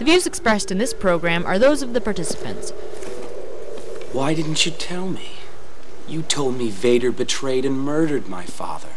The 0.00 0.06
views 0.06 0.26
expressed 0.26 0.70
in 0.70 0.78
this 0.78 0.94
program 0.94 1.44
are 1.44 1.58
those 1.58 1.82
of 1.82 1.92
the 1.92 2.00
participants. 2.00 2.70
Why 4.14 4.32
didn't 4.32 4.64
you 4.64 4.72
tell 4.72 5.06
me? 5.06 5.32
You 6.08 6.22
told 6.22 6.56
me 6.56 6.70
Vader 6.70 7.12
betrayed 7.12 7.66
and 7.66 7.78
murdered 7.78 8.26
my 8.26 8.46
father. 8.46 8.88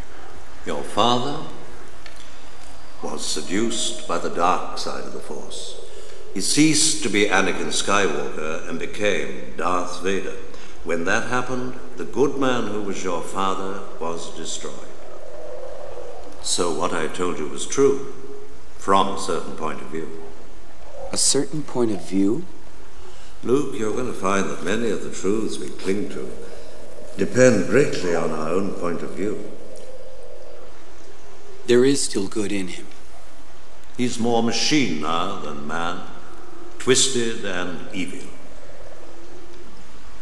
Your 0.66 0.82
father 0.82 1.46
was 3.02 3.26
seduced 3.26 4.08
by 4.08 4.18
the 4.18 4.30
dark 4.30 4.78
side 4.78 5.04
of 5.04 5.12
the 5.12 5.20
Force. 5.20 5.82
He 6.34 6.40
ceased 6.40 7.04
to 7.04 7.10
be 7.10 7.26
Anakin 7.26 7.74
Skywalker 7.74 8.70
and 8.70 8.80
became 8.80 9.58
Darth 9.58 10.02
Vader. 10.02 10.38
When 10.86 11.04
that 11.04 11.28
happened, 11.28 11.78
the 11.98 12.06
good 12.06 12.38
man 12.38 12.68
who 12.68 12.82
was 12.82 13.04
your 13.04 13.24
father 13.24 13.82
was 14.00 14.34
destroyed. 14.38 14.88
So 16.44 16.74
what 16.74 16.94
I 16.94 17.08
told 17.08 17.40
you 17.40 17.50
was 17.50 17.68
true, 17.68 18.14
from 18.78 19.10
a 19.10 19.20
certain 19.20 19.58
point 19.58 19.82
of 19.82 19.88
view. 19.88 20.23
A 21.14 21.18
certain 21.18 21.62
point 21.62 21.92
of 21.92 22.04
view? 22.04 22.44
Luke, 23.44 23.76
you're 23.78 23.94
going 23.94 24.08
to 24.08 24.14
find 24.14 24.50
that 24.50 24.64
many 24.64 24.90
of 24.90 25.04
the 25.04 25.12
truths 25.12 25.60
we 25.60 25.70
cling 25.70 26.10
to 26.10 26.28
depend 27.18 27.68
greatly 27.68 28.16
on 28.16 28.32
our 28.32 28.50
own 28.50 28.72
point 28.72 29.04
of 29.04 29.12
view. 29.12 29.52
There 31.68 31.86
is 31.86 32.02
still 32.02 32.28
good 32.28 32.52
in 32.52 32.68
him. 32.70 32.88
He's 33.96 34.18
more 34.18 34.42
machine 34.42 35.02
now 35.02 35.40
than 35.40 35.68
man, 35.68 36.02
twisted 36.80 37.46
and 37.46 37.94
evil. 37.94 38.28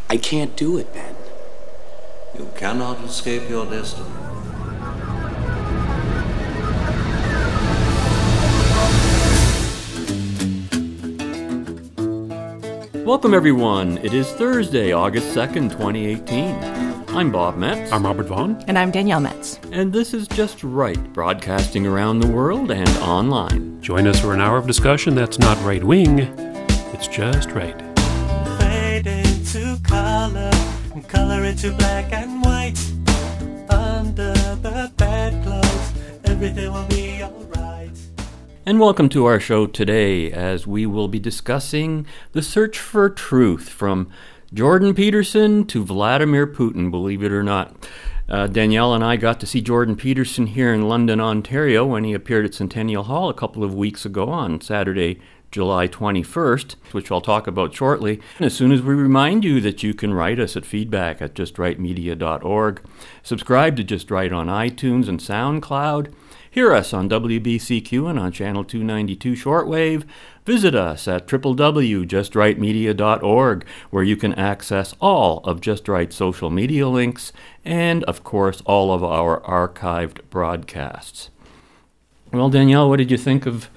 I 0.10 0.18
can't 0.18 0.58
do 0.58 0.78
it, 0.78 0.94
Ben. 0.94 1.16
You 2.38 2.52
cannot 2.58 3.02
escape 3.06 3.50
your 3.50 3.66
destiny. 3.66 4.10
Welcome, 13.12 13.34
everyone. 13.34 13.98
It 13.98 14.14
is 14.14 14.32
Thursday, 14.32 14.94
August 14.94 15.36
2nd, 15.36 15.72
2018. 15.72 16.56
I'm 17.14 17.30
Bob 17.30 17.58
Metz. 17.58 17.92
I'm 17.92 18.06
Robert 18.06 18.28
Vaughn. 18.28 18.64
And 18.70 18.80
I'm 18.80 18.90
Danielle 18.90 19.20
Metz. 19.20 19.60
And 19.74 19.92
this 19.92 20.14
is 20.14 20.30
Just 20.30 20.64
Right, 20.64 21.12
broadcasting 21.12 21.86
around 21.86 22.22
the 22.22 22.28
world 22.28 22.72
and 22.72 22.88
online. 23.00 23.82
Join 23.82 24.08
us 24.08 24.18
for 24.22 24.34
an 24.34 24.40
hour 24.40 24.56
of 24.56 24.66
discussion 24.66 25.14
that's 25.14 25.40
not 25.40 25.62
right 25.66 25.84
wing, 25.84 26.20
it's 26.94 27.10
just 27.10 27.52
right. 27.52 27.78
Fade 28.62 29.08
into 29.08 29.78
color, 29.84 30.50
and 30.94 31.06
color 31.10 31.44
into 31.44 31.74
black 31.74 32.14
and 32.14 32.42
white. 32.42 32.80
Under 33.70 34.32
the 34.62 34.90
bedclothes, 34.96 35.92
everything 36.24 36.72
will 36.72 36.88
be 36.88 37.22
alright. 37.22 37.71
And 38.64 38.80
welcome 38.80 39.10
to 39.10 39.26
our 39.26 39.40
show 39.40 39.66
today 39.66 40.32
as 40.32 40.68
we 40.68 40.86
will 40.86 41.08
be 41.08 41.20
discussing 41.20 42.06
the 42.34 42.44
search 42.44 42.78
for 42.78 43.10
truth 43.10 43.68
from 43.68 44.12
Jordan 44.54 44.94
Peterson 44.94 45.66
to 45.66 45.84
Vladimir 45.84 46.46
Putin, 46.46 46.92
believe 46.92 47.24
it 47.24 47.32
or 47.32 47.42
not. 47.42 47.90
Uh, 48.30 48.46
Danielle 48.46 48.94
and 48.94 49.04
I 49.04 49.16
got 49.16 49.40
to 49.40 49.48
see 49.48 49.62
Jordan 49.62 49.96
Peterson 49.96 50.46
here 50.46 50.72
in 50.76 50.88
London, 50.88 51.20
Ontario, 51.20 51.88
when 51.88 52.04
he 52.04 52.14
appeared 52.14 52.46
at 52.46 52.54
Centennial 52.54 53.06
Hall 53.06 53.30
a 53.30 53.34
couple 53.34 53.64
of 53.64 53.74
weeks 53.74 54.06
ago 54.06 54.30
on 54.30 54.62
Saturday, 54.62 55.20
July 55.52 55.88
21st, 55.88 56.76
which 56.94 57.12
I'll 57.12 57.22
talk 57.22 57.46
about 57.46 57.76
shortly. 57.76 58.22
And 58.38 58.46
as 58.46 58.54
soon 58.54 58.72
as 58.72 58.82
we 58.82 58.94
remind 58.94 59.44
you 59.44 59.60
that 59.62 59.84
you 59.84 59.94
can 59.94 60.14
write 60.14 60.40
us 60.40 60.56
at 60.56 60.66
feedback 60.66 61.22
at 61.22 61.36
justrightmedia.org, 61.36 62.82
subscribe 63.22 63.76
to 63.76 63.84
Just 63.84 64.10
Right 64.10 64.32
on 64.32 64.48
iTunes 64.48 65.10
and 65.10 65.20
SoundCloud, 65.20 66.14
hear 66.50 66.74
us 66.74 66.94
on 66.94 67.10
WBCQ 67.10 68.10
and 68.10 68.18
on 68.18 68.32
Channel 68.32 68.64
292 68.64 69.34
Shortwave, 69.34 70.06
visit 70.46 70.74
us 70.74 71.08
at 71.08 71.28
www.justrightmedia.org, 71.28 73.66
where 73.90 74.04
you 74.04 74.16
can 74.16 74.34
access 74.34 74.96
all 75.00 75.40
of 75.40 75.62
Just 75.62 75.88
Right 75.88 76.14
social 76.14 76.50
media 76.50 76.88
links 76.88 77.34
and, 77.66 78.04
of 78.06 78.24
course, 78.24 78.62
all 78.66 78.94
of 78.94 79.04
our 79.04 79.42
archived 79.42 80.20
broadcasts. 80.30 81.30
Well, 82.32 82.50
Danielle, 82.50 82.88
what 82.88 82.98
did 82.98 83.12
you 83.12 83.18
think 83.18 83.46
of 83.46 83.70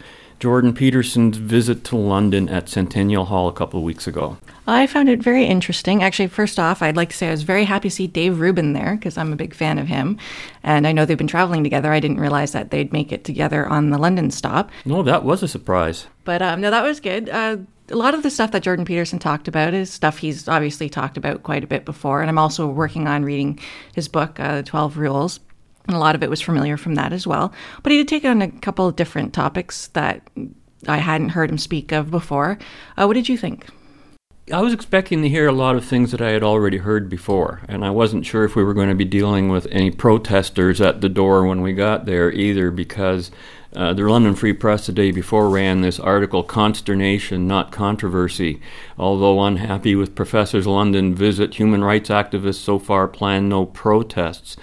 Jordan 0.45 0.75
Peterson's 0.75 1.39
visit 1.39 1.85
to 1.85 1.97
London 1.97 2.51
at 2.51 2.69
Centennial 2.69 3.25
Hall 3.25 3.49
a 3.49 3.53
couple 3.55 3.81
of 3.81 3.85
weeks 3.85 4.07
ago? 4.07 4.37
I 4.67 4.87
found 4.87 5.09
it 5.09 5.23
very 5.23 5.47
interesting. 5.47 6.03
Actually, 6.03 6.27
first 6.27 6.59
off, 6.59 6.83
I'd 6.83 6.97
like 6.97 7.09
to 7.09 7.17
say 7.17 7.29
I 7.29 7.31
was 7.31 7.45
very 7.45 7.65
happy 7.65 7.89
to 7.89 7.95
see 7.95 8.07
Dave 8.07 8.39
Rubin 8.39 8.75
there 8.75 8.95
because 8.95 9.17
I'm 9.17 9.33
a 9.33 9.37
big 9.37 9.55
fan 9.55 9.79
of 9.79 9.87
him. 9.87 10.19
And 10.63 10.87
I 10.87 10.93
know 10.93 11.07
they've 11.07 11.17
been 11.17 11.27
traveling 11.27 11.65
together. 11.65 11.91
I 11.91 11.99
didn't 11.99 12.21
realize 12.21 12.53
that 12.53 12.71
they'd 12.71 12.93
make 12.93 13.11
it 13.11 13.25
together 13.25 13.67
on 13.67 13.89
the 13.89 13.97
London 13.97 14.31
stop. 14.31 14.71
No, 14.85 15.03
that 15.03 15.25
was 15.25 15.43
a 15.43 15.49
surprise. 15.49 16.09
But 16.25 16.43
um, 16.43 16.61
no, 16.61 16.71
that 16.71 16.85
was 16.85 17.01
good. 17.01 17.31
Uh, 17.31 17.57
a 17.89 17.97
lot 17.97 18.13
of 18.13 18.23
the 18.23 18.31
stuff 18.31 18.51
that 18.51 18.63
Jordan 18.63 18.85
Peterson 18.85 19.19
talked 19.19 19.49
about 19.49 19.73
is 19.73 19.91
stuff 19.91 20.19
he's 20.19 20.47
obviously 20.47 20.91
talked 20.91 21.17
about 21.17 21.43
quite 21.43 21.65
a 21.65 21.67
bit 21.67 21.87
before. 21.87 22.21
And 22.21 22.29
I'm 22.29 22.39
also 22.39 22.67
working 22.67 23.09
on 23.09 23.25
reading 23.25 23.59
his 23.95 24.09
book, 24.09 24.39
uh, 24.39 24.61
12 24.61 24.99
Rules. 24.99 25.41
And 25.87 25.97
a 25.97 26.01
lot 26.01 26.15
of 26.15 26.23
it 26.23 26.31
was 26.31 26.41
familiar 26.41 26.77
from 26.77 26.95
that 26.95 27.13
as 27.13 27.27
well. 27.27 27.53
But 27.83 27.93
he 27.93 27.99
did 27.99 28.09
take 28.09 28.25
on 28.25 28.41
a 28.43 28.51
couple 28.51 28.87
of 28.87 28.97
different 28.97 29.35
topics 29.35 29.89
that 29.89 30.23
I 30.89 30.99
hadn't 30.99 31.31
heard 31.31 31.51
him 31.51 31.59
speak 31.59 31.93
of 31.93 32.11
before. 32.11 32.59
Uh, 32.97 33.07
what 33.07 33.15
did 33.15 33.29
you 33.29 33.37
think? 33.37 33.67
I 34.53 34.61
was 34.61 34.75
expecting 34.75 35.23
to 35.23 35.29
hear 35.29 35.49
a 35.49 35.53
lot 35.53 35.75
of 35.75 35.87
things 35.87 36.11
that 36.11 36.21
I 36.21 36.31
had 36.31 36.43
already 36.43 36.77
heard 36.77 37.09
before, 37.09 37.63
and 37.67 37.83
I 37.83 37.89
wasn't 37.89 38.27
sure 38.27 38.45
if 38.45 38.55
we 38.55 38.63
were 38.63 38.75
going 38.75 38.91
to 38.91 38.95
be 38.95 39.07
dealing 39.07 39.49
with 39.49 39.67
any 39.71 39.91
protesters 39.91 40.83
at 40.83 41.01
the 41.01 41.09
door 41.09 41.47
when 41.47 41.63
we 41.63 41.73
got 41.73 42.05
there 42.05 42.31
either, 42.31 42.71
because 42.71 43.31
uh, 43.75 43.95
the 43.95 44.03
London 44.03 44.35
Free 44.35 44.53
Press 44.53 44.85
the 44.85 44.93
day 44.93 45.13
before 45.13 45.49
ran 45.49 45.81
this 45.81 45.99
article, 45.99 46.43
Consternation, 46.43 47.49
Not 47.49 47.73
Controversy. 47.73 48.61
Although 48.99 49.43
unhappy 49.43 49.95
with 49.95 50.15
Professor's 50.15 50.67
London 50.67 51.15
visit, 51.15 51.55
human 51.55 51.83
rights 51.83 52.11
activists 52.11 52.61
so 52.61 52.79
far 52.79 53.09
plan 53.09 53.49
no 53.49 53.65
protests. 53.65 54.59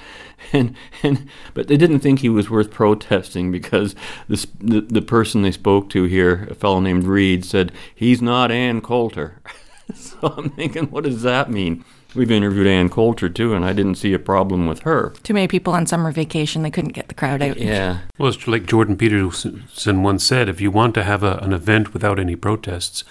And, 0.53 0.75
and 1.01 1.29
but 1.53 1.69
they 1.69 1.77
didn't 1.77 1.99
think 1.99 2.19
he 2.19 2.29
was 2.29 2.49
worth 2.49 2.71
protesting 2.71 3.51
because 3.51 3.95
this, 4.27 4.45
the, 4.59 4.81
the 4.81 5.01
person 5.01 5.43
they 5.43 5.51
spoke 5.51 5.89
to 5.91 6.03
here, 6.03 6.45
a 6.51 6.55
fellow 6.55 6.81
named 6.81 7.05
Reed, 7.05 7.45
said, 7.45 7.71
He's 7.95 8.21
not 8.21 8.51
Ann 8.51 8.81
Coulter. 8.81 9.41
so 9.95 10.33
I'm 10.35 10.49
thinking, 10.49 10.87
what 10.87 11.05
does 11.05 11.21
that 11.21 11.49
mean? 11.49 11.85
We've 12.13 12.31
interviewed 12.31 12.67
Ann 12.67 12.89
Coulter 12.89 13.29
too, 13.29 13.53
and 13.53 13.63
I 13.63 13.71
didn't 13.71 13.95
see 13.95 14.13
a 14.13 14.19
problem 14.19 14.67
with 14.67 14.81
her. 14.81 15.13
Too 15.23 15.33
many 15.33 15.47
people 15.47 15.73
on 15.73 15.85
summer 15.85 16.11
vacation, 16.11 16.61
they 16.61 16.71
couldn't 16.71 16.91
get 16.91 17.07
the 17.07 17.13
crowd 17.13 17.41
out. 17.41 17.57
Yeah. 17.57 17.99
Well, 18.17 18.29
it's 18.29 18.47
like 18.47 18.65
Jordan 18.65 18.97
Peterson 18.97 20.03
once 20.03 20.25
said 20.25 20.49
if 20.49 20.59
you 20.59 20.71
want 20.71 20.93
to 20.95 21.03
have 21.03 21.23
a, 21.23 21.37
an 21.37 21.53
event 21.53 21.93
without 21.93 22.19
any 22.19 22.35
protests, 22.35 23.05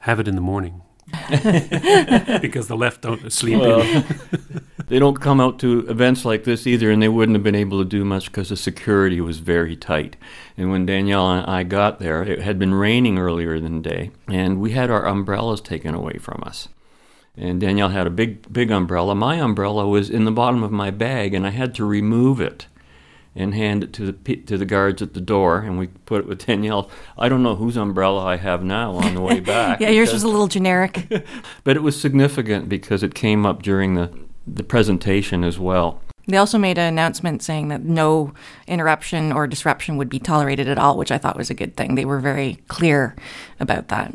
have 0.00 0.18
it 0.18 0.26
in 0.26 0.34
the 0.34 0.40
morning. 0.40 0.82
because 2.40 2.68
the 2.68 2.76
left 2.76 3.02
don't 3.02 3.30
sleep 3.32 3.58
Well, 3.58 4.04
they 4.88 4.98
don't 4.98 5.20
come 5.20 5.40
out 5.40 5.58
to 5.60 5.86
events 5.88 6.24
like 6.24 6.44
this 6.44 6.66
either, 6.66 6.90
and 6.90 7.02
they 7.02 7.08
wouldn't 7.08 7.36
have 7.36 7.42
been 7.42 7.54
able 7.54 7.78
to 7.78 7.88
do 7.88 8.04
much 8.04 8.26
because 8.26 8.48
the 8.48 8.56
security 8.56 9.20
was 9.20 9.38
very 9.38 9.76
tight. 9.76 10.16
And 10.56 10.70
when 10.70 10.86
Danielle 10.86 11.30
and 11.30 11.46
I 11.46 11.64
got 11.64 11.98
there, 11.98 12.22
it 12.22 12.40
had 12.40 12.58
been 12.58 12.74
raining 12.74 13.18
earlier 13.18 13.54
in 13.54 13.64
the 13.64 13.88
day, 13.88 14.10
and 14.28 14.60
we 14.60 14.72
had 14.72 14.90
our 14.90 15.06
umbrellas 15.06 15.60
taken 15.60 15.94
away 15.94 16.18
from 16.18 16.42
us. 16.46 16.68
And 17.36 17.60
Danielle 17.60 17.88
had 17.90 18.06
a 18.06 18.10
big, 18.10 18.52
big 18.52 18.70
umbrella. 18.70 19.14
My 19.14 19.36
umbrella 19.36 19.88
was 19.88 20.10
in 20.10 20.24
the 20.24 20.32
bottom 20.32 20.62
of 20.62 20.70
my 20.70 20.90
bag, 20.90 21.34
and 21.34 21.46
I 21.46 21.50
had 21.50 21.74
to 21.76 21.84
remove 21.84 22.40
it 22.40 22.66
and 23.34 23.54
hand 23.54 23.82
it 23.82 23.92
to 23.94 24.12
the 24.12 24.36
to 24.36 24.58
the 24.58 24.64
guards 24.64 25.02
at 25.02 25.14
the 25.14 25.20
door. 25.20 25.58
And 25.58 25.78
we 25.78 25.86
put 25.86 26.20
it 26.20 26.26
with 26.26 26.46
Danielle. 26.46 26.90
I 27.16 27.28
don't 27.28 27.42
know 27.42 27.56
whose 27.56 27.76
umbrella 27.76 28.24
I 28.24 28.36
have 28.36 28.62
now 28.62 28.92
on 28.92 29.14
the 29.14 29.20
way 29.20 29.40
back. 29.54 29.80
Yeah, 29.80 29.90
yours 29.90 30.12
was 30.12 30.22
a 30.22 30.28
little 30.28 30.48
generic. 30.48 31.08
but 31.64 31.76
it 31.76 31.82
was 31.82 32.00
significant 32.00 32.68
because 32.68 33.02
it 33.02 33.14
came 33.14 33.46
up 33.46 33.62
during 33.62 33.94
the, 33.94 34.12
the 34.46 34.62
presentation 34.62 35.44
as 35.44 35.58
well. 35.58 36.00
They 36.28 36.36
also 36.36 36.58
made 36.58 36.78
an 36.78 36.86
announcement 36.86 37.42
saying 37.42 37.68
that 37.68 37.82
no 37.82 38.32
interruption 38.68 39.32
or 39.32 39.46
disruption 39.46 39.96
would 39.96 40.08
be 40.08 40.20
tolerated 40.20 40.68
at 40.68 40.78
all, 40.78 40.96
which 40.96 41.10
I 41.10 41.18
thought 41.18 41.36
was 41.36 41.50
a 41.50 41.54
good 41.54 41.76
thing. 41.76 41.94
They 41.94 42.04
were 42.04 42.20
very 42.20 42.58
clear 42.68 43.16
about 43.58 43.88
that. 43.88 44.14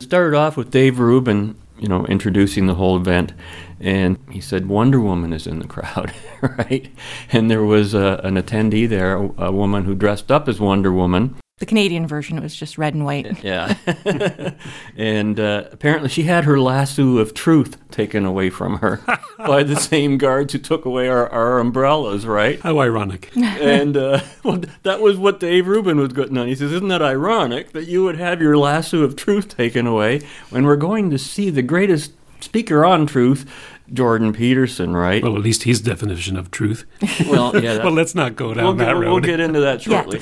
It 0.00 0.04
started 0.04 0.36
off 0.36 0.56
with 0.56 0.70
Dave 0.70 1.00
Rubin, 1.00 1.56
you 1.82 1.88
know, 1.88 2.06
introducing 2.06 2.66
the 2.68 2.76
whole 2.76 2.96
event, 2.96 3.32
and 3.80 4.16
he 4.30 4.40
said 4.40 4.68
Wonder 4.68 5.00
Woman 5.00 5.32
is 5.32 5.48
in 5.48 5.58
the 5.58 5.66
crowd, 5.66 6.12
right? 6.40 6.88
And 7.32 7.50
there 7.50 7.64
was 7.64 7.92
a, 7.92 8.20
an 8.22 8.36
attendee 8.36 8.88
there, 8.88 9.16
a, 9.16 9.46
a 9.46 9.52
woman 9.52 9.84
who 9.84 9.96
dressed 9.96 10.30
up 10.30 10.48
as 10.48 10.60
Wonder 10.60 10.92
Woman. 10.92 11.34
The 11.62 11.66
Canadian 11.66 12.08
version 12.08 12.42
was 12.42 12.56
just 12.56 12.76
red 12.76 12.92
and 12.92 13.04
white. 13.04 13.44
Yeah. 13.44 13.76
and 14.96 15.38
uh, 15.38 15.68
apparently 15.70 16.08
she 16.08 16.24
had 16.24 16.42
her 16.42 16.58
lasso 16.58 17.18
of 17.18 17.34
truth 17.34 17.78
taken 17.92 18.24
away 18.24 18.50
from 18.50 18.78
her 18.78 19.00
by 19.38 19.62
the 19.62 19.76
same 19.76 20.18
guards 20.18 20.52
who 20.52 20.58
took 20.58 20.84
away 20.84 21.08
our, 21.08 21.28
our 21.28 21.60
umbrellas, 21.60 22.26
right? 22.26 22.58
How 22.62 22.80
ironic. 22.80 23.30
and 23.36 23.96
uh, 23.96 24.22
well, 24.42 24.60
that 24.82 25.00
was 25.00 25.18
what 25.18 25.38
Dave 25.38 25.68
Rubin 25.68 25.98
was 25.98 26.12
getting 26.12 26.36
on. 26.36 26.48
He 26.48 26.56
says, 26.56 26.72
"Isn't 26.72 26.88
that 26.88 27.00
ironic 27.00 27.70
that 27.74 27.86
you 27.86 28.02
would 28.02 28.16
have 28.16 28.42
your 28.42 28.58
lasso 28.58 29.02
of 29.04 29.14
truth 29.14 29.56
taken 29.56 29.86
away 29.86 30.22
when 30.50 30.64
we're 30.64 30.74
going 30.74 31.10
to 31.10 31.18
see 31.18 31.48
the 31.48 31.62
greatest 31.62 32.10
speaker 32.40 32.84
on 32.84 33.06
truth, 33.06 33.48
Jordan 33.92 34.32
Peterson, 34.32 34.96
right?" 34.96 35.22
Well, 35.22 35.36
at 35.36 35.42
least 35.42 35.62
his 35.62 35.80
definition 35.80 36.36
of 36.36 36.50
truth. 36.50 36.86
Well, 37.28 37.54
yeah. 37.54 37.74
that- 37.74 37.84
well, 37.84 37.94
let's 37.94 38.16
not 38.16 38.34
go 38.34 38.52
down 38.52 38.64
we'll, 38.64 38.74
that 38.74 38.86
get, 38.86 38.96
road. 38.96 39.12
we'll 39.12 39.20
get 39.20 39.38
into 39.38 39.60
that 39.60 39.86
Yeah. 39.86 40.18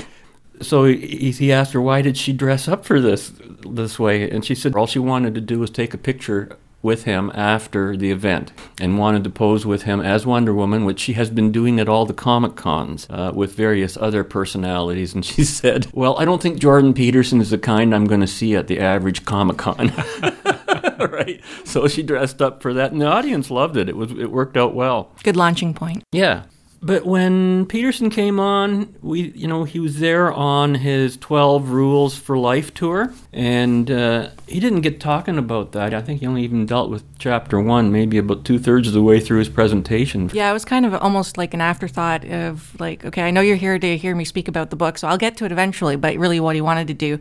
So 0.61 0.85
he, 0.85 1.31
he 1.31 1.53
asked 1.53 1.73
her 1.73 1.81
why 1.81 2.03
did 2.03 2.17
she 2.17 2.33
dress 2.33 2.69
up 2.69 2.85
for 2.85 3.01
this 3.01 3.33
this 3.69 3.99
way, 3.99 4.31
and 4.31 4.45
she 4.45 4.55
said 4.55 4.75
all 4.75 4.87
she 4.87 4.99
wanted 4.99 5.35
to 5.35 5.41
do 5.41 5.59
was 5.59 5.71
take 5.71 5.95
a 5.95 5.99
picture 5.99 6.57
with 6.83 7.05
him 7.05 7.31
after 7.35 7.97
the 7.97 8.11
event 8.11 8.53
and 8.81 8.99
wanted 8.99 9.23
to 9.25 9.31
pose 9.31 9.67
with 9.67 9.83
him 9.83 10.01
as 10.01 10.25
Wonder 10.25 10.55
Woman, 10.55 10.85
which 10.85 10.99
she 10.99 11.13
has 11.13 11.31
been 11.31 11.53
doing 11.53 11.79
at 11.79 11.89
all 11.89 12.07
the 12.07 12.15
Comic 12.15 12.57
Cons 12.57 13.07
uh, 13.11 13.33
with 13.35 13.55
various 13.55 13.97
other 13.99 14.25
personalities. 14.25 15.15
And 15.15 15.25
she 15.25 15.45
said, 15.61 15.87
Well, 15.93 16.19
I 16.19 16.25
don't 16.25 16.41
think 16.41 16.59
Jordan 16.59 16.95
Peterson 16.95 17.41
is 17.41 17.51
the 17.51 17.59
kind 17.59 17.95
I'm 17.95 18.07
going 18.07 18.21
to 18.21 18.27
see 18.27 18.55
at 18.57 18.67
the 18.67 18.81
average 18.81 19.25
Comic 19.25 19.59
Con. 19.59 19.93
right. 20.99 21.41
So 21.65 21.87
she 21.89 22.03
dressed 22.03 22.41
up 22.41 22.63
for 22.63 22.73
that, 22.75 22.93
and 22.93 23.01
the 23.01 23.07
audience 23.07 23.51
loved 23.51 23.77
it. 23.77 23.89
It 23.89 23.97
was 23.97 24.13
it 24.13 24.31
worked 24.31 24.57
out 24.57 24.75
well. 24.75 25.13
Good 25.23 25.37
launching 25.37 25.75
point. 25.75 26.03
Yeah. 26.13 26.45
But 26.83 27.05
when 27.05 27.67
Peterson 27.67 28.09
came 28.09 28.41
on, 28.41 28.95
we 29.03 29.33
you 29.33 29.47
know 29.47 29.65
he 29.65 29.79
was 29.79 30.01
there 30.01 30.33
on 30.33 30.77
his 30.77 31.19
Twelve 31.19 31.71
Rules 31.71 32.17
for 32.17 32.39
Life 32.39 32.73
tour, 32.73 33.13
and 33.35 33.91
uh, 33.91 34.31
he 34.47 34.61
didn't 34.61 34.81
get 34.81 34.99
talking 34.99 35.37
about 35.37 35.73
that. 35.73 35.93
I 35.93 36.01
think 36.01 36.21
he 36.21 36.27
only 36.27 36.43
even 36.43 36.65
dealt 36.65 36.89
with 36.89 37.05
chapter 37.19 37.61
one, 37.61 37.93
maybe 37.93 38.17
about 38.17 38.47
two 38.47 38.59
thirds 38.59 38.89
of 38.89 38.95
the 38.95 39.03
way 39.03 39.21
through 39.21 39.41
his 39.41 39.51
presentation. 39.51 40.31
Yeah, 40.33 40.49
it 40.49 40.55
was 40.55 40.65
kind 40.65 40.87
of 40.87 40.95
almost 40.95 41.37
like 41.37 41.53
an 41.53 41.61
afterthought 41.61 42.25
of 42.25 42.81
like, 42.81 43.05
okay, 43.05 43.23
I 43.23 43.31
know 43.31 43.43
you're 43.43 43.57
here 43.57 43.79
to 43.79 43.97
hear 43.99 44.15
me 44.15 44.25
speak 44.25 44.49
about 44.49 44.71
the 44.71 44.77
book, 44.77 44.97
so 44.97 45.07
I'll 45.07 45.19
get 45.19 45.37
to 45.37 45.45
it 45.45 45.53
eventually. 45.53 45.97
But 45.97 46.17
really, 46.17 46.41
what 46.41 46.55
he 46.55 46.63
wanted 46.63 46.87
to 46.89 46.95
do 46.95 47.19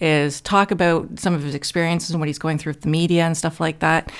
is 0.00 0.40
talk 0.40 0.70
about 0.70 1.18
some 1.18 1.34
of 1.34 1.42
his 1.42 1.54
experiences 1.54 2.10
and 2.10 2.20
what 2.20 2.28
he's 2.28 2.38
going 2.38 2.58
through 2.58 2.72
with 2.72 2.82
the 2.82 2.88
media 2.88 3.24
and 3.24 3.36
stuff 3.36 3.60
like 3.60 3.80
that. 3.80 4.10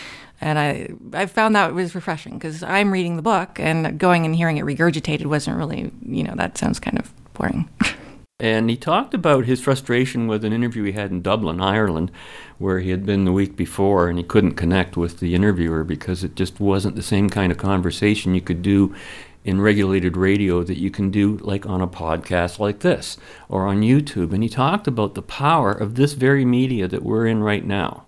And 0.41 0.59
I, 0.59 0.89
I 1.13 1.27
found 1.27 1.55
that 1.55 1.75
was 1.75 1.95
refreshing 1.95 2.35
because 2.35 2.63
I'm 2.63 2.93
reading 2.93 3.17
the 3.17 3.23
book 3.23 3.59
and 3.59 3.99
going 3.99 4.27
and 4.27 4.37
hearing 4.37 4.59
it 4.59 4.65
regurgitated 4.65 5.27
wasn't 5.27 5.57
really, 5.57 5.91
you 6.03 6.23
know, 6.23 6.35
that 6.37 6.59
sounds 6.59 6.79
kind 6.79 6.99
of 6.99 7.13
boring. 7.35 7.69
And 8.39 8.69
he 8.69 8.77
talked 8.77 9.15
about 9.15 9.47
his 9.47 9.63
frustration 9.63 10.27
with 10.27 10.45
an 10.45 10.53
interview 10.53 10.83
he 10.83 10.93
had 10.93 11.11
in 11.11 11.23
Dublin, 11.23 11.59
Ireland, 11.59 12.11
where 12.59 12.81
he 12.81 12.91
had 12.91 13.07
been 13.07 13.25
the 13.25 13.33
week 13.33 13.57
before 13.57 14.11
and 14.11 14.19
he 14.19 14.25
couldn't 14.25 14.57
connect 14.57 14.95
with 14.95 15.21
the 15.21 15.35
interviewer 15.35 15.85
because 15.85 16.23
it 16.23 16.35
just 16.35 16.61
wasn't 16.61 16.97
the 16.97 17.03
same 17.03 17.31
kind 17.31 17.51
of 17.51 17.57
conversation 17.57 18.35
you 18.35 18.43
could 18.43 18.61
do 18.61 18.95
in 19.47 19.63
regulated 19.63 20.19
radio 20.19 20.63
that 20.63 20.77
you 20.77 20.91
can 20.91 21.11
do 21.11 21.39
like 21.39 21.65
on 21.65 21.81
a 21.81 21.89
podcast 21.89 22.59
like 22.59 22.81
this 22.81 23.17
or 23.49 23.67
on 23.67 23.81
YouTube. 23.81 24.35
And 24.35 24.43
he 24.43 24.51
talked 24.51 24.87
about 24.87 25.15
the 25.15 25.23
power 25.23 25.73
of 25.73 25.95
this 25.95 26.13
very 26.13 26.45
media 26.45 26.87
that 26.89 27.03
we're 27.03 27.27
in 27.27 27.43
right 27.43 27.65
now 27.65 28.05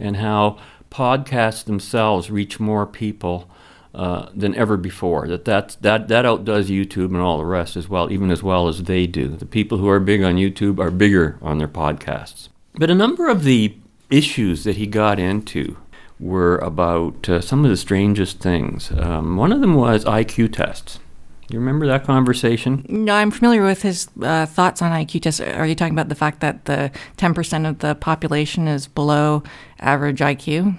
and 0.00 0.16
how 0.16 0.58
podcasts 0.92 1.64
themselves 1.64 2.30
reach 2.30 2.60
more 2.60 2.86
people 2.86 3.50
uh, 3.94 4.28
than 4.34 4.54
ever 4.54 4.76
before. 4.76 5.26
That, 5.26 5.44
that 5.46 5.76
that 5.80 6.08
that 6.08 6.24
outdoes 6.24 6.70
YouTube 6.70 7.06
and 7.06 7.18
all 7.18 7.38
the 7.38 7.44
rest 7.44 7.76
as 7.76 7.88
well, 7.88 8.12
even 8.12 8.30
as 8.30 8.42
well 8.42 8.68
as 8.68 8.84
they 8.84 9.06
do. 9.06 9.28
The 9.28 9.46
people 9.46 9.78
who 9.78 9.88
are 9.88 10.00
big 10.00 10.22
on 10.22 10.36
YouTube 10.36 10.78
are 10.78 10.90
bigger 10.90 11.38
on 11.42 11.58
their 11.58 11.68
podcasts. 11.68 12.48
But 12.74 12.90
a 12.90 12.94
number 12.94 13.28
of 13.28 13.44
the 13.44 13.74
issues 14.10 14.64
that 14.64 14.76
he 14.76 14.86
got 14.86 15.18
into 15.18 15.76
were 16.20 16.58
about 16.58 17.28
uh, 17.28 17.40
some 17.40 17.64
of 17.64 17.70
the 17.70 17.76
strangest 17.76 18.38
things. 18.38 18.92
Um, 18.92 19.36
one 19.36 19.52
of 19.52 19.60
them 19.60 19.74
was 19.74 20.04
IQ 20.04 20.52
tests. 20.52 21.00
You 21.52 21.58
remember 21.58 21.86
that 21.86 22.04
conversation? 22.04 22.86
No, 22.88 23.14
I'm 23.14 23.30
familiar 23.30 23.62
with 23.62 23.82
his 23.82 24.08
uh, 24.22 24.46
thoughts 24.46 24.80
on 24.80 24.90
IQ 24.90 25.20
tests. 25.20 25.40
Are 25.40 25.66
you 25.66 25.74
talking 25.74 25.92
about 25.92 26.08
the 26.08 26.14
fact 26.14 26.40
that 26.40 26.64
the 26.64 26.90
10% 27.18 27.68
of 27.68 27.80
the 27.80 27.94
population 27.94 28.66
is 28.66 28.88
below 28.88 29.42
average 29.78 30.20
IQ? 30.20 30.76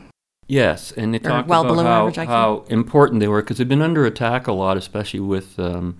Yes, 0.47 0.91
and 0.91 1.13
they 1.13 1.19
talked 1.19 1.47
well 1.47 1.61
about 1.61 1.69
below 1.71 1.83
how, 1.83 2.01
average 2.01 2.15
IQ. 2.15 2.25
how 2.25 2.65
important 2.69 3.19
they 3.19 3.27
were 3.27 3.41
because 3.41 3.59
they've 3.59 3.69
been 3.69 3.83
under 3.83 4.05
attack 4.05 4.47
a 4.47 4.51
lot, 4.51 4.75
especially 4.75 5.19
with 5.19 5.59
um, 5.59 5.95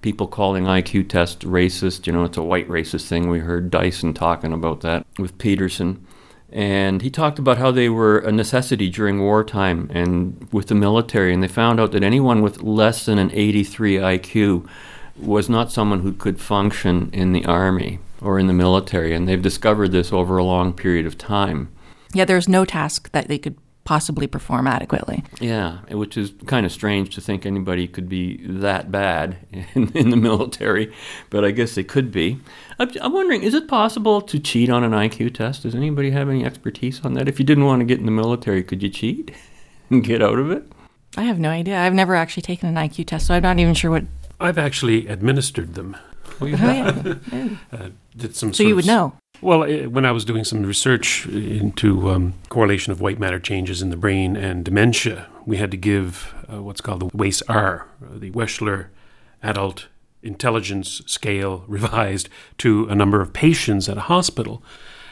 people 0.00 0.26
calling 0.26 0.64
IQ 0.64 1.10
tests 1.10 1.44
racist. 1.44 2.06
You 2.06 2.14
know, 2.14 2.24
it's 2.24 2.38
a 2.38 2.42
white 2.42 2.68
racist 2.68 3.06
thing. 3.06 3.28
We 3.28 3.40
heard 3.40 3.70
Dyson 3.70 4.14
talking 4.14 4.54
about 4.54 4.80
that 4.80 5.06
with 5.18 5.36
Peterson. 5.36 6.04
And 6.54 7.02
he 7.02 7.10
talked 7.10 7.40
about 7.40 7.58
how 7.58 7.72
they 7.72 7.88
were 7.88 8.18
a 8.20 8.30
necessity 8.30 8.88
during 8.88 9.20
wartime 9.20 9.90
and 9.92 10.48
with 10.52 10.68
the 10.68 10.76
military. 10.76 11.34
And 11.34 11.42
they 11.42 11.48
found 11.48 11.80
out 11.80 11.90
that 11.92 12.04
anyone 12.04 12.42
with 12.42 12.62
less 12.62 13.04
than 13.06 13.18
an 13.18 13.32
83 13.32 13.96
IQ 13.96 14.68
was 15.20 15.48
not 15.48 15.72
someone 15.72 16.00
who 16.00 16.12
could 16.12 16.40
function 16.40 17.10
in 17.12 17.32
the 17.32 17.44
army 17.44 17.98
or 18.20 18.38
in 18.38 18.46
the 18.46 18.52
military. 18.52 19.12
And 19.12 19.28
they've 19.28 19.42
discovered 19.42 19.88
this 19.88 20.12
over 20.12 20.38
a 20.38 20.44
long 20.44 20.72
period 20.72 21.06
of 21.06 21.18
time. 21.18 21.70
Yeah, 22.12 22.24
there's 22.24 22.48
no 22.48 22.64
task 22.64 23.10
that 23.10 23.26
they 23.26 23.38
could 23.38 23.56
possibly 23.84 24.26
perform 24.26 24.66
adequately. 24.66 25.22
Yeah, 25.40 25.78
which 25.90 26.16
is 26.16 26.32
kind 26.46 26.64
of 26.66 26.72
strange 26.72 27.14
to 27.14 27.20
think 27.20 27.46
anybody 27.46 27.86
could 27.86 28.08
be 28.08 28.38
that 28.46 28.90
bad 28.90 29.36
in, 29.74 29.90
in 29.92 30.10
the 30.10 30.16
military, 30.16 30.92
but 31.30 31.44
I 31.44 31.50
guess 31.50 31.74
they 31.74 31.84
could 31.84 32.10
be. 32.10 32.40
I'm, 32.78 32.90
I'm 33.00 33.12
wondering, 33.12 33.42
is 33.42 33.54
it 33.54 33.68
possible 33.68 34.20
to 34.22 34.38
cheat 34.38 34.70
on 34.70 34.84
an 34.84 34.92
IQ 34.92 35.34
test? 35.34 35.62
Does 35.62 35.74
anybody 35.74 36.10
have 36.10 36.28
any 36.28 36.44
expertise 36.44 37.04
on 37.04 37.14
that? 37.14 37.28
If 37.28 37.38
you 37.38 37.44
didn't 37.44 37.66
want 37.66 37.80
to 37.80 37.84
get 37.84 37.98
in 38.00 38.06
the 38.06 38.12
military, 38.12 38.62
could 38.64 38.82
you 38.82 38.88
cheat 38.88 39.30
and 39.90 40.02
get 40.02 40.22
out 40.22 40.38
of 40.38 40.50
it? 40.50 40.64
I 41.16 41.22
have 41.24 41.38
no 41.38 41.50
idea. 41.50 41.78
I've 41.78 41.94
never 41.94 42.14
actually 42.16 42.42
taken 42.42 42.68
an 42.68 42.88
IQ 42.88 43.06
test, 43.06 43.26
so 43.26 43.34
I'm 43.34 43.42
not 43.42 43.58
even 43.58 43.74
sure 43.74 43.90
what. 43.90 44.04
I've 44.40 44.58
actually 44.58 45.06
administered 45.06 45.74
them. 45.74 45.96
Oh, 46.40 46.46
yeah. 46.46 47.14
Uh, 47.72 47.90
did 48.16 48.34
some 48.34 48.52
so 48.52 48.62
you 48.62 48.70
of 48.70 48.76
would 48.76 48.86
know. 48.86 49.16
Well, 49.44 49.68
when 49.90 50.06
I 50.06 50.12
was 50.12 50.24
doing 50.24 50.42
some 50.42 50.62
research 50.62 51.26
into 51.26 52.10
um, 52.10 52.32
correlation 52.48 52.92
of 52.92 53.02
white 53.02 53.18
matter 53.18 53.38
changes 53.38 53.82
in 53.82 53.90
the 53.90 53.96
brain 53.96 54.36
and 54.36 54.64
dementia, 54.64 55.26
we 55.44 55.58
had 55.58 55.70
to 55.72 55.76
give 55.76 56.34
uh, 56.50 56.62
what's 56.62 56.80
called 56.80 57.00
the 57.00 57.10
WAIS-R, 57.14 57.86
the 58.00 58.30
Wechsler 58.30 58.86
Adult 59.42 59.88
Intelligence 60.22 61.02
Scale 61.04 61.62
revised 61.68 62.30
to 62.56 62.86
a 62.88 62.94
number 62.94 63.20
of 63.20 63.34
patients 63.34 63.86
at 63.86 63.98
a 63.98 64.08
hospital, 64.08 64.62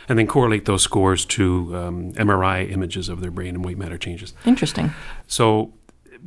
and 0.09 0.19
then 0.19 0.27
correlate 0.27 0.65
those 0.65 0.83
scores 0.83 1.27
to 1.27 1.77
um, 1.77 2.13
MRI 2.15 2.71
images 2.73 3.11
of 3.11 3.21
their 3.21 3.31
brain 3.31 3.57
and 3.57 3.63
white 3.63 3.77
matter 3.77 3.99
changes. 3.99 4.33
Interesting. 4.47 4.95
So 5.27 5.75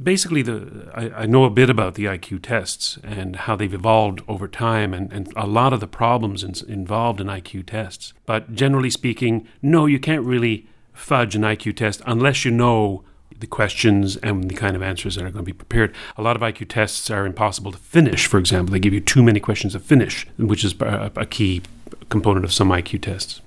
basically, 0.01 0.41
the 0.41 0.89
I, 0.93 1.23
I 1.23 1.25
know 1.25 1.45
a 1.45 1.49
bit 1.49 1.69
about 1.69 1.95
the 1.95 2.05
IQ 2.05 2.41
tests 2.41 2.97
and 3.03 3.35
how 3.35 3.55
they've 3.55 3.73
evolved 3.73 4.21
over 4.27 4.47
time, 4.47 4.93
and, 4.93 5.11
and 5.11 5.31
a 5.35 5.47
lot 5.47 5.73
of 5.73 5.79
the 5.79 5.87
problems 5.87 6.43
in, 6.43 6.53
involved 6.67 7.21
in 7.21 7.27
IQ 7.27 7.67
tests. 7.67 8.13
But 8.25 8.53
generally 8.53 8.89
speaking, 8.89 9.47
no, 9.61 9.85
you 9.85 9.99
can't 9.99 10.25
really 10.25 10.67
fudge 10.93 11.35
an 11.35 11.41
IQ 11.41 11.75
test 11.75 12.01
unless 12.05 12.45
you 12.45 12.51
know 12.51 13.03
the 13.39 13.47
questions 13.47 14.15
and 14.17 14.49
the 14.49 14.55
kind 14.55 14.75
of 14.75 14.81
answers 14.81 15.15
that 15.15 15.25
are 15.25 15.29
going 15.29 15.43
to 15.43 15.51
be 15.51 15.53
prepared. 15.53 15.93
A 16.17 16.21
lot 16.21 16.35
of 16.35 16.41
IQ 16.41 16.69
tests 16.69 17.09
are 17.09 17.25
impossible 17.25 17.71
to 17.71 17.77
finish. 17.77 18.27
For 18.27 18.37
example, 18.37 18.71
they 18.71 18.79
give 18.79 18.93
you 18.93 19.01
too 19.01 19.21
many 19.21 19.39
questions 19.39 19.73
to 19.73 19.79
finish, 19.79 20.25
which 20.37 20.63
is 20.63 20.73
a, 20.79 21.11
a 21.15 21.25
key 21.25 21.61
component 22.09 22.45
of 22.45 22.53
some 22.53 22.69
IQ 22.69 23.01
tests. 23.01 23.41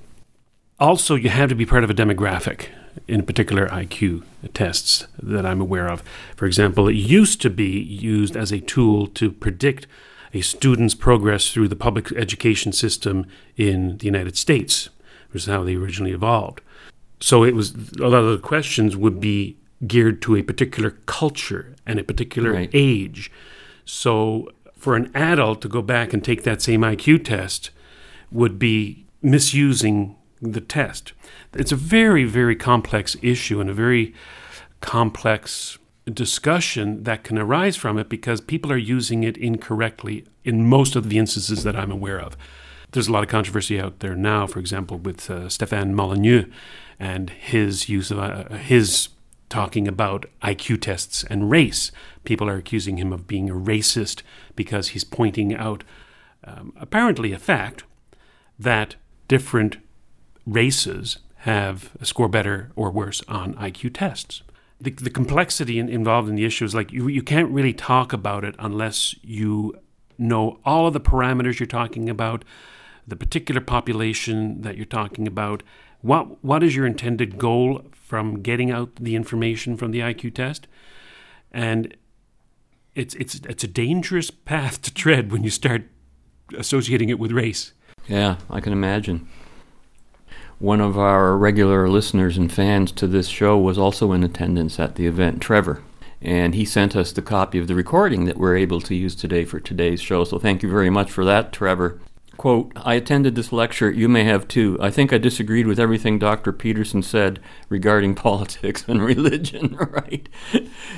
Also, 0.79 1.15
you 1.15 1.31
have 1.31 1.49
to 1.49 1.55
be 1.55 1.67
part 1.67 1.85
of 1.85 1.91
a 1.91 1.95
demographic 1.95 2.67
in 3.07 3.25
particular 3.25 3.69
IQ 3.69 4.25
tests 4.55 5.07
that 5.23 5.47
I'm 5.47 5.61
aware 5.61 5.89
of. 5.89 6.03
For 6.37 6.47
example, 6.47 6.89
it 6.89 6.95
used 6.95 7.41
to 7.43 7.51
be 7.51 7.81
used 7.81 8.37
as 8.37 8.53
a 8.53 8.61
tool 8.61 9.07
to 9.09 9.31
predict 9.31 9.87
a 10.35 10.41
student's 10.41 10.95
progress 10.95 11.51
through 11.51 11.69
the 11.69 11.77
public 11.77 12.13
education 12.13 12.73
system 12.73 13.27
in 13.57 13.99
the 13.99 14.07
United 14.07 14.37
States, 14.37 14.91
which 15.31 15.43
is 15.45 15.49
how 15.49 15.65
they 15.65 15.75
originally 15.75 16.13
evolved. 16.13 16.61
So 17.21 17.45
it 17.45 17.55
was 17.55 17.75
a 17.99 18.09
lot 18.09 18.25
of 18.25 18.31
the 18.31 18.39
questions 18.39 18.97
would 18.97 19.21
be 19.21 19.57
geared 19.87 20.21
to 20.23 20.37
a 20.37 20.43
particular 20.43 20.91
culture 21.07 21.75
and 21.87 21.99
a 21.99 22.05
particular 22.05 22.53
Right. 22.53 22.71
age. 22.73 23.31
So 23.85 24.51
for 24.77 24.97
an 24.97 25.11
adult 25.15 25.61
to 25.63 25.69
go 25.69 25.83
back 25.83 26.13
and 26.13 26.23
take 26.23 26.43
that 26.43 26.63
same 26.63 26.83
IQ 26.83 27.19
test 27.19 27.71
would 28.31 28.59
be 28.59 29.07
misusing 29.23 30.15
the 30.41 30.61
test. 30.61 31.13
It's 31.53 31.73
a 31.73 31.77
very, 31.77 32.25
very 32.25 32.57
complex 32.57 33.17
issue 33.23 33.61
and 33.61 33.71
a 33.71 33.75
very 33.75 34.15
complex 34.81 35.79
discussion 36.13 37.03
that 37.05 37.25
can 37.25 37.39
arise 37.39 37.77
from 37.77 37.99
it 37.99 38.09
because 38.09 38.41
people 38.41 38.73
are 38.73 38.79
using 38.79 39.23
it 39.23 39.37
incorrectly 39.37 40.25
in 40.45 40.67
most 40.67 40.97
of 40.97 41.09
the 41.09 41.19
instances 41.19 41.65
that 41.65 41.77
I'm 41.77 41.91
aware 41.91 42.21
of. 42.21 42.37
There's 42.93 43.09
a 43.09 43.13
lot 43.13 43.23
of 43.23 43.29
controversy 43.29 43.79
out 43.79 44.01
there 44.01 44.17
now, 44.17 44.47
for 44.47 44.59
example, 44.59 44.97
with 44.97 45.29
uh, 45.31 45.49
Stefan 45.49 45.95
Molyneux 45.95 46.45
and 46.99 47.31
his 47.31 47.89
use 47.89 48.11
of 48.11 48.19
uh, 48.19 48.49
his 48.57 49.11
talking 49.49 49.87
about 49.87 50.27
IQ 50.43 50.81
tests 50.81 51.25
and 51.25 51.51
race. 51.51 51.91
People 52.25 52.49
are 52.49 52.57
accusing 52.57 52.99
him 52.99 53.13
of 53.13 53.27
being 53.27 53.51
a 53.51 53.55
racist 53.55 54.23
because 54.57 54.89
he's 54.89 55.05
pointing 55.05 55.55
out 55.55 55.85
um, 56.45 56.73
apparently 56.77 57.33
a 57.33 57.39
fact 57.39 57.85
that 58.59 58.97
different 59.27 59.79
races 60.49 61.19
have 61.39 61.91
a 62.01 62.05
score 62.05 62.29
better 62.29 62.73
or 62.75 62.91
worse 62.91 63.23
on 63.29 63.55
IQ 63.55 63.95
tests. 63.95 64.43
The, 64.81 64.91
the 64.91 65.11
complexity 65.11 65.79
in, 65.79 65.89
involved 65.89 66.29
in 66.29 66.37
the 66.37 66.45
issue 66.45 66.65
is 66.65 66.75
like 66.75 66.93
you, 66.93 67.09
you 67.09 67.23
can't 67.23 67.51
really 67.51 67.73
talk 67.73 68.13
about 68.13 68.45
it 68.45 68.55
unless 68.59 69.15
you 69.23 69.75
know 70.17 70.59
all 70.65 70.87
of 70.87 70.93
the 70.93 71.01
parameters 71.01 71.59
you're 71.59 71.67
talking 71.67 72.09
about, 72.09 72.45
the 73.07 73.17
particular 73.17 73.61
population 73.61 74.63
that 74.63 74.77
you're 74.77 74.87
talking 74.87 75.27
about. 75.27 75.63
What 76.01 76.43
what 76.45 76.63
is 76.63 76.77
your 76.77 76.87
intended 76.87 77.39
goal 77.39 77.85
from 77.93 78.41
getting 78.41 78.71
out 78.71 78.95
the 78.97 79.17
information 79.17 79.77
from 79.77 79.91
the 79.91 80.01
IQ 80.01 80.35
test? 80.35 80.69
And 81.51 81.97
it's 82.95 83.15
it's 83.15 83.37
it's 83.37 83.65
a 83.65 83.69
dangerous 83.69 84.31
path 84.31 84.81
to 84.83 84.95
tread 84.95 85.33
when 85.33 85.43
you 85.43 85.51
start 85.51 85.85
associating 86.57 87.09
it 87.09 87.19
with 87.19 87.33
race. 87.33 87.73
Yeah, 88.07 88.37
I 88.49 88.61
can 88.61 88.73
imagine. 88.73 89.29
One 90.59 90.81
of 90.81 90.99
our 90.99 91.37
regular 91.37 91.89
listeners 91.89 92.37
and 92.37 92.53
fans 92.53 92.91
to 92.93 93.07
this 93.07 93.29
show 93.29 93.57
was 93.57 93.79
also 93.79 94.11
in 94.11 94.25
attendance 94.25 94.81
at 94.81 94.97
the 94.97 95.07
event, 95.07 95.41
Trevor. 95.41 95.83
And 96.21 96.57
he 96.57 96.65
sent 96.65 96.97
us 96.97 97.13
the 97.13 97.23
copy 97.23 97.61
of 97.61 97.69
the 97.69 97.77
recording 97.77 98.25
that 98.25 98.37
we're 98.37 98.57
able 98.57 98.81
to 98.81 98.95
use 98.97 99.15
today 99.15 99.45
for 99.45 99.61
today's 99.61 100.01
show. 100.01 100.25
So 100.25 100.41
thank 100.41 100.65
you 100.65 100.69
very 100.69 100.91
much 100.91 101.13
for 101.13 101.25
that, 101.25 101.53
Trevor. 101.53 102.01
Quote, 102.37 102.73
I 102.77 102.95
attended 102.95 103.37
this 103.37 103.53
lecture, 103.53 103.89
you 103.89 104.09
may 104.09 104.25
have 104.25 104.49
too. 104.49 104.77
I 104.81 104.91
think 104.91 105.13
I 105.13 105.19
disagreed 105.19 105.69
with 105.69 105.79
everything 105.79 106.19
Dr. 106.19 106.53
Peterson 106.53 107.03
said 107.03 107.39
regarding 107.69 108.15
politics 108.17 108.85
and 108.89 109.01
religion, 109.01 109.77
right? 109.91 110.29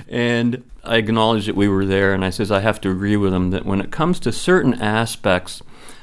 And 0.09 0.65
I 0.85 0.97
acknowledged 0.97 1.49
that 1.49 1.57
we 1.57 1.69
were 1.69 1.85
there, 1.85 2.15
and 2.15 2.25
I 2.25 2.31
says 2.31 2.51
I 2.51 2.61
have 2.61 2.81
to 2.83 2.91
agree 2.91 3.17
with 3.17 3.35
him 3.35 3.51
that 3.51 3.67
when 3.67 3.83
it 3.83 3.91
comes 3.91 4.21
to 4.21 4.33
certain 4.33 4.75
aspects 4.81 5.63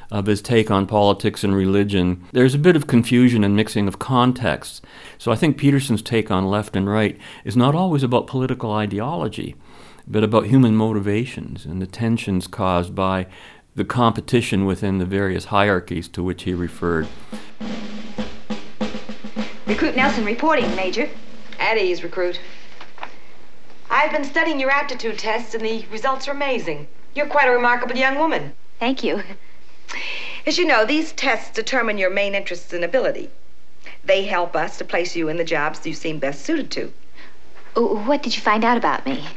of 0.10 0.26
his 0.26 0.42
take 0.42 0.72
on 0.72 0.88
politics 0.88 1.44
and 1.44 1.56
religion, 1.56 2.24
there's 2.32 2.56
a 2.56 2.60
bit 2.60 2.76
of 2.76 2.88
confusion 2.88 3.44
and 3.44 3.56
mixing 3.56 3.88
of 3.88 4.00
contexts. 4.00 4.82
So 5.18 5.32
I 5.32 5.36
think 5.36 5.58
Peterson's 5.58 6.02
take 6.02 6.32
on 6.32 6.48
left 6.48 6.76
and 6.76 6.90
right 6.90 7.18
is 7.44 7.58
not 7.58 7.76
always 7.76 8.04
about 8.04 8.28
political 8.28 8.72
ideology, 8.72 9.56
but 10.08 10.24
about 10.24 10.48
human 10.48 10.76
motivations 10.76 11.66
and 11.66 11.82
the 11.82 11.88
tensions 11.88 12.48
caused 12.48 12.96
by 12.96 13.28
the 13.76 13.86
competition 13.86 14.66
within 14.66 14.98
the 14.98 15.06
various 15.06 15.46
hierarchies 15.46 16.08
to 16.08 16.24
which 16.24 16.44
he 16.44 16.54
referred. 16.54 17.08
Recruit 19.68 19.96
Nelson 19.96 20.26
reporting, 20.26 20.76
Major. 20.76 21.10
At 21.60 21.78
ease, 21.78 22.04
recruit. 22.04 22.40
I've 23.90 24.12
been 24.12 24.24
studying 24.24 24.60
your 24.60 24.72
aptitude 24.72 25.20
tests, 25.20 25.54
and 25.54 25.64
the 25.64 25.86
results 25.92 26.28
are 26.28 26.32
amazing. 26.32 26.88
You're 27.14 27.28
quite 27.28 27.48
a 27.48 27.52
remarkable 27.52 27.96
young 27.96 28.18
woman. 28.18 28.54
Thank 28.80 29.04
you. 29.04 29.22
As 30.46 30.58
you 30.58 30.66
know, 30.66 30.86
these 30.86 31.12
tests 31.12 31.52
determine 31.52 31.98
your 31.98 32.10
main 32.10 32.36
interests 32.36 32.74
and 32.74 32.84
ability. 32.84 33.30
They 34.04 34.24
help 34.26 34.56
us 34.56 34.78
to 34.78 34.86
place 34.86 35.16
you 35.16 35.28
in 35.30 35.38
the 35.38 35.44
jobs 35.44 35.86
you 35.86 35.94
seem 35.94 36.20
best 36.20 36.46
suited 36.46 36.72
to. 36.72 36.94
What 37.76 38.24
did 38.24 38.36
you 38.36 38.42
find 38.42 38.64
out 38.64 38.78
about 38.78 39.06
me? 39.06 39.28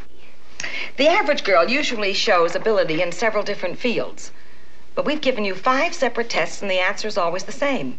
The 0.96 1.08
average 1.08 1.44
girl 1.44 1.68
usually 1.68 2.12
shows 2.12 2.54
ability 2.54 3.02
in 3.02 3.12
several 3.12 3.42
different 3.42 3.78
fields. 3.78 4.30
But 4.94 5.04
we've 5.04 5.20
given 5.20 5.44
you 5.44 5.54
five 5.54 5.94
separate 5.94 6.28
tests, 6.28 6.62
and 6.62 6.70
the 6.70 6.80
answer 6.80 7.08
is 7.08 7.16
always 7.16 7.44
the 7.44 7.52
same. 7.52 7.98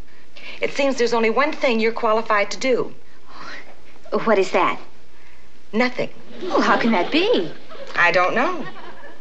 It 0.59 0.73
seems 0.73 0.97
there's 0.97 1.13
only 1.13 1.29
one 1.29 1.51
thing 1.51 1.79
you're 1.79 1.91
qualified 1.91 2.51
to 2.51 2.57
do. 2.57 2.95
What 4.25 4.37
is 4.37 4.51
that? 4.51 4.79
Nothing. 5.73 6.09
Oh, 6.43 6.61
how 6.61 6.77
can 6.77 6.91
that 6.91 7.11
be? 7.11 7.51
I 7.95 8.11
don't 8.11 8.35
know. 8.35 8.65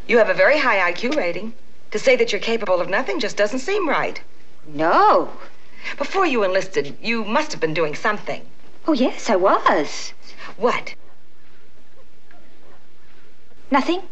You 0.06 0.18
have 0.18 0.30
a 0.30 0.34
very 0.34 0.58
high 0.58 0.92
IQ 0.92 1.16
rating. 1.16 1.54
To 1.90 1.98
say 1.98 2.16
that 2.16 2.32
you're 2.32 2.40
capable 2.40 2.80
of 2.80 2.88
nothing 2.88 3.18
just 3.18 3.36
doesn't 3.36 3.58
seem 3.58 3.88
right. 3.88 4.20
No. 4.66 5.30
Before 5.98 6.26
you 6.26 6.44
enlisted, 6.44 6.96
you 7.02 7.24
must 7.24 7.52
have 7.52 7.60
been 7.60 7.74
doing 7.74 7.94
something. 7.94 8.46
Oh, 8.86 8.92
yes, 8.92 9.28
I 9.28 9.36
was. 9.36 10.12
What? 10.56 10.94
Nothing. 13.70 14.02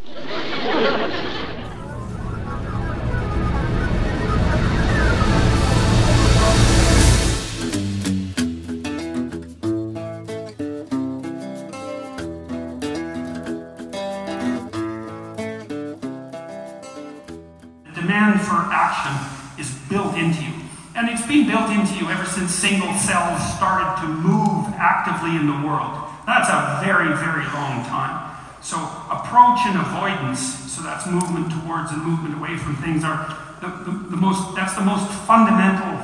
Demand 18.19 18.41
for 18.43 18.67
action 18.75 19.15
is 19.59 19.71
built 19.89 20.15
into 20.17 20.43
you. 20.43 20.55
And 20.95 21.09
it's 21.09 21.27
been 21.27 21.47
built 21.47 21.71
into 21.71 21.95
you 21.95 22.11
ever 22.11 22.25
since 22.27 22.51
single 22.51 22.93
cells 22.95 23.39
started 23.55 24.03
to 24.03 24.09
move 24.09 24.67
actively 24.75 25.37
in 25.39 25.47
the 25.47 25.67
world. 25.67 25.95
That's 26.27 26.51
a 26.51 26.83
very, 26.83 27.15
very 27.15 27.47
long 27.55 27.87
time. 27.87 28.35
So 28.61 28.77
approach 29.07 29.63
and 29.71 29.79
avoidance, 29.79 30.43
so 30.67 30.83
that's 30.83 31.07
movement 31.07 31.55
towards 31.63 31.93
and 31.93 32.03
movement 32.03 32.35
away 32.35 32.59
from 32.59 32.75
things, 32.83 33.05
are 33.05 33.39
the, 33.63 33.69
the, 33.87 33.93
the 34.11 34.19
most, 34.19 34.55
that's 34.57 34.75
the 34.75 34.85
most 34.85 35.07
fundamental, 35.25 35.95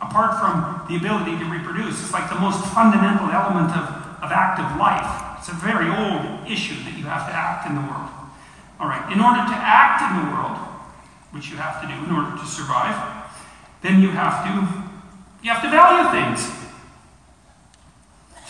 apart 0.00 0.36
from 0.36 0.84
the 0.88 0.96
ability 1.00 1.38
to 1.40 1.44
reproduce, 1.48 2.00
it's 2.04 2.12
like 2.12 2.28
the 2.28 2.38
most 2.38 2.60
fundamental 2.76 3.32
element 3.32 3.72
of, 3.72 3.88
of 4.20 4.30
active 4.30 4.68
life. 4.76 5.40
It's 5.40 5.48
a 5.48 5.56
very 5.56 5.88
old 5.88 6.44
issue 6.44 6.76
that 6.84 6.96
you 6.96 7.04
have 7.08 7.24
to 7.26 7.32
act 7.32 7.66
in 7.66 7.74
the 7.74 7.84
world. 7.88 8.12
All 8.78 8.86
right, 8.86 9.02
in 9.10 9.18
order 9.18 9.40
to 9.40 9.56
act 9.56 10.04
in 10.04 10.12
the 10.22 10.26
world, 10.36 10.67
which 11.32 11.50
you 11.50 11.56
have 11.56 11.80
to 11.82 11.86
do 11.86 11.94
in 12.04 12.10
order 12.14 12.36
to 12.36 12.46
survive, 12.46 12.96
then 13.82 14.02
you 14.02 14.10
have 14.10 14.44
to 14.44 14.88
you 15.42 15.50
have 15.50 15.62
to 15.62 15.70
value 15.70 16.10
things. 16.10 16.50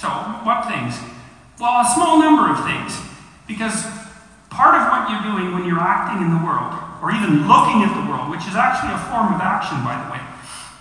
So, 0.00 0.08
what 0.46 0.70
things? 0.70 0.96
Well, 1.60 1.82
a 1.82 1.88
small 1.92 2.22
number 2.22 2.48
of 2.48 2.64
things. 2.64 2.96
Because 3.46 3.84
part 4.48 4.78
of 4.78 4.88
what 4.88 5.10
you're 5.10 5.24
doing 5.26 5.52
when 5.52 5.68
you're 5.68 5.82
acting 5.82 6.24
in 6.24 6.30
the 6.32 6.40
world, 6.40 6.72
or 7.02 7.12
even 7.12 7.44
looking 7.44 7.84
at 7.84 7.92
the 7.92 8.04
world, 8.08 8.30
which 8.30 8.46
is 8.48 8.56
actually 8.56 8.94
a 8.94 9.02
form 9.10 9.34
of 9.34 9.40
action, 9.40 9.76
by 9.84 10.00
the 10.00 10.08
way, 10.12 10.22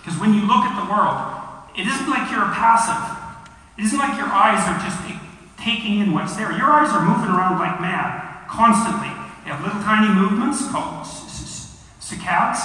because 0.00 0.16
when 0.20 0.32
you 0.32 0.46
look 0.48 0.64
at 0.64 0.74
the 0.80 0.86
world, 0.88 1.18
it 1.76 1.84
isn't 1.84 2.08
like 2.08 2.30
you're 2.32 2.48
passive. 2.56 2.98
It 3.76 3.84
isn't 3.84 3.98
like 3.98 4.16
your 4.16 4.26
eyes 4.26 4.64
are 4.66 4.80
just 4.80 4.98
taking 5.60 6.00
in 6.00 6.12
what's 6.12 6.34
there. 6.34 6.50
Your 6.56 6.70
eyes 6.72 6.90
are 6.90 7.04
moving 7.04 7.30
around 7.30 7.58
like 7.58 7.80
mad, 7.80 8.48
constantly. 8.48 9.12
They 9.44 9.50
have 9.50 9.62
little 9.62 9.82
tiny 9.82 10.08
movements 10.08 10.66
called 10.70 11.06
saccades, 12.08 12.64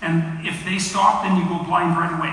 and 0.00 0.46
if 0.46 0.64
they 0.64 0.78
stop, 0.78 1.24
then 1.24 1.36
you 1.36 1.44
go 1.48 1.62
blind 1.64 1.96
right 1.96 2.14
away. 2.14 2.32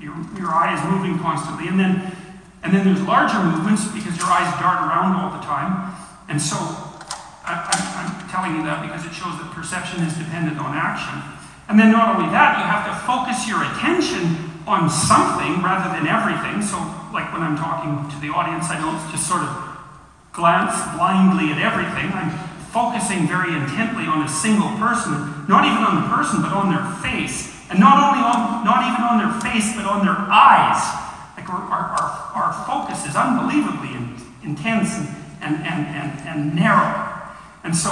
Your, 0.00 0.14
your 0.38 0.54
eye 0.54 0.72
is 0.78 0.82
moving 0.90 1.18
constantly, 1.18 1.66
and 1.68 1.78
then 1.78 2.16
and 2.62 2.72
then 2.72 2.86
there's 2.86 3.02
larger 3.02 3.42
movements 3.42 3.90
because 3.90 4.16
your 4.16 4.30
eyes 4.30 4.46
dart 4.62 4.86
around 4.86 5.18
all 5.18 5.34
the 5.34 5.42
time. 5.42 5.90
And 6.30 6.40
so 6.40 6.56
I, 7.42 7.58
am 8.06 8.30
telling 8.30 8.54
you 8.54 8.62
that 8.62 8.86
because 8.86 9.02
it 9.02 9.10
shows 9.10 9.34
that 9.42 9.50
perception 9.50 10.06
is 10.06 10.14
dependent 10.14 10.62
on 10.62 10.78
action. 10.78 11.18
And 11.66 11.74
then 11.78 11.90
not 11.90 12.14
only 12.14 12.30
that, 12.30 12.62
you 12.62 12.66
have 12.66 12.86
to 12.86 12.94
focus 13.02 13.50
your 13.50 13.66
attention 13.66 14.54
on 14.66 14.86
something 14.86 15.58
rather 15.58 15.90
than 15.90 16.06
everything. 16.06 16.62
So, 16.62 16.78
like 17.10 17.34
when 17.34 17.42
I'm 17.42 17.58
talking 17.58 18.06
to 18.14 18.16
the 18.22 18.30
audience, 18.30 18.70
I 18.70 18.78
don't 18.78 18.98
just 19.10 19.26
sort 19.26 19.42
of 19.42 19.50
glance 20.30 20.78
blindly 20.94 21.50
at 21.50 21.58
everything. 21.58 22.14
I'm 22.14 22.30
focusing 22.72 23.28
very 23.28 23.52
intently 23.52 24.08
on 24.08 24.24
a 24.24 24.28
single 24.28 24.72
person, 24.80 25.12
not 25.46 25.68
even 25.68 25.84
on 25.84 26.00
the 26.00 26.08
person, 26.08 26.40
but 26.40 26.52
on 26.52 26.72
their 26.72 26.84
face. 27.04 27.52
And 27.68 27.78
not 27.78 28.00
only 28.00 28.24
on, 28.24 28.64
not 28.64 28.80
even 28.88 29.04
on 29.04 29.16
their 29.20 29.34
face, 29.40 29.76
but 29.76 29.84
on 29.84 30.04
their 30.04 30.16
eyes. 30.16 30.80
Like 31.36 31.48
our, 31.48 31.60
our, 31.60 31.84
our, 32.32 32.52
focus 32.66 33.06
is 33.06 33.16
unbelievably 33.16 33.92
in, 33.92 34.16
intense 34.42 34.96
and, 34.96 35.08
and, 35.40 35.56
and, 35.64 35.86
and, 35.88 36.12
and 36.28 36.54
narrow. 36.54 37.12
And 37.64 37.76
so 37.76 37.90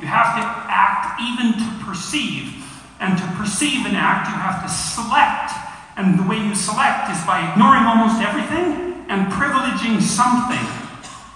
you 0.00 0.06
have 0.06 0.36
to 0.36 0.44
act 0.44 1.20
even 1.20 1.52
to 1.56 1.84
perceive. 1.84 2.64
And 3.00 3.16
to 3.16 3.26
perceive 3.36 3.86
and 3.86 3.96
act, 3.96 4.28
you 4.28 4.36
have 4.36 4.62
to 4.62 4.68
select. 4.68 5.52
And 5.96 6.18
the 6.18 6.28
way 6.28 6.36
you 6.36 6.54
select 6.54 7.10
is 7.10 7.20
by 7.24 7.48
ignoring 7.48 7.84
almost 7.84 8.20
everything 8.20 9.06
and 9.08 9.32
privileging 9.32 10.02
something. 10.02 10.87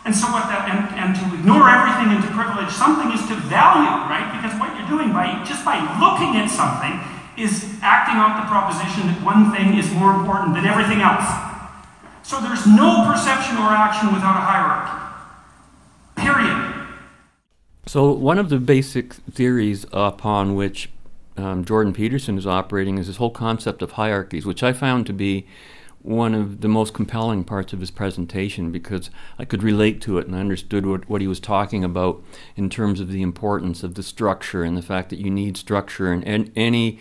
And 0.05 0.11
so 0.15 0.27
what 0.35 0.51
that 0.51 0.67
and, 0.67 0.83
and 0.99 1.11
to 1.15 1.25
ignore 1.39 1.71
everything 1.71 2.11
and 2.11 2.19
to 2.27 2.31
privilege 2.35 2.75
something 2.75 3.15
is 3.15 3.23
to 3.31 3.39
value, 3.47 4.11
right? 4.11 4.27
Because 4.35 4.59
what 4.59 4.75
you're 4.75 4.91
doing 4.91 5.15
by 5.15 5.31
just 5.47 5.65
by 5.65 5.79
looking 6.03 6.35
at 6.35 6.51
something 6.51 6.99
is 7.39 7.79
acting 7.83 8.19
out 8.19 8.43
the 8.43 8.47
proposition 8.51 9.07
that 9.07 9.23
one 9.23 9.55
thing 9.55 9.79
is 9.79 9.91
more 9.95 10.15
important 10.15 10.55
than 10.55 10.67
everything 10.67 11.01
else. 11.01 11.25
So 12.23 12.41
there's 12.41 12.67
no 12.67 13.07
perception 13.07 13.57
or 13.57 13.71
action 13.71 14.13
without 14.13 14.37
a 14.37 14.43
hierarchy. 14.43 14.99
Period. 16.17 16.89
So 17.87 18.13
one 18.13 18.39
of 18.39 18.49
the 18.49 18.59
basic 18.59 19.15
theories 19.15 19.87
upon 19.93 20.55
which 20.55 20.91
um, 21.37 21.65
Jordan 21.65 21.93
Peterson 21.93 22.39
is 22.39 22.47
operating 22.47 22.99
is 22.99 23.07
this 23.07 23.17
whole 23.17 23.31
concept 23.31 23.83
of 23.83 23.93
hierarchies, 23.93 24.47
which 24.47 24.63
I 24.63 24.73
found 24.73 25.07
to 25.07 25.13
be 25.13 25.47
one 26.03 26.35
of 26.35 26.61
the 26.61 26.69
most 26.69 26.93
compelling 26.93 27.45
parts 27.45 27.73
of 27.73 27.81
his 27.81 27.91
presentation 27.91 28.73
because 28.73 29.09
I 29.39 29.45
could 29.45 29.63
relate 29.63 30.01
to 30.03 30.19
it 30.19 30.27
and 30.27 30.35
I 30.35 30.41
understood 30.41 30.85
what, 30.85 31.09
what 31.09 31.21
he 31.21 31.29
was 31.29 31.39
talking 31.39 31.85
about 31.85 32.23
in 32.57 32.69
terms 32.69 32.99
of 32.99 33.09
the 33.09 33.23
importance 33.23 33.83
of 33.85 33.95
the 33.95 34.03
structure 34.03 34.65
and 34.65 34.77
the 34.77 34.83
fact 34.83 35.11
that 35.11 35.21
you 35.21 35.31
need 35.31 35.57
structure 35.57 36.13
in, 36.13 36.23
in 36.25 36.53
any 36.57 36.99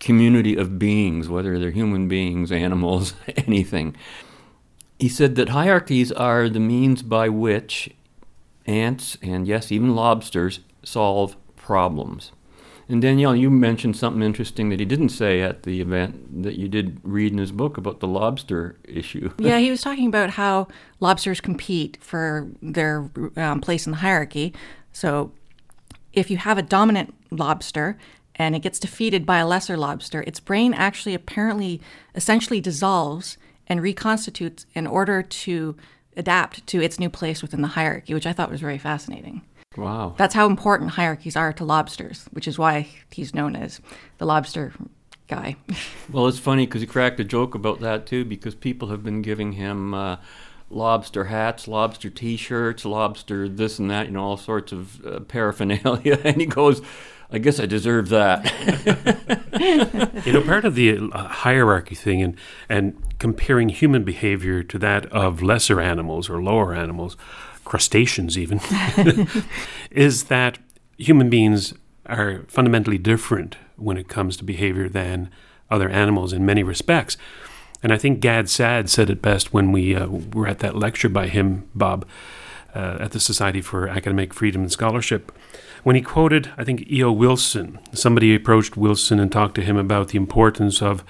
community 0.00 0.56
of 0.56 0.78
beings, 0.78 1.28
whether 1.28 1.58
they're 1.58 1.70
human 1.70 2.08
beings, 2.08 2.50
animals, 2.66 3.14
anything. 3.36 3.94
He 4.98 5.08
said 5.08 5.36
that 5.36 5.50
hierarchies 5.50 6.10
are 6.12 6.48
the 6.48 6.60
means 6.60 7.02
by 7.02 7.28
which 7.28 7.90
ants 8.66 9.16
and, 9.22 9.46
yes, 9.46 9.70
even 9.70 9.94
lobsters 9.94 10.60
solve 10.82 11.36
problems. 11.56 12.32
And 12.90 13.00
Danielle, 13.00 13.36
you 13.36 13.50
mentioned 13.50 13.96
something 13.96 14.20
interesting 14.20 14.68
that 14.70 14.80
he 14.80 14.84
didn't 14.84 15.10
say 15.10 15.42
at 15.42 15.62
the 15.62 15.80
event 15.80 16.42
that 16.42 16.58
you 16.58 16.66
did 16.66 17.00
read 17.04 17.30
in 17.30 17.38
his 17.38 17.52
book 17.52 17.76
about 17.76 18.00
the 18.00 18.08
lobster 18.08 18.76
issue. 18.82 19.32
yeah, 19.38 19.58
he 19.58 19.70
was 19.70 19.80
talking 19.80 20.08
about 20.08 20.30
how 20.30 20.66
lobsters 20.98 21.40
compete 21.40 21.98
for 22.00 22.48
their 22.60 23.08
um, 23.36 23.60
place 23.60 23.86
in 23.86 23.92
the 23.92 23.98
hierarchy. 23.98 24.52
So 24.92 25.30
if 26.12 26.32
you 26.32 26.36
have 26.38 26.58
a 26.58 26.62
dominant 26.62 27.14
lobster 27.30 27.96
and 28.34 28.56
it 28.56 28.60
gets 28.60 28.80
defeated 28.80 29.24
by 29.24 29.38
a 29.38 29.46
lesser 29.46 29.76
lobster, 29.76 30.22
its 30.26 30.40
brain 30.40 30.74
actually 30.74 31.14
apparently 31.14 31.80
essentially 32.16 32.60
dissolves 32.60 33.38
and 33.68 33.80
reconstitutes 33.80 34.66
in 34.74 34.88
order 34.88 35.22
to 35.22 35.76
adapt 36.16 36.66
to 36.66 36.82
its 36.82 36.98
new 36.98 37.08
place 37.08 37.40
within 37.40 37.62
the 37.62 37.68
hierarchy, 37.68 38.14
which 38.14 38.26
I 38.26 38.32
thought 38.32 38.50
was 38.50 38.60
very 38.60 38.78
fascinating. 38.78 39.42
Wow. 39.76 40.14
That's 40.16 40.34
how 40.34 40.46
important 40.46 40.90
hierarchies 40.90 41.36
are 41.36 41.52
to 41.52 41.64
lobsters, 41.64 42.24
which 42.32 42.48
is 42.48 42.58
why 42.58 42.88
he's 43.12 43.32
known 43.34 43.54
as 43.54 43.80
the 44.18 44.26
lobster 44.26 44.72
guy. 45.28 45.56
Well, 46.10 46.26
it's 46.26 46.40
funny 46.40 46.66
because 46.66 46.80
he 46.80 46.88
cracked 46.88 47.20
a 47.20 47.24
joke 47.24 47.54
about 47.54 47.78
that 47.80 48.04
too, 48.04 48.24
because 48.24 48.56
people 48.56 48.88
have 48.88 49.04
been 49.04 49.22
giving 49.22 49.52
him 49.52 49.94
uh, 49.94 50.16
lobster 50.68 51.26
hats, 51.26 51.68
lobster 51.68 52.10
T-shirts, 52.10 52.84
lobster 52.84 53.48
this 53.48 53.78
and 53.78 53.88
that, 53.92 54.06
you 54.06 54.12
know, 54.12 54.24
all 54.24 54.36
sorts 54.36 54.72
of 54.72 55.06
uh, 55.06 55.20
paraphernalia, 55.20 56.18
and 56.24 56.38
he 56.38 56.46
goes, 56.46 56.82
"I 57.30 57.38
guess 57.38 57.60
I 57.60 57.66
deserve 57.66 58.08
that." 58.08 58.44
you 60.26 60.32
know, 60.32 60.42
part 60.42 60.64
of 60.64 60.74
the 60.74 60.98
uh, 61.12 61.28
hierarchy 61.28 61.94
thing 61.94 62.22
and 62.22 62.36
and 62.68 63.00
comparing 63.20 63.68
human 63.68 64.02
behavior 64.02 64.64
to 64.64 64.78
that 64.80 65.06
of 65.06 65.42
lesser 65.42 65.80
animals 65.80 66.28
or 66.28 66.42
lower 66.42 66.74
animals, 66.74 67.16
crustaceans 67.70 68.36
even, 68.36 68.60
is 69.92 70.24
that 70.24 70.58
human 70.98 71.30
beings 71.30 71.72
are 72.06 72.42
fundamentally 72.48 72.98
different 72.98 73.56
when 73.76 73.96
it 73.96 74.08
comes 74.08 74.36
to 74.36 74.44
behavior 74.44 74.88
than 74.88 75.30
other 75.70 75.88
animals 75.88 76.32
in 76.32 76.44
many 76.44 76.64
respects. 76.64 77.16
And 77.80 77.92
I 77.92 77.96
think 77.96 78.18
Gad 78.18 78.50
Saad 78.50 78.90
said 78.90 79.08
it 79.08 79.22
best 79.22 79.54
when 79.54 79.70
we 79.70 79.94
uh, 79.94 80.08
were 80.08 80.48
at 80.48 80.58
that 80.58 80.74
lecture 80.74 81.08
by 81.08 81.28
him, 81.28 81.68
Bob, 81.72 82.04
uh, 82.74 82.98
at 83.00 83.12
the 83.12 83.20
Society 83.20 83.60
for 83.60 83.86
Academic 83.86 84.34
Freedom 84.34 84.62
and 84.62 84.72
Scholarship, 84.72 85.30
when 85.84 85.94
he 85.94 86.02
quoted, 86.02 86.50
I 86.58 86.64
think, 86.64 86.90
E.O. 86.90 87.12
Wilson. 87.12 87.78
Somebody 87.92 88.34
approached 88.34 88.76
Wilson 88.76 89.20
and 89.20 89.30
talked 89.30 89.54
to 89.54 89.62
him 89.62 89.76
about 89.76 90.08
the 90.08 90.18
importance 90.18 90.82
of 90.82 91.04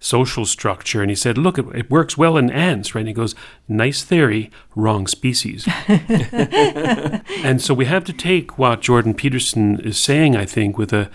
social 0.00 0.46
structure. 0.46 1.02
And 1.02 1.10
he 1.10 1.16
said, 1.16 1.38
Look, 1.38 1.58
it, 1.58 1.66
it 1.74 1.90
works 1.90 2.16
well 2.16 2.36
in 2.36 2.50
ants, 2.50 2.94
right? 2.94 3.00
And 3.00 3.08
he 3.08 3.14
goes, 3.14 3.34
Nice 3.66 4.02
theory, 4.02 4.50
wrong 4.74 5.06
species. 5.06 5.68
and 5.88 7.60
so 7.60 7.74
we 7.74 7.86
have 7.86 8.04
to 8.04 8.12
take 8.12 8.58
what 8.58 8.80
Jordan 8.80 9.14
Peterson 9.14 9.80
is 9.80 9.98
saying, 9.98 10.36
I 10.36 10.44
think, 10.44 10.78
with 10.78 10.92
a 10.92 11.10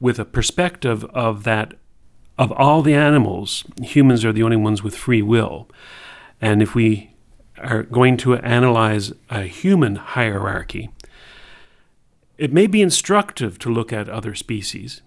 with 0.00 0.18
a 0.18 0.24
perspective 0.24 1.04
of 1.06 1.44
that 1.44 1.74
of 2.38 2.50
all 2.52 2.82
the 2.82 2.94
animals, 2.94 3.64
humans 3.82 4.24
are 4.24 4.32
the 4.32 4.42
only 4.42 4.56
ones 4.56 4.82
with 4.82 4.96
free 4.96 5.22
will. 5.22 5.68
And 6.40 6.62
if 6.62 6.74
we 6.74 7.14
are 7.58 7.84
going 7.84 8.16
to 8.18 8.36
analyze 8.36 9.12
a 9.30 9.42
human 9.42 9.96
hierarchy, 9.96 10.90
it 12.38 12.52
may 12.52 12.66
be 12.66 12.82
instructive 12.82 13.58
to 13.60 13.72
look 13.72 13.92
at 13.92 14.08
other 14.08 14.34
species, 14.34 15.02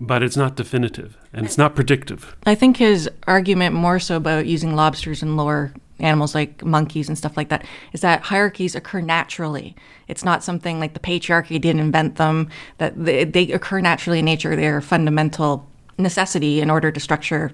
but 0.00 0.22
it's 0.22 0.36
not 0.36 0.56
definitive 0.56 1.16
and 1.32 1.46
it's 1.46 1.58
not 1.58 1.74
predictive. 1.74 2.36
I 2.46 2.54
think 2.54 2.76
his 2.76 3.10
argument 3.26 3.74
more 3.74 3.98
so 3.98 4.16
about 4.16 4.46
using 4.46 4.74
lobsters 4.74 5.22
and 5.22 5.36
lower 5.36 5.72
animals 6.00 6.34
like 6.34 6.64
monkeys 6.64 7.08
and 7.08 7.18
stuff 7.18 7.36
like 7.36 7.48
that 7.48 7.64
is 7.92 8.00
that 8.02 8.22
hierarchies 8.22 8.74
occur 8.74 9.00
naturally. 9.00 9.74
It's 10.06 10.24
not 10.24 10.44
something 10.44 10.78
like 10.78 10.94
the 10.94 11.00
patriarchy 11.00 11.60
didn't 11.60 11.80
invent 11.80 12.16
them, 12.16 12.48
that 12.78 13.04
they, 13.04 13.24
they 13.24 13.50
occur 13.52 13.80
naturally 13.80 14.20
in 14.20 14.24
nature. 14.24 14.54
They're 14.54 14.78
a 14.78 14.82
fundamental 14.82 15.68
necessity 15.98 16.60
in 16.60 16.70
order 16.70 16.92
to 16.92 17.00
structure 17.00 17.52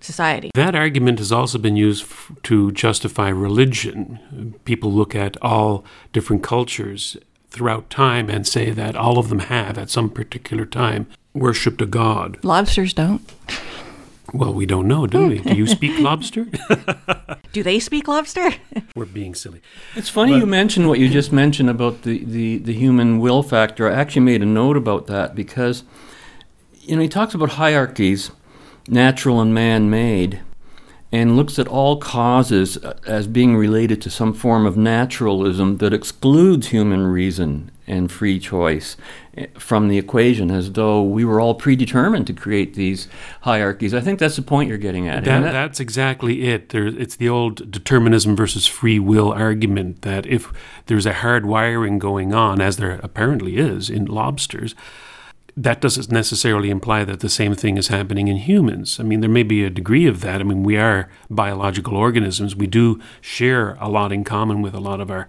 society. 0.00 0.50
That 0.54 0.74
argument 0.74 1.18
has 1.18 1.32
also 1.32 1.58
been 1.58 1.76
used 1.76 2.04
f- 2.04 2.32
to 2.44 2.72
justify 2.72 3.28
religion. 3.28 4.54
People 4.64 4.92
look 4.92 5.14
at 5.14 5.36
all 5.42 5.84
different 6.12 6.42
cultures 6.42 7.16
throughout 7.50 7.90
time 7.90 8.30
and 8.30 8.46
say 8.46 8.70
that 8.70 8.96
all 8.96 9.18
of 9.18 9.28
them 9.28 9.40
have, 9.40 9.76
at 9.76 9.90
some 9.90 10.08
particular 10.08 10.64
time, 10.64 11.08
worshipped 11.34 11.80
a 11.82 11.86
god. 11.86 12.38
Lobsters 12.42 12.92
don't. 12.92 13.22
Well, 14.32 14.54
we 14.54 14.64
don't 14.64 14.86
know, 14.86 15.06
do 15.06 15.26
we? 15.26 15.38
Do 15.40 15.54
you 15.56 15.66
speak 15.66 15.98
lobster? 16.00 16.46
Do 17.52 17.62
they 17.62 17.80
speak 17.80 18.06
lobster? 18.06 18.50
We're 18.94 19.06
being 19.06 19.34
silly. 19.34 19.60
It's 19.96 20.08
funny 20.08 20.36
you 20.36 20.46
mentioned 20.46 20.88
what 20.88 21.00
you 21.00 21.08
just 21.08 21.32
mentioned 21.32 21.68
about 21.68 22.02
the, 22.02 22.24
the, 22.24 22.58
the 22.58 22.72
human 22.72 23.18
will 23.18 23.42
factor. 23.42 23.90
I 23.90 23.94
actually 23.94 24.22
made 24.22 24.42
a 24.42 24.46
note 24.46 24.76
about 24.76 25.08
that 25.08 25.34
because, 25.34 25.82
you 26.80 26.94
know, 26.94 27.02
he 27.02 27.08
talks 27.08 27.34
about 27.34 27.50
hierarchies, 27.50 28.30
natural 28.88 29.40
and 29.40 29.52
man 29.52 29.90
made, 29.90 30.40
and 31.12 31.36
looks 31.36 31.58
at 31.58 31.66
all 31.66 31.96
causes 31.96 32.76
as 33.06 33.26
being 33.26 33.56
related 33.56 34.00
to 34.02 34.10
some 34.10 34.32
form 34.32 34.64
of 34.64 34.76
naturalism 34.76 35.78
that 35.78 35.92
excludes 35.92 36.68
human 36.68 37.06
reason 37.06 37.70
and 37.86 38.12
free 38.12 38.38
choice 38.38 38.96
from 39.58 39.88
the 39.88 39.98
equation 39.98 40.50
as 40.50 40.72
though 40.72 41.02
we 41.02 41.24
were 41.24 41.40
all 41.40 41.54
predetermined 41.54 42.26
to 42.28 42.32
create 42.32 42.74
these 42.74 43.08
hierarchies. 43.40 43.92
I 43.92 44.00
think 44.00 44.20
that's 44.20 44.36
the 44.36 44.42
point 44.42 44.68
you're 44.68 44.78
getting 44.78 45.08
at. 45.08 45.24
That, 45.24 45.40
that, 45.40 45.52
that's 45.52 45.80
exactly 45.80 46.48
it. 46.48 46.68
There, 46.68 46.86
it's 46.86 47.16
the 47.16 47.28
old 47.28 47.70
determinism 47.70 48.36
versus 48.36 48.66
free 48.66 49.00
will 49.00 49.32
argument 49.32 50.02
that 50.02 50.26
if 50.26 50.52
there's 50.86 51.06
a 51.06 51.14
hard 51.14 51.46
wiring 51.46 51.98
going 51.98 52.32
on, 52.32 52.60
as 52.60 52.76
there 52.76 53.00
apparently 53.02 53.56
is 53.56 53.90
in 53.90 54.04
lobsters, 54.04 54.76
that 55.62 55.82
doesn't 55.82 56.10
necessarily 56.10 56.70
imply 56.70 57.04
that 57.04 57.20
the 57.20 57.28
same 57.28 57.54
thing 57.54 57.76
is 57.76 57.88
happening 57.88 58.28
in 58.28 58.38
humans. 58.38 58.98
I 58.98 59.02
mean, 59.02 59.20
there 59.20 59.28
may 59.28 59.42
be 59.42 59.62
a 59.62 59.68
degree 59.68 60.06
of 60.06 60.22
that. 60.22 60.40
I 60.40 60.44
mean, 60.44 60.62
we 60.62 60.78
are 60.78 61.10
biological 61.28 61.98
organisms. 61.98 62.56
We 62.56 62.66
do 62.66 62.98
share 63.20 63.74
a 63.78 63.86
lot 63.86 64.10
in 64.10 64.24
common 64.24 64.62
with 64.62 64.72
a 64.74 64.80
lot 64.80 65.02
of 65.02 65.10
our 65.10 65.28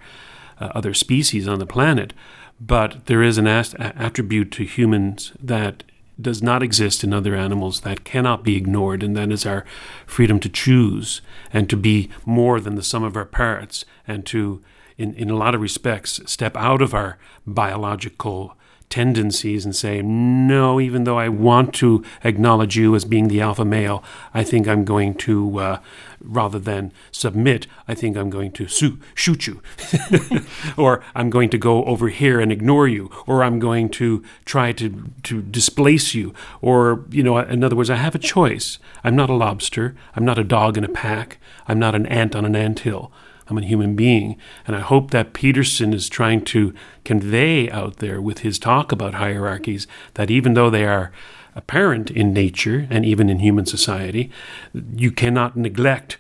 uh, 0.58 0.70
other 0.74 0.94
species 0.94 1.50
on 1.50 1.60
the 1.60 1.66
planet. 1.66 2.14
But 2.62 3.08
there 3.08 3.22
is 3.22 3.38
an 3.38 3.46
ast- 3.46 3.76
attribute 3.78 4.52
to 4.54 4.64
humans 4.64 5.34
that 5.38 5.84
does 6.20 6.42
not 6.42 6.64
exist 6.64 7.04
in 7.04 7.14
other 7.14 7.36
animals 7.36 7.82
that 7.82 8.06
cannot 8.06 8.42
be 8.42 8.56
ignored, 8.56 9.04
and 9.04 9.18
that 9.18 9.32
is 9.34 9.46
our 9.46 9.66
freedom 10.06 10.40
to 10.40 10.50
choose 10.50 11.22
and 11.52 11.70
to 11.70 11.76
be 11.76 12.10
more 12.26 12.62
than 12.62 12.76
the 12.76 12.84
sum 12.84 13.04
of 13.04 13.18
our 13.18 13.26
parts, 13.26 13.84
and 14.08 14.26
to, 14.28 14.64
in, 14.98 15.14
in 15.16 15.30
a 15.30 15.36
lot 15.36 15.56
of 15.56 15.62
respects, 15.62 16.22
step 16.26 16.56
out 16.56 16.82
of 16.82 16.94
our 16.94 17.18
biological 17.46 18.56
tendencies 18.92 19.66
and 19.66 19.76
say, 19.76 20.02
no, 20.02 20.80
even 20.80 21.06
though 21.06 21.18
I 21.18 21.30
want 21.30 21.74
to 21.76 22.04
acknowledge 22.24 22.78
you 22.78 22.94
as 22.94 23.06
being 23.06 23.28
the 23.28 23.42
alpha 23.42 23.66
male, 23.66 24.04
I 24.34 24.44
think 24.44 24.68
I'm 24.68 24.86
going 24.86 25.16
to, 25.16 25.58
uh, 25.58 25.80
rather 26.20 26.60
than 26.60 26.92
submit, 27.12 27.66
I 27.88 27.96
think 27.96 28.16
I'm 28.16 28.30
going 28.30 28.52
to 28.52 28.68
su- 28.68 29.00
shoot 29.16 29.48
you. 29.48 29.62
or 30.78 31.04
I'm 31.16 31.30
going 31.30 31.50
to 31.50 31.58
go 31.58 31.84
over 31.86 32.10
here 32.10 32.40
and 32.40 32.52
ignore 32.52 32.88
you. 32.88 33.10
Or 33.26 33.44
I'm 33.44 33.58
going 33.58 33.90
to 33.90 34.24
try 34.46 34.74
to, 34.74 35.12
to 35.24 35.42
displace 35.42 36.14
you. 36.14 36.34
Or, 36.62 37.06
you 37.10 37.24
know, 37.24 37.40
in 37.40 37.64
other 37.64 37.76
words, 37.76 37.90
I 37.90 37.96
have 37.96 38.14
a 38.14 38.20
choice. 38.20 38.78
I'm 39.04 39.16
not 39.16 39.30
a 39.30 39.34
lobster. 39.34 39.96
I'm 40.16 40.26
not 40.26 40.38
a 40.38 40.44
dog 40.44 40.78
in 40.78 40.84
a 40.84 40.90
pack. 40.90 41.40
I'm 41.68 41.80
not 41.80 41.96
an 41.96 42.06
ant 42.06 42.36
on 42.36 42.46
an 42.46 42.56
ant 42.56 42.82
hill. 42.82 43.12
I'm 43.52 43.58
a 43.58 43.66
human 43.66 43.96
being. 43.96 44.38
And 44.66 44.76
I 44.76 44.80
hope 44.80 45.12
that 45.12 45.34
Peterson 45.34 45.94
is 45.94 46.08
trying 46.10 46.46
to 46.46 46.74
convey 47.04 47.70
out 47.70 47.98
there 47.98 48.22
with 48.22 48.40
his 48.40 48.58
talk 48.58 48.92
about 48.92 49.16
hierarchies 49.16 49.88
that 50.14 50.32
even 50.32 50.54
though 50.54 50.70
they 50.70 50.86
are 50.86 51.12
apparent 51.54 52.10
in 52.10 52.32
nature 52.32 52.88
and 52.90 53.06
even 53.06 53.30
in 53.30 53.40
human 53.40 53.66
society, 53.66 54.32
you 54.96 55.12
cannot 55.12 55.58
neglect 55.58 56.18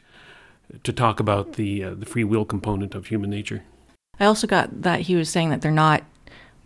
to 0.84 0.91
talk 0.91 1.20
about 1.20 1.54
the, 1.54 1.84
uh, 1.84 1.94
the 1.94 2.06
free 2.06 2.26
will 2.26 2.46
component 2.46 2.94
of 2.96 3.08
human 3.08 3.30
nature. 3.30 3.63
I 4.20 4.26
also 4.26 4.46
got 4.46 4.82
that 4.82 5.02
he 5.02 5.15
was 5.15 5.30
saying 5.30 5.50
that 5.50 5.62
they're 5.62 5.72
not 5.72 6.04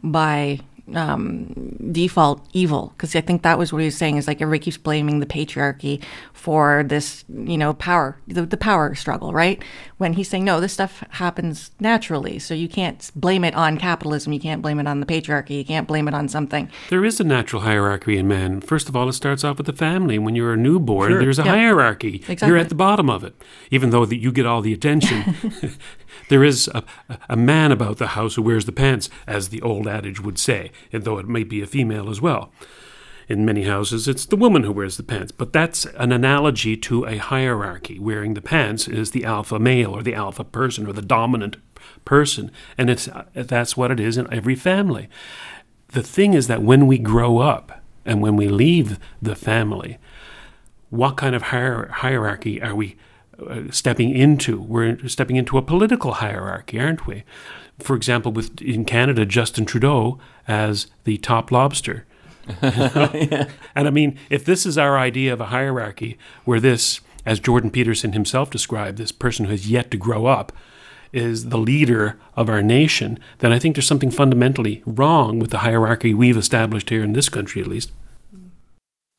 by 0.03 0.59
um, 0.93 1.77
default 1.91 2.45
evil 2.53 2.93
because 2.95 3.15
I 3.15 3.21
think 3.21 3.41
that 3.41 3.57
was 3.57 3.73
what 3.73 3.79
he 3.79 3.85
was 3.85 3.97
saying 3.97 4.17
is 4.17 4.27
like 4.27 4.41
everybody 4.41 4.63
keeps 4.63 4.77
blaming 4.77 5.19
the 5.19 5.25
patriarchy 5.25 6.03
for 6.33 6.83
this, 6.87 7.25
you 7.27 7.57
know, 7.57 7.73
power, 7.73 8.17
the, 8.27 8.45
the 8.45 8.57
power 8.57 8.93
struggle, 8.93 9.33
right? 9.33 9.63
When 9.97 10.13
he's 10.13 10.27
saying, 10.29 10.43
no, 10.45 10.59
this 10.59 10.73
stuff 10.73 11.03
happens 11.11 11.71
naturally. 11.79 12.37
So 12.37 12.53
you 12.53 12.67
can't 12.67 13.09
blame 13.15 13.43
it 13.43 13.55
on 13.55 13.77
capitalism. 13.77 14.31
You 14.33 14.39
can't 14.39 14.61
blame 14.61 14.79
it 14.79 14.87
on 14.87 14.99
the 14.99 15.05
patriarchy. 15.07 15.57
You 15.57 15.65
can't 15.65 15.87
blame 15.87 16.07
it 16.07 16.13
on 16.13 16.27
something. 16.27 16.69
There 16.89 17.03
is 17.03 17.19
a 17.19 17.23
natural 17.23 17.63
hierarchy 17.63 18.17
in 18.17 18.27
men. 18.27 18.61
First 18.61 18.87
of 18.89 18.95
all, 18.95 19.09
it 19.09 19.13
starts 19.13 19.43
off 19.43 19.57
with 19.57 19.65
the 19.65 19.73
family. 19.73 20.19
When 20.19 20.35
you're 20.35 20.53
a 20.53 20.57
newborn, 20.57 21.11
Sure. 21.11 21.19
there's 21.19 21.39
a 21.39 21.43
Yep. 21.45 21.55
hierarchy. 21.55 22.15
Exactly. 22.27 22.47
You're 22.49 22.57
at 22.57 22.69
the 22.69 22.75
bottom 22.75 23.09
of 23.09 23.23
it, 23.23 23.41
even 23.71 23.89
though 23.89 24.05
that 24.05 24.17
you 24.17 24.31
get 24.31 24.45
all 24.45 24.61
the 24.61 24.73
attention. 24.73 25.35
there 26.29 26.43
is 26.43 26.67
a, 26.69 26.83
a 27.29 27.35
man 27.35 27.71
about 27.71 27.97
the 27.97 28.07
house 28.07 28.35
who 28.35 28.41
wears 28.41 28.65
the 28.65 28.71
pants, 28.71 29.09
as 29.27 29.49
the 29.49 29.61
old 29.61 29.87
adage 29.87 30.19
would 30.19 30.37
say, 30.37 30.71
and 30.91 31.03
though 31.03 31.17
it 31.17 31.27
may 31.27 31.43
be 31.43 31.61
a 31.61 31.67
female 31.67 32.09
as 32.09 32.21
well. 32.21 32.51
In 33.27 33.43
many 33.43 33.63
houses, 33.63 34.07
it's 34.07 34.25
the 34.25 34.35
woman 34.35 34.63
who 34.63 34.71
wears 34.71 34.97
the 34.97 35.03
pants, 35.03 35.31
but 35.31 35.51
that's 35.51 35.85
an 35.85 36.11
analogy 36.11 36.77
to 36.77 37.05
a 37.05 37.17
hierarchy. 37.17 37.97
Wearing 37.97 38.35
the 38.35 38.41
pants 38.41 38.87
is 38.87 39.11
the 39.11 39.25
alpha 39.25 39.57
male 39.57 39.91
or 39.91 40.03
the 40.03 40.13
alpha 40.13 40.43
person 40.43 40.85
or 40.85 40.93
the 40.93 41.01
dominant 41.01 41.57
person, 42.05 42.51
and 42.77 42.89
it's 42.89 43.09
that's 43.33 43.75
what 43.75 43.89
it 43.89 43.99
is 43.99 44.17
in 44.17 44.31
every 44.31 44.55
family. 44.55 45.09
The 45.89 46.03
thing 46.03 46.35
is 46.35 46.47
that 46.47 46.61
when 46.61 46.85
we 46.85 46.99
grow 46.99 47.39
up 47.39 47.81
and 48.05 48.21
when 48.21 48.35
we 48.35 48.47
leave 48.47 48.99
the 49.21 49.35
family, 49.35 49.97
what 50.91 51.17
kind 51.17 51.35
of 51.35 51.43
hier- 51.43 51.89
hierarchy 51.91 52.61
are 52.61 52.75
we 52.75 52.95
stepping 53.71 54.11
into? 54.11 54.61
We're 54.61 55.07
stepping 55.07 55.35
into 55.35 55.57
a 55.57 55.61
political 55.61 56.13
hierarchy, 56.13 56.79
aren't 56.79 57.07
we? 57.07 57.23
For 57.79 57.95
example, 57.95 58.31
with 58.31 58.61
in 58.61 58.85
Canada, 58.85 59.25
Justin 59.25 59.65
Trudeau 59.65 60.19
as 60.47 60.87
the 61.03 61.17
top 61.17 61.51
lobster. 61.51 62.05
And 62.61 63.87
I 63.87 63.89
mean, 63.89 64.17
if 64.29 64.45
this 64.45 64.65
is 64.65 64.77
our 64.77 64.97
idea 64.97 65.33
of 65.33 65.41
a 65.41 65.47
hierarchy, 65.47 66.17
where 66.45 66.59
this, 66.59 67.01
as 67.25 67.39
Jordan 67.39 67.71
Peterson 67.71 68.13
himself 68.13 68.49
described, 68.49 68.97
this 68.97 69.11
person 69.11 69.45
who 69.45 69.51
has 69.51 69.69
yet 69.69 69.91
to 69.91 69.97
grow 69.97 70.27
up, 70.27 70.53
is 71.11 71.49
the 71.49 71.57
leader 71.57 72.19
of 72.35 72.49
our 72.49 72.61
nation, 72.61 73.17
then 73.39 73.51
I 73.51 73.59
think 73.59 73.75
there's 73.75 73.87
something 73.87 74.11
fundamentally 74.11 74.83
wrong 74.85 75.39
with 75.39 75.49
the 75.49 75.59
hierarchy 75.59 76.13
we've 76.13 76.37
established 76.37 76.89
here 76.89 77.03
in 77.03 77.13
this 77.13 77.29
country, 77.29 77.61
at 77.61 77.67
least. 77.67 77.91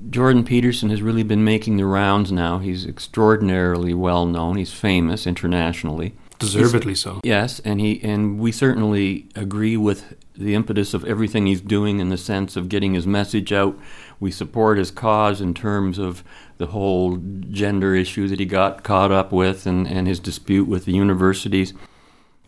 Jordan 0.09 0.45
Peterson 0.45 0.91
has 0.91 1.03
really 1.03 1.23
been 1.23 1.45
making 1.45 1.77
the 1.77 1.87
rounds 1.87 2.31
now. 2.31 2.59
He's 2.59 2.87
extraordinarily 2.87 3.95
well 3.95 4.27
known. 4.27 4.57
He's 4.57 4.73
famous 4.73 5.27
internationally. 5.27 6.15
Deservedly 6.39 6.95
so. 6.95 7.21
Yes, 7.25 7.61
and 7.61 7.81
he 7.81 8.01
and 8.03 8.39
we 8.39 8.53
certainly 8.53 9.27
agree 9.35 9.77
with 9.77 10.17
the 10.37 10.55
impetus 10.55 10.93
of 10.93 11.05
everything 11.05 11.47
he's 11.47 11.63
doing 11.63 11.99
in 11.99 12.11
the 12.11 12.19
sense 12.19 12.57
of 12.57 12.69
getting 12.69 12.93
his 12.93 13.07
message 13.07 13.53
out. 13.53 13.79
We 14.21 14.31
support 14.31 14.77
his 14.77 14.91
cause 14.91 15.41
in 15.41 15.55
terms 15.55 15.99
of 15.99 16.23
the 16.59 16.67
whole 16.67 17.17
gender 17.17 17.95
issue 17.95 18.29
that 18.29 18.39
he 18.39 18.47
got 18.47 18.83
caught 18.83 19.13
up 19.13 19.33
with 19.33 19.67
and, 19.67 19.89
and 19.89 20.07
his 20.07 20.21
dispute 20.21 20.69
with 20.69 20.85
the 20.85 20.93
universities. 20.93 21.73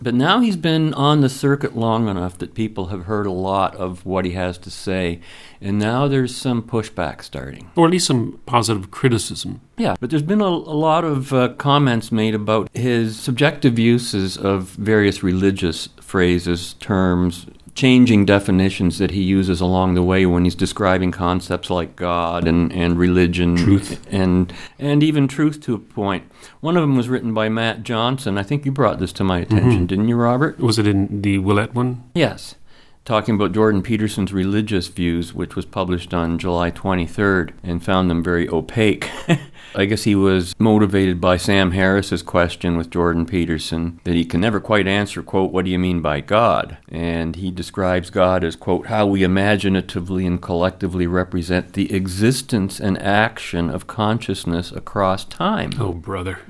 But 0.01 0.15
now 0.15 0.41
he's 0.41 0.57
been 0.57 0.95
on 0.95 1.21
the 1.23 1.29
circuit 1.29 1.77
long 1.77 2.09
enough 2.09 2.39
that 2.39 2.55
people 2.55 2.87
have 2.87 3.07
heard 3.07 3.27
a 3.27 3.33
lot 3.33 3.75
of 3.77 4.07
what 4.07 4.25
he 4.25 4.33
has 4.33 4.57
to 4.59 4.71
say, 4.71 5.21
and 5.61 5.79
now 5.79 6.07
there's 6.07 6.37
some 6.37 6.63
pushback 6.63 7.23
starting. 7.23 7.71
Or 7.75 7.87
at 7.87 7.91
least 7.91 8.07
some 8.07 8.41
positive 8.47 8.91
criticism. 8.91 9.61
Yeah, 9.77 9.97
but 10.01 10.11
there's 10.11 10.23
been 10.23 10.41
a, 10.41 10.45
a 10.45 10.79
lot 10.79 11.05
of 11.05 11.33
uh, 11.33 11.49
comments 11.55 12.13
made 12.13 12.35
about 12.35 12.69
his 12.75 13.19
subjective 13.19 13.79
uses 13.79 14.37
of 14.37 14.71
various 14.71 15.23
religious 15.23 15.89
phrases, 16.01 16.75
terms, 16.75 17.47
changing 17.79 18.25
definitions 18.25 18.99
that 18.99 19.13
he 19.13 19.23
uses 19.23 19.61
along 19.61 19.95
the 19.95 20.03
way 20.03 20.27
when 20.27 20.43
he's 20.43 20.57
describing 20.57 21.13
concepts 21.13 21.71
like 21.71 21.95
God 21.95 22.49
and, 22.49 22.73
and 22.73 22.99
religion 22.99 23.55
Truth. 23.55 24.05
and 24.11 24.53
and 24.81 25.01
even 25.05 25.29
truth 25.29 25.61
to 25.61 25.75
a 25.75 25.79
point. 25.79 26.25
One 26.59 26.77
of 26.77 26.83
them 26.83 26.97
was 26.97 27.09
written 27.09 27.33
by 27.33 27.49
Matt 27.49 27.85
Johnson. 27.85 28.37
I 28.37 28.43
think 28.43 28.67
you 28.67 28.73
brought 28.73 28.99
this 28.99 29.13
to 29.15 29.25
my 29.25 29.39
attention, 29.39 29.71
mm-hmm. 29.71 29.87
didn't 29.87 30.09
you, 30.09 30.17
Robert? 30.17 30.59
Was 30.59 30.81
it 30.81 30.89
in 30.89 31.23
the 31.23 31.39
Quillette 31.39 31.75
one? 31.75 32.03
Yes. 32.17 32.57
Talking 33.05 33.37
about 33.37 33.53
Jordan 33.53 33.83
Peterson's 33.83 34.33
religious 34.33 34.89
views, 34.89 35.33
which 35.33 35.55
was 35.55 35.65
published 35.65 36.13
on 36.13 36.37
July 36.37 36.73
23rd, 36.73 37.53
and 37.63 37.83
found 37.83 38.11
them 38.11 38.25
very 38.25 38.49
opaque. 38.49 39.09
I 39.75 39.85
guess 39.85 40.05
he 40.05 40.15
was 40.15 40.55
motivated 40.59 41.21
by 41.21 41.37
Sam 41.37 41.73
Harris's 41.73 42.23
question 42.23 42.77
with 42.77 42.91
Jordan 42.91 43.27
Peterson 43.27 44.01
that 44.05 44.15
he 44.15 44.25
can 44.25 44.41
never 44.41 44.61
quite 44.61 44.89
answer, 44.89 45.23
quote, 45.23 45.53
what 45.53 45.65
do 45.65 45.71
you 45.71 45.79
mean 45.79 46.01
by 46.01 46.21
God? 46.21 46.79
And 46.89 47.37
he 47.37 47.51
describes 47.51 48.11
God 48.11 48.45
as, 48.45 48.57
quote, 48.57 48.87
how 48.87 49.07
we 49.07 49.23
imaginatively 49.23 50.27
and 50.27 50.41
collectively 50.41 51.07
represent 51.07 51.75
the 51.75 51.95
existence 51.95 52.81
and 52.81 53.01
action 53.03 53.71
of 53.71 53.87
consciousness 53.87 54.73
across 54.73 55.25
time. 55.25 55.73
Oh, 55.79 55.93
brother. 55.93 56.41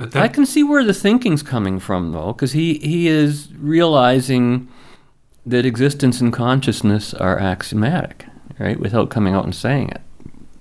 Uh, 0.00 0.08
I 0.14 0.28
can 0.28 0.46
see 0.46 0.64
where 0.64 0.84
the 0.84 0.94
thinking's 0.94 1.42
coming 1.42 1.78
from, 1.78 2.12
though, 2.12 2.32
because 2.32 2.52
he, 2.52 2.78
he 2.78 3.08
is 3.08 3.52
realizing 3.54 4.68
that 5.44 5.66
existence 5.66 6.20
and 6.20 6.32
consciousness 6.32 7.12
are 7.14 7.38
axiomatic, 7.38 8.26
right, 8.58 8.80
without 8.80 9.10
coming 9.10 9.34
out 9.34 9.44
and 9.44 9.54
saying 9.54 9.90
it, 9.90 10.00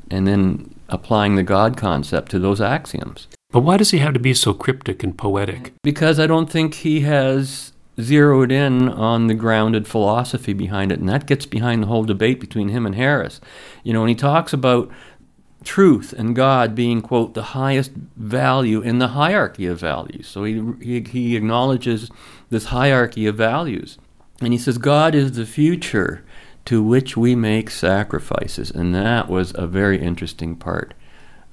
and 0.09 0.27
then 0.27 0.75
applying 0.91 1.35
the 1.35 1.43
God 1.43 1.77
concept 1.77 2.31
to 2.31 2.39
those 2.39 2.61
axioms. 2.61 3.27
but 3.51 3.61
why 3.61 3.77
does 3.77 3.91
he 3.91 3.97
have 3.97 4.13
to 4.13 4.19
be 4.19 4.33
so 4.33 4.53
cryptic 4.53 5.03
and 5.03 5.17
poetic? 5.17 5.73
Because 5.83 6.19
I 6.19 6.27
don't 6.27 6.49
think 6.49 6.75
he 6.75 7.01
has 7.01 7.73
zeroed 7.99 8.51
in 8.51 8.87
on 8.87 9.27
the 9.27 9.33
grounded 9.33 9.87
philosophy 9.87 10.53
behind 10.53 10.91
it, 10.91 10.99
and 10.99 11.09
that 11.09 11.25
gets 11.25 11.45
behind 11.45 11.83
the 11.83 11.87
whole 11.87 12.03
debate 12.03 12.39
between 12.39 12.69
him 12.69 12.85
and 12.85 12.95
Harris. 12.95 13.41
You 13.83 13.93
know, 13.93 13.99
when 13.99 14.09
he 14.09 14.15
talks 14.15 14.53
about 14.53 14.89
truth 15.63 16.13
and 16.13 16.35
God 16.35 16.75
being, 16.75 17.01
quote, 17.01 17.33
the 17.33 17.43
highest 17.43 17.91
value 18.15 18.81
in 18.81 18.99
the 18.99 19.09
hierarchy 19.09 19.65
of 19.67 19.79
values. 19.79 20.27
So 20.27 20.43
he, 20.43 20.61
he, 20.81 21.01
he 21.01 21.35
acknowledges 21.35 22.09
this 22.49 22.65
hierarchy 22.65 23.27
of 23.27 23.35
values. 23.35 23.97
And 24.39 24.53
he 24.53 24.59
says, 24.59 24.77
God 24.77 25.13
is 25.13 25.33
the 25.33 25.45
future 25.45 26.23
to 26.65 26.83
which 26.83 27.17
we 27.17 27.35
make 27.35 27.69
sacrifices. 27.69 28.71
And 28.71 28.93
that 28.95 29.29
was 29.29 29.53
a 29.55 29.67
very 29.67 30.01
interesting 30.01 30.55
part 30.55 30.93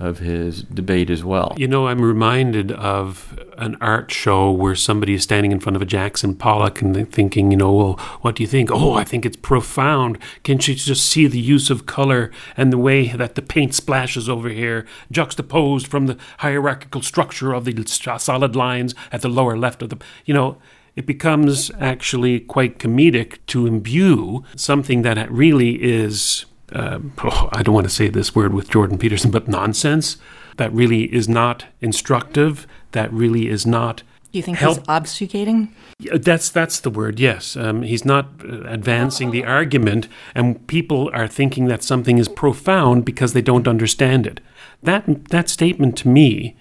of 0.00 0.20
his 0.20 0.62
debate 0.62 1.10
as 1.10 1.24
well. 1.24 1.54
You 1.56 1.66
know, 1.66 1.88
I'm 1.88 2.00
reminded 2.00 2.70
of 2.70 3.36
an 3.58 3.76
art 3.80 4.12
show 4.12 4.50
where 4.50 4.76
somebody 4.76 5.14
is 5.14 5.24
standing 5.24 5.50
in 5.50 5.58
front 5.58 5.74
of 5.74 5.82
a 5.82 5.86
Jackson 5.86 6.36
Pollock 6.36 6.80
and 6.80 7.12
thinking, 7.12 7.50
you 7.50 7.56
know, 7.56 7.72
well, 7.72 7.92
what 8.20 8.36
do 8.36 8.44
you 8.44 8.46
think? 8.46 8.70
Oh, 8.70 8.94
I 8.94 9.02
think 9.02 9.26
it's 9.26 9.36
profound. 9.36 10.18
Can 10.44 10.58
you 10.58 10.74
just 10.76 11.04
see 11.04 11.26
the 11.26 11.40
use 11.40 11.68
of 11.68 11.86
color 11.86 12.30
and 12.56 12.72
the 12.72 12.78
way 12.78 13.08
that 13.08 13.34
the 13.34 13.42
paint 13.42 13.74
splashes 13.74 14.28
over 14.28 14.48
here, 14.48 14.86
juxtaposed 15.10 15.88
from 15.88 16.06
the 16.06 16.16
hierarchical 16.38 17.02
structure 17.02 17.52
of 17.52 17.64
the 17.64 17.84
solid 17.86 18.54
lines 18.54 18.94
at 19.10 19.22
the 19.22 19.28
lower 19.28 19.58
left 19.58 19.82
of 19.82 19.90
the, 19.90 19.98
you 20.24 20.34
know, 20.34 20.58
it 20.98 21.06
becomes 21.06 21.70
actually 21.78 22.40
quite 22.40 22.80
comedic 22.80 23.38
to 23.46 23.68
imbue 23.68 24.42
something 24.56 25.02
that 25.02 25.30
really 25.30 25.80
is, 25.80 26.44
um, 26.72 27.12
oh, 27.22 27.48
I 27.52 27.62
don't 27.62 27.74
want 27.76 27.86
to 27.86 27.94
say 27.94 28.08
this 28.08 28.34
word 28.34 28.52
with 28.52 28.68
Jordan 28.68 28.98
Peterson, 28.98 29.30
but 29.30 29.46
nonsense 29.46 30.16
that 30.56 30.72
really 30.72 31.04
is 31.14 31.28
not 31.28 31.66
instructive, 31.80 32.66
that 32.90 33.12
really 33.12 33.48
is 33.48 33.64
not. 33.64 34.02
You 34.32 34.42
think 34.42 34.58
help. 34.58 34.78
he's 34.78 34.86
obfuscating? 34.88 35.68
That's 36.00 36.50
that's 36.50 36.80
the 36.80 36.90
word. 36.90 37.20
Yes, 37.20 37.56
um, 37.56 37.82
he's 37.82 38.04
not 38.04 38.26
uh, 38.42 38.62
advancing 38.64 39.30
the 39.30 39.44
argument, 39.44 40.08
and 40.34 40.66
people 40.66 41.10
are 41.14 41.28
thinking 41.28 41.68
that 41.68 41.84
something 41.84 42.18
is 42.18 42.28
profound 42.28 43.04
because 43.04 43.34
they 43.34 43.42
don't 43.42 43.68
understand 43.68 44.26
it. 44.26 44.40
That 44.82 45.28
that 45.28 45.48
statement 45.48 45.96
to 45.98 46.08
me, 46.08 46.56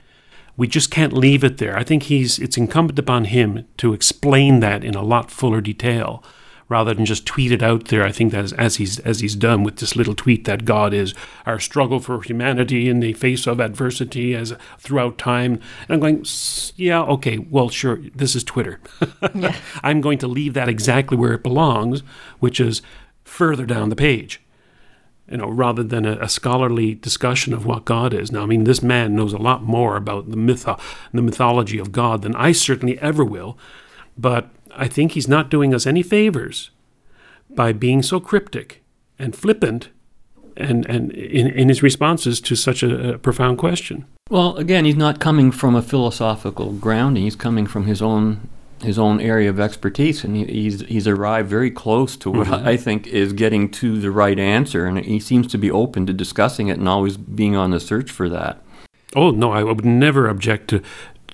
we 0.57 0.67
just 0.67 0.91
can't 0.91 1.13
leave 1.13 1.43
it 1.43 1.59
there. 1.59 1.77
I 1.77 1.83
think 1.83 2.03
he's 2.03 2.39
it's 2.39 2.57
incumbent 2.57 2.99
upon 2.99 3.25
him 3.25 3.65
to 3.77 3.93
explain 3.93 4.59
that 4.59 4.83
in 4.83 4.95
a 4.95 5.03
lot 5.03 5.31
fuller 5.31 5.61
detail, 5.61 6.23
rather 6.67 6.93
than 6.93 7.05
just 7.05 7.25
tweet 7.25 7.51
it 7.51 7.61
out 7.61 7.85
there. 7.85 8.03
I 8.03 8.11
think 8.11 8.31
that 8.31 8.43
as, 8.43 8.53
as 8.53 8.75
he's 8.77 8.99
as 8.99 9.19
he's 9.19 9.35
done 9.35 9.63
with 9.63 9.77
this 9.77 9.95
little 9.95 10.15
tweet 10.15 10.45
that 10.45 10.65
God 10.65 10.93
is 10.93 11.13
our 11.45 11.59
struggle 11.59 11.99
for 11.99 12.21
humanity 12.21 12.89
in 12.89 12.99
the 12.99 13.13
face 13.13 13.47
of 13.47 13.59
adversity 13.59 14.35
as 14.35 14.55
throughout 14.79 15.19
time. 15.19 15.61
And 15.87 15.93
I'm 15.93 15.99
going, 15.99 16.25
yeah, 16.75 17.03
okay, 17.03 17.37
well, 17.37 17.69
sure, 17.69 17.99
this 18.15 18.35
is 18.35 18.43
Twitter. 18.43 18.79
I'm 19.83 20.01
going 20.01 20.17
to 20.17 20.27
leave 20.27 20.55
that 20.55 20.69
exactly 20.69 21.17
where 21.17 21.33
it 21.33 21.43
belongs, 21.43 22.01
which 22.39 22.59
is 22.59 22.81
further 23.23 23.65
down 23.65 23.89
the 23.89 23.95
page. 23.95 24.41
You 25.29 25.37
know, 25.37 25.49
rather 25.49 25.83
than 25.83 26.05
a, 26.05 26.17
a 26.21 26.29
scholarly 26.29 26.95
discussion 26.95 27.53
of 27.53 27.65
what 27.65 27.83
God 27.83 28.13
is. 28.13 28.31
Now, 28.31 28.43
I 28.43 28.45
mean, 28.45 28.63
this 28.63 28.81
man 28.81 29.15
knows 29.15 29.33
a 29.33 29.37
lot 29.37 29.61
more 29.61 29.97
about 29.97 30.31
the 30.31 30.37
myth, 30.37 30.65
the 31.13 31.21
mythology 31.21 31.79
of 31.79 31.91
God 31.91 32.21
than 32.21 32.33
I 32.35 32.53
certainly 32.53 32.97
ever 32.99 33.25
will. 33.25 33.57
But 34.17 34.49
I 34.73 34.87
think 34.87 35.11
he's 35.11 35.27
not 35.27 35.49
doing 35.49 35.73
us 35.73 35.85
any 35.85 36.01
favors 36.01 36.71
by 37.49 37.73
being 37.73 38.01
so 38.01 38.19
cryptic 38.19 38.83
and 39.19 39.35
flippant 39.35 39.89
and, 40.55 40.85
and 40.89 41.11
in, 41.11 41.47
in 41.47 41.69
his 41.69 41.83
responses 41.83 42.41
to 42.41 42.55
such 42.55 42.83
a, 42.83 43.13
a 43.13 43.17
profound 43.17 43.57
question. 43.57 44.05
Well, 44.29 44.57
again, 44.57 44.85
he's 44.85 44.95
not 44.95 45.19
coming 45.19 45.51
from 45.51 45.75
a 45.75 45.81
philosophical 45.81 46.73
grounding. 46.73 47.23
He's 47.23 47.35
coming 47.35 47.67
from 47.67 47.85
his 47.85 48.01
own 48.01 48.49
his 48.81 48.99
own 48.99 49.19
area 49.19 49.49
of 49.49 49.59
expertise, 49.59 50.23
and 50.23 50.35
he, 50.35 50.45
he's 50.45 50.81
he's 50.81 51.07
arrived 51.07 51.49
very 51.49 51.71
close 51.71 52.15
to 52.17 52.29
what 52.29 52.47
I 52.47 52.77
think 52.77 53.07
is 53.07 53.33
getting 53.33 53.69
to 53.71 53.99
the 53.99 54.11
right 54.11 54.37
answer, 54.37 54.85
and 54.85 54.99
he 54.99 55.19
seems 55.19 55.47
to 55.47 55.57
be 55.57 55.71
open 55.71 56.05
to 56.05 56.13
discussing 56.13 56.67
it 56.67 56.77
and 56.77 56.87
always 56.87 57.17
being 57.17 57.55
on 57.55 57.71
the 57.71 57.79
search 57.79 58.11
for 58.11 58.29
that. 58.29 58.61
Oh 59.15 59.31
no, 59.31 59.51
I 59.51 59.63
would 59.63 59.85
never 59.85 60.27
object 60.27 60.69
to 60.69 60.83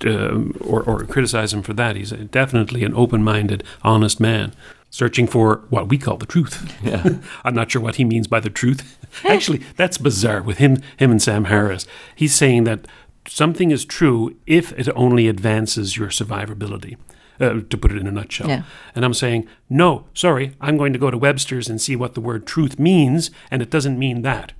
uh, 0.04 0.42
or, 0.60 0.82
or 0.82 1.04
criticize 1.04 1.52
him 1.52 1.62
for 1.62 1.72
that. 1.74 1.96
He's 1.96 2.10
definitely 2.10 2.84
an 2.84 2.94
open-minded, 2.94 3.62
honest 3.82 4.20
man, 4.20 4.52
searching 4.90 5.26
for 5.26 5.62
what 5.70 5.88
we 5.88 5.98
call 5.98 6.16
the 6.16 6.26
truth. 6.26 6.74
Yeah. 6.82 7.18
I'm 7.44 7.54
not 7.54 7.70
sure 7.70 7.80
what 7.80 7.96
he 7.96 8.04
means 8.04 8.26
by 8.26 8.40
the 8.40 8.50
truth. 8.50 8.98
Actually, 9.24 9.62
that's 9.76 9.98
bizarre 9.98 10.42
with 10.42 10.58
him, 10.58 10.82
him 10.96 11.10
and 11.10 11.22
Sam 11.22 11.44
Harris. 11.44 11.86
He's 12.14 12.34
saying 12.34 12.64
that 12.64 12.86
something 13.28 13.70
is 13.70 13.84
true 13.84 14.36
if 14.46 14.72
it 14.72 14.88
only 14.96 15.28
advances 15.28 15.96
your 15.96 16.08
survivability. 16.08 16.96
Uh, 17.40 17.60
to 17.68 17.76
put 17.76 17.90
it 17.90 17.98
in 17.98 18.06
a 18.06 18.12
nutshell. 18.12 18.48
Yeah. 18.48 18.62
And 18.94 19.04
I'm 19.04 19.12
saying, 19.12 19.48
no, 19.68 20.04
sorry, 20.14 20.54
I'm 20.60 20.76
going 20.76 20.92
to 20.92 21.00
go 21.00 21.10
to 21.10 21.18
Webster's 21.18 21.68
and 21.68 21.80
see 21.80 21.96
what 21.96 22.14
the 22.14 22.20
word 22.20 22.46
truth 22.46 22.78
means, 22.78 23.32
and 23.50 23.60
it 23.60 23.70
doesn't 23.70 23.98
mean 23.98 24.22
that. 24.22 24.52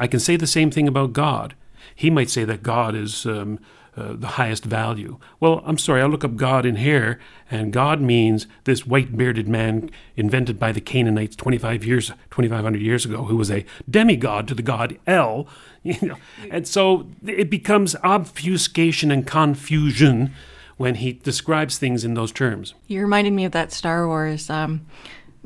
I 0.00 0.08
can 0.08 0.18
say 0.18 0.34
the 0.34 0.48
same 0.48 0.72
thing 0.72 0.88
about 0.88 1.12
God. 1.12 1.54
He 1.94 2.10
might 2.10 2.28
say 2.28 2.44
that 2.44 2.64
God 2.64 2.96
is 2.96 3.26
um, 3.26 3.60
uh, 3.96 4.14
the 4.14 4.28
highest 4.28 4.64
value. 4.64 5.18
Well, 5.40 5.62
I'm 5.66 5.76
sorry, 5.76 6.00
I 6.00 6.06
look 6.06 6.24
up 6.24 6.36
God 6.36 6.64
in 6.64 6.76
here, 6.76 7.18
and 7.50 7.72
God 7.72 8.00
means 8.00 8.46
this 8.64 8.86
white 8.86 9.16
bearded 9.16 9.48
man 9.48 9.90
invented 10.16 10.58
by 10.58 10.72
the 10.72 10.80
Canaanites 10.80 11.36
25 11.36 11.84
years, 11.84 12.08
2,500 12.30 12.80
years 12.80 13.04
ago, 13.04 13.24
who 13.24 13.36
was 13.36 13.50
a 13.50 13.66
demigod 13.88 14.48
to 14.48 14.54
the 14.54 14.62
god 14.62 14.98
El. 15.06 15.46
You 15.82 15.96
know, 16.02 16.16
and 16.50 16.68
so 16.68 17.08
it 17.26 17.48
becomes 17.48 17.96
obfuscation 18.04 19.10
and 19.10 19.26
confusion 19.26 20.34
when 20.80 20.94
he 20.94 21.12
describes 21.12 21.76
things 21.76 22.06
in 22.06 22.14
those 22.14 22.32
terms. 22.32 22.72
You 22.86 23.02
reminded 23.02 23.34
me 23.34 23.44
of 23.44 23.52
that 23.52 23.70
Star 23.70 24.08
Wars 24.08 24.48
um, 24.48 24.86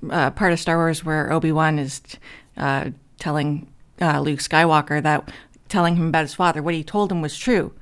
uh, 0.08 0.30
part 0.30 0.52
of 0.52 0.60
Star 0.60 0.76
Wars 0.76 1.04
where 1.04 1.32
Obi 1.32 1.50
Wan 1.50 1.80
is 1.80 2.00
uh, 2.56 2.90
telling 3.18 3.66
uh, 4.00 4.20
Luke 4.20 4.38
Skywalker 4.38 5.02
that 5.02 5.28
telling 5.68 5.96
him 5.96 6.06
about 6.06 6.22
his 6.22 6.34
father, 6.34 6.62
what 6.62 6.72
he 6.72 6.84
told 6.84 7.10
him 7.10 7.20
was 7.20 7.36
true 7.36 7.72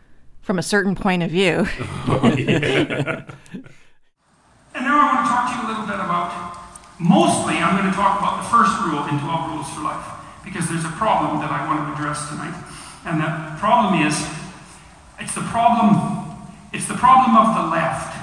from 0.40 0.58
a 0.58 0.62
certain 0.62 0.94
point 0.94 1.22
of 1.22 1.30
view. 1.30 1.66
And 4.74 4.86
now 4.86 4.96
I 4.96 5.12
want 5.12 5.20
to 5.20 5.28
talk 5.28 5.44
to 5.52 5.60
you 5.60 5.62
a 5.66 5.68
little 5.68 5.84
bit 5.84 6.00
about, 6.00 6.56
mostly 6.98 7.60
I'm 7.60 7.76
going 7.76 7.92
to 7.92 7.94
talk 7.94 8.16
about 8.24 8.40
the 8.40 8.48
first 8.48 8.72
rule 8.80 9.04
in 9.12 9.20
12 9.20 9.52
Rules 9.52 9.68
for 9.68 9.82
Life, 9.84 10.08
because 10.42 10.70
there's 10.70 10.88
a 10.88 10.96
problem 10.96 11.44
that 11.44 11.52
I 11.52 11.68
want 11.68 11.84
to 11.84 11.92
address 11.92 12.30
tonight. 12.32 12.56
And 13.04 13.20
the 13.20 13.60
problem 13.60 14.00
is, 14.00 14.16
it's 15.20 15.34
the 15.34 15.44
problem, 15.52 16.21
it's 16.72 16.88
the 16.88 16.96
problem 16.96 17.36
of 17.36 17.54
the 17.54 17.66
left. 17.68 18.16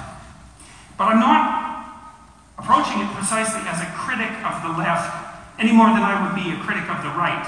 But 0.98 1.14
I'm 1.14 1.20
not 1.20 1.70
approaching 2.58 3.00
it 3.00 3.08
precisely 3.16 3.62
as 3.64 3.80
a 3.80 3.88
critic 3.96 4.30
of 4.44 4.60
the 4.62 4.76
left 4.76 5.08
any 5.58 5.72
more 5.72 5.88
than 5.92 6.02
I 6.02 6.20
would 6.20 6.36
be 6.36 6.52
a 6.52 6.58
critic 6.60 6.88
of 6.88 7.00
the 7.04 7.12
right. 7.16 7.44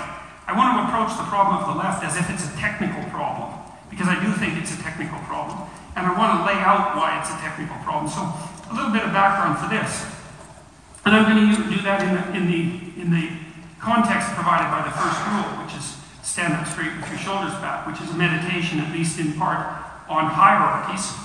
I 0.46 0.52
want 0.52 0.76
to 0.76 0.88
approach 0.88 1.16
the 1.16 1.24
problem 1.32 1.60
of 1.60 1.68
the 1.72 1.78
left 1.80 2.04
as 2.04 2.16
if 2.16 2.28
it's 2.28 2.44
a 2.44 2.52
technical 2.60 3.00
problem, 3.08 3.56
because 3.88 4.08
I 4.08 4.20
do 4.20 4.32
think 4.36 4.60
it's 4.60 4.72
a 4.72 4.80
technical 4.80 5.18
problem. 5.24 5.64
And 5.96 6.04
I 6.06 6.12
want 6.16 6.40
to 6.40 6.48
lay 6.48 6.60
out 6.60 6.96
why 6.96 7.20
it's 7.20 7.32
a 7.32 7.38
technical 7.40 7.76
problem. 7.84 8.08
So 8.08 8.20
a 8.24 8.72
little 8.72 8.92
bit 8.92 9.04
of 9.04 9.12
background 9.12 9.60
for 9.60 9.68
this. 9.68 10.04
And 11.04 11.16
I'm 11.16 11.24
going 11.24 11.40
to 11.40 11.68
do 11.68 11.80
that 11.82 12.00
in 12.04 12.12
the, 12.14 12.22
in 12.36 12.44
the, 12.48 12.60
in 13.00 13.08
the 13.12 13.32
context 13.80 14.32
provided 14.36 14.68
by 14.72 14.84
the 14.84 14.94
first 14.94 15.18
rule, 15.28 15.64
which 15.64 15.74
is 15.76 15.96
stand 16.22 16.52
up 16.54 16.68
straight 16.68 16.96
with 16.96 17.08
your 17.08 17.18
shoulders 17.18 17.52
back, 17.60 17.86
which 17.86 18.00
is 18.00 18.08
a 18.12 18.16
meditation, 18.16 18.80
at 18.80 18.92
least 18.92 19.18
in 19.18 19.32
part, 19.34 19.66
on 20.12 20.28
hierarchies 20.28 21.16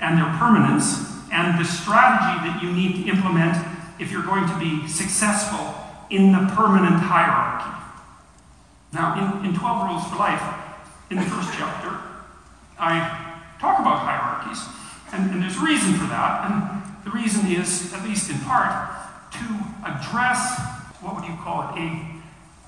and 0.00 0.18
their 0.18 0.30
permanence 0.38 1.08
and 1.32 1.58
the 1.58 1.64
strategy 1.64 2.36
that 2.46 2.60
you 2.62 2.70
need 2.72 3.04
to 3.04 3.10
implement 3.10 3.56
if 3.98 4.12
you're 4.12 4.24
going 4.24 4.46
to 4.46 4.58
be 4.58 4.86
successful 4.86 5.74
in 6.10 6.32
the 6.32 6.52
permanent 6.54 7.00
hierarchy. 7.00 7.72
Now, 8.92 9.16
in, 9.16 9.46
in 9.46 9.58
12 9.58 9.88
Rules 9.88 10.04
for 10.06 10.16
Life, 10.16 10.42
in 11.10 11.16
the 11.16 11.24
first 11.24 11.50
chapter, 11.56 11.96
I 12.78 13.00
talk 13.58 13.80
about 13.80 14.04
hierarchies, 14.04 14.62
and, 15.12 15.30
and 15.32 15.42
there's 15.42 15.56
a 15.56 15.64
reason 15.64 15.94
for 15.94 16.06
that, 16.06 16.50
and 16.50 17.04
the 17.04 17.10
reason 17.10 17.50
is, 17.50 17.92
at 17.92 18.04
least 18.04 18.30
in 18.30 18.38
part, 18.40 18.92
to 19.32 19.44
address 19.84 20.60
what 21.00 21.16
would 21.16 21.24
you 21.24 21.36
call 21.42 21.74
it, 21.74 21.80
a, 21.80 21.88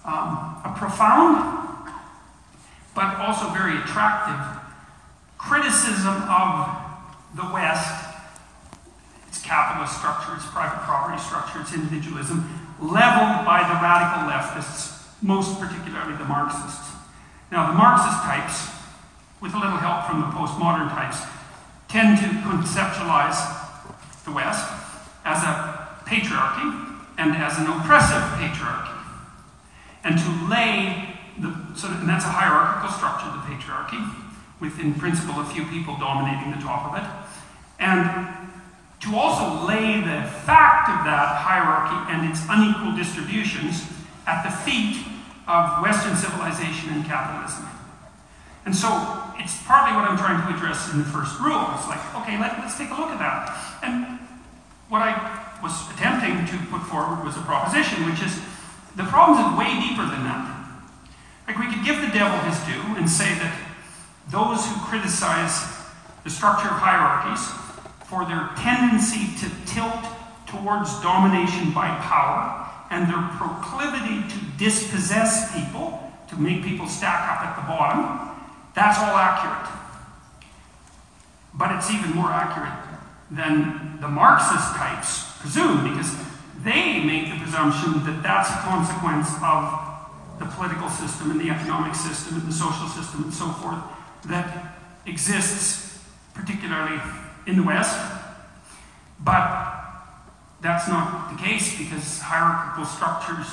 um, 0.05 0.61
a 0.65 0.75
profound 0.77 1.59
but 2.99 3.15
also 3.17 3.49
very 3.51 3.79
attractive 3.79 4.58
criticism 5.39 6.23
of 6.29 6.77
the 7.35 7.47
West, 7.55 8.05
its 9.29 9.41
capitalist 9.43 9.97
structure, 9.97 10.35
its 10.35 10.47
private 10.47 10.83
property 10.85 11.21
structure, 11.23 11.61
its 11.61 11.73
individualism, 11.73 12.45
leveled 12.81 13.47
by 13.47 13.63
the 13.63 13.75
radical 13.81 14.29
leftists, 14.29 15.07
most 15.23 15.59
particularly 15.59 16.17
the 16.17 16.25
Marxists. 16.25 16.93
Now, 17.51 17.71
the 17.71 17.79
Marxist 17.79 18.23
types, 18.23 18.69
with 19.41 19.55
a 19.55 19.59
little 19.59 19.79
help 19.79 20.07
from 20.07 20.21
the 20.21 20.27
postmodern 20.27 20.91
types, 20.91 21.23
tend 21.89 22.19
to 22.19 22.27
conceptualize 22.45 23.39
the 24.25 24.33
West 24.33 24.69
as 25.25 25.43
a 25.43 25.89
patriarchy 26.05 26.97
and 27.19 27.35
as 27.37 27.59
an 27.59 27.67
oppressive 27.67 28.23
patriarchy, 28.39 28.97
and 30.05 30.19
to 30.19 30.29
lay 30.49 31.19
the 31.39 31.51
sort 31.75 31.93
of, 31.93 32.01
and 32.01 32.09
that's 32.09 32.25
a 32.25 32.29
hierarchical 32.29 32.91
structure, 32.91 33.27
the 33.27 33.43
patriarchy, 33.47 33.99
with 34.61 34.79
in 34.81 34.95
principle 34.95 35.41
a 35.41 35.45
few 35.45 35.65
people 35.67 35.97
dominating 35.97 36.51
the 36.51 36.63
top 36.63 36.93
of 36.93 36.99
it, 36.99 37.07
and 37.79 38.29
to 39.01 39.17
also 39.17 39.67
lay 39.67 40.01
the 40.01 40.27
fact 40.43 40.91
of 40.91 41.07
that 41.07 41.39
hierarchy 41.39 42.13
and 42.13 42.29
its 42.29 42.43
unequal 42.51 42.97
distributions 42.97 43.87
at 44.27 44.43
the 44.43 44.51
feet 44.51 45.07
of 45.47 45.81
Western 45.83 46.17
civilization 46.17 46.91
and 46.91 47.05
capitalism. 47.07 47.65
And 48.67 48.75
so 48.75 48.91
it's 49.39 49.63
partly 49.65 49.97
what 49.97 50.05
I'm 50.05 50.19
trying 50.19 50.43
to 50.45 50.53
address 50.53 50.93
in 50.93 50.99
the 50.99 51.09
first 51.09 51.39
rule. 51.41 51.63
It's 51.73 51.89
like, 51.89 52.03
okay, 52.21 52.39
let, 52.39 52.53
us 52.59 52.77
take 52.77 52.91
a 52.91 52.99
look 52.99 53.09
at 53.09 53.19
that. 53.23 53.55
And 53.83 54.19
what 54.91 55.01
I 55.01 55.15
was 55.63 55.73
attempting 55.95 56.45
to 56.53 56.67
put 56.67 56.83
forward 56.83 57.25
was 57.25 57.37
a 57.37 57.45
proposition, 57.47 58.05
which 58.05 58.21
is 58.21 58.37
the 58.97 59.07
problem 59.09 59.39
is 59.39 59.59
way 59.59 59.73
deeper 59.81 60.05
than 60.05 60.27
that. 60.27 60.45
Like 61.47 61.57
we 61.57 61.73
could 61.73 61.85
give 61.87 62.03
the 62.03 62.13
devil 62.13 62.37
his 62.45 62.59
due 62.67 62.99
and 62.99 63.09
say 63.09 63.33
that 63.41 63.55
those 64.31 64.67
who 64.67 64.75
criticize 64.87 65.79
the 66.25 66.31
structure 66.31 66.69
of 66.69 66.77
hierarchies 66.77 67.49
for 68.05 68.25
their 68.25 68.51
tendency 68.57 69.33
to 69.41 69.49
tilt 69.65 70.05
towards 70.47 71.01
domination 71.01 71.73
by 71.73 71.89
power 72.05 72.69
and 72.91 73.09
their 73.09 73.23
proclivity 73.37 74.25
to 74.29 74.39
dispossess 74.57 75.53
people, 75.55 76.13
to 76.29 76.37
make 76.37 76.63
people 76.65 76.89
stack 76.89 77.29
up 77.29 77.45
at 77.45 77.57
the 77.57 77.63
bottom, 77.69 78.37
that's 78.75 78.99
all 78.99 79.17
accurate. 79.17 79.69
But 81.55 81.77
it's 81.77 81.91
even 81.91 82.13
more 82.13 82.31
accurate 82.31 82.73
than 83.31 84.01
the 84.01 84.09
Marxist 84.09 84.75
types 84.77 85.37
presume, 85.41 85.89
because 85.89 86.17
they 86.65 87.05
make 87.05 87.31
the 87.31 87.39
presumption 87.41 88.05
that 88.05 88.23
that's 88.23 88.51
a 88.51 88.59
consequence 88.65 89.29
of 89.43 89.85
the 90.39 90.47
political 90.57 90.89
system 90.89 91.31
and 91.31 91.41
the 91.41 91.51
economic 91.51 91.95
system 91.95 92.37
and 92.37 92.49
the 92.49 92.53
social 92.53 92.89
system 92.89 93.25
and 93.25 93.35
so 93.35 93.49
forth 93.51 93.79
that 94.27 94.75
exists, 95.07 96.05
particularly 96.35 97.01
in 97.47 97.57
the 97.57 97.63
West. 97.63 97.99
But 99.21 99.79
that's 100.61 100.89
not 100.89 101.31
the 101.31 101.43
case 101.43 101.79
because 101.79 102.21
hierarchical 102.21 102.85
structures 102.85 103.47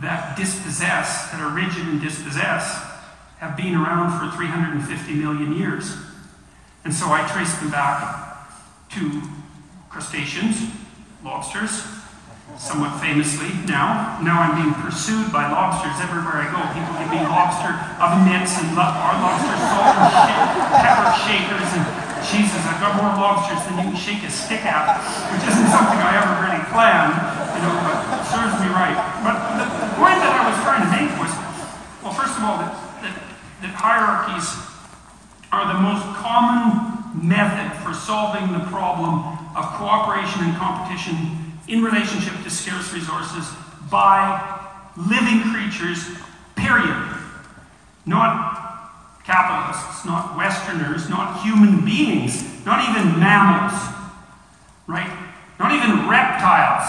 that 0.00 0.36
dispossess, 0.36 1.30
that 1.30 1.40
are 1.40 1.54
rigid 1.54 1.86
and 1.86 2.00
dispossess, 2.00 2.82
have 3.38 3.56
been 3.56 3.74
around 3.74 4.18
for 4.18 4.36
350 4.36 5.14
million 5.14 5.54
years. 5.54 5.96
And 6.84 6.92
so 6.92 7.06
I 7.08 7.26
trace 7.28 7.56
them 7.58 7.70
back 7.70 8.48
to 8.90 9.22
crustaceans, 9.88 10.70
lobsters, 11.24 11.93
somewhat 12.56 13.00
famously 13.00 13.50
now. 13.66 14.18
Now 14.22 14.40
I'm 14.40 14.54
being 14.54 14.74
pursued 14.78 15.32
by 15.34 15.50
lobsters 15.50 15.98
everywhere 15.98 16.42
I 16.42 16.48
go. 16.48 16.60
People 16.70 16.94
give 16.98 17.10
me 17.10 17.20
lobster 17.26 17.74
oven 17.98 18.24
and 18.30 18.68
lo- 18.78 18.94
our 18.94 19.14
uh, 19.14 19.24
lobster 19.24 19.56
salt 19.58 19.94
and 19.98 20.10
sh- 20.14 20.38
pepper 20.82 21.10
shakers 21.26 21.70
and 21.74 21.84
Jesus, 22.24 22.64
I've 22.64 22.80
got 22.80 22.96
more 22.96 23.12
lobsters 23.20 23.60
than 23.68 23.84
you 23.84 23.92
can 23.92 24.00
shake 24.00 24.24
a 24.24 24.32
stick 24.32 24.64
at, 24.64 24.96
which 25.28 25.44
isn't 25.44 25.68
something 25.68 26.00
I 26.00 26.16
ever 26.16 26.40
really 26.40 26.64
planned, 26.72 27.12
you 27.52 27.60
know, 27.60 27.74
but 27.84 28.24
serves 28.32 28.56
me 28.64 28.72
right. 28.72 28.96
But 29.20 29.36
the, 29.60 29.68
the 29.68 29.90
point 30.00 30.16
that 30.24 30.32
I 30.32 30.48
was 30.48 30.56
trying 30.64 30.88
to 30.88 30.90
make 30.90 31.12
was, 31.20 31.28
well, 32.00 32.16
first 32.16 32.40
of 32.40 32.48
all, 32.48 32.56
that, 32.64 32.72
that, 33.04 33.12
that 33.60 33.72
hierarchies 33.76 34.56
are 35.52 35.68
the 35.68 35.78
most 35.84 36.00
common 36.16 36.96
method 37.12 37.76
for 37.84 37.92
solving 37.92 38.56
the 38.56 38.64
problem 38.72 39.20
of 39.52 39.68
cooperation 39.76 40.48
and 40.48 40.56
competition 40.56 41.43
in 41.68 41.82
relationship 41.82 42.34
to 42.42 42.50
scarce 42.50 42.92
resources 42.92 43.48
by 43.90 44.60
living 44.96 45.42
creatures, 45.52 46.08
period. 46.56 47.16
Not 48.06 48.64
capitalists, 49.24 50.04
not 50.04 50.36
Westerners, 50.36 51.08
not 51.08 51.42
human 51.42 51.84
beings, 51.84 52.64
not 52.66 52.88
even 52.88 53.18
mammals, 53.18 53.72
right? 54.86 55.10
Not 55.58 55.72
even 55.72 56.08
reptiles. 56.08 56.84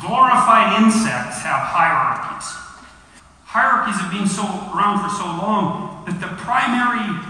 Glorified 0.00 0.82
insects 0.82 1.38
have 1.42 1.60
hierarchies. 1.62 2.50
Hierarchies 3.44 4.00
have 4.00 4.10
been 4.10 4.26
so 4.26 4.42
around 4.74 5.08
for 5.08 5.14
so 5.14 5.26
long 5.26 6.02
that 6.06 6.20
the 6.20 6.26
primary 6.42 7.22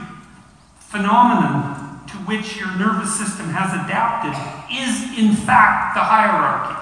phenomenon 0.79 1.84
to 2.15 2.21
which 2.31 2.57
your 2.57 2.71
nervous 2.79 3.11
system 3.19 3.51
has 3.51 3.75
adapted 3.75 4.31
is, 4.71 5.19
in 5.19 5.35
fact, 5.35 5.99
the 5.99 6.05
hierarchy. 6.07 6.79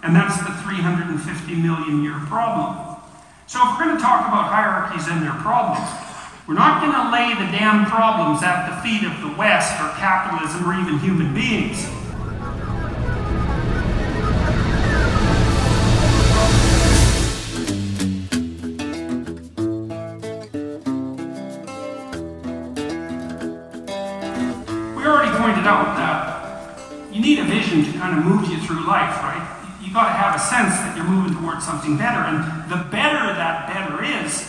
And 0.00 0.16
that's 0.16 0.40
the 0.40 0.56
350 0.64 1.20
million 1.60 2.02
year 2.02 2.16
problem. 2.24 2.96
So, 3.44 3.60
if 3.60 3.76
we're 3.76 3.84
going 3.84 3.96
to 3.96 4.02
talk 4.02 4.24
about 4.24 4.48
hierarchies 4.48 5.04
and 5.12 5.20
their 5.20 5.36
problems, 5.44 5.84
we're 6.48 6.56
not 6.56 6.80
going 6.80 6.96
to 6.96 7.12
lay 7.12 7.36
the 7.36 7.52
damn 7.52 7.84
problems 7.84 8.42
at 8.42 8.72
the 8.72 8.80
feet 8.80 9.04
of 9.04 9.12
the 9.20 9.36
West 9.36 9.76
or 9.82 9.92
capitalism 10.00 10.64
or 10.64 10.72
even 10.80 10.98
human 10.98 11.34
beings. 11.34 11.84
Vision 27.70 27.92
to 27.92 27.98
kind 27.98 28.18
of 28.18 28.24
move 28.24 28.50
you 28.50 28.58
through 28.66 28.86
life, 28.86 29.22
right? 29.22 29.46
You 29.80 29.92
got 29.94 30.10
to 30.10 30.16
have 30.18 30.34
a 30.34 30.42
sense 30.42 30.74
that 30.82 30.96
you're 30.96 31.06
moving 31.06 31.38
towards 31.38 31.64
something 31.64 31.96
better, 31.96 32.20
and 32.26 32.42
the 32.70 32.82
better 32.90 33.32
that 33.32 33.70
better 33.70 34.02
is, 34.02 34.46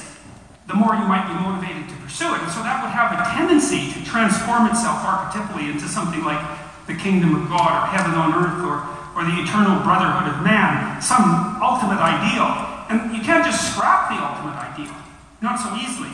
the 0.67 0.73
more 0.73 0.93
you 0.95 1.05
might 1.05 1.29
be 1.29 1.35
motivated 1.37 1.87
to 1.89 1.95
pursue 2.01 2.33
it. 2.35 2.41
And 2.41 2.51
so 2.51 2.61
that 2.65 2.81
would 2.81 2.91
have 2.91 3.13
a 3.13 3.19
tendency 3.37 3.93
to 3.93 3.99
transform 4.03 4.67
itself 4.67 5.01
archetypally 5.05 5.71
into 5.71 5.87
something 5.87 6.23
like 6.23 6.41
the 6.87 6.95
kingdom 6.95 7.35
of 7.37 7.47
God, 7.49 7.69
or 7.69 7.83
heaven 7.93 8.17
on 8.17 8.33
earth, 8.33 8.59
or, 8.65 8.83
or 9.15 9.21
the 9.23 9.37
eternal 9.39 9.79
brotherhood 9.85 10.33
of 10.33 10.41
man, 10.43 11.01
some 11.01 11.57
ultimate 11.61 12.01
ideal. 12.01 12.49
And 12.89 13.15
you 13.15 13.23
can't 13.23 13.45
just 13.45 13.71
scrap 13.71 14.11
the 14.11 14.19
ultimate 14.19 14.57
ideal, 14.57 14.93
not 15.39 15.61
so 15.61 15.71
easily. 15.77 16.11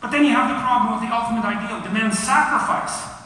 But 0.00 0.10
then 0.10 0.24
you 0.26 0.34
have 0.34 0.50
the 0.50 0.58
problem 0.58 0.98
with 0.98 1.06
the 1.06 1.14
ultimate 1.14 1.46
ideal, 1.46 1.78
demands 1.78 2.18
sacrifice. 2.18 3.21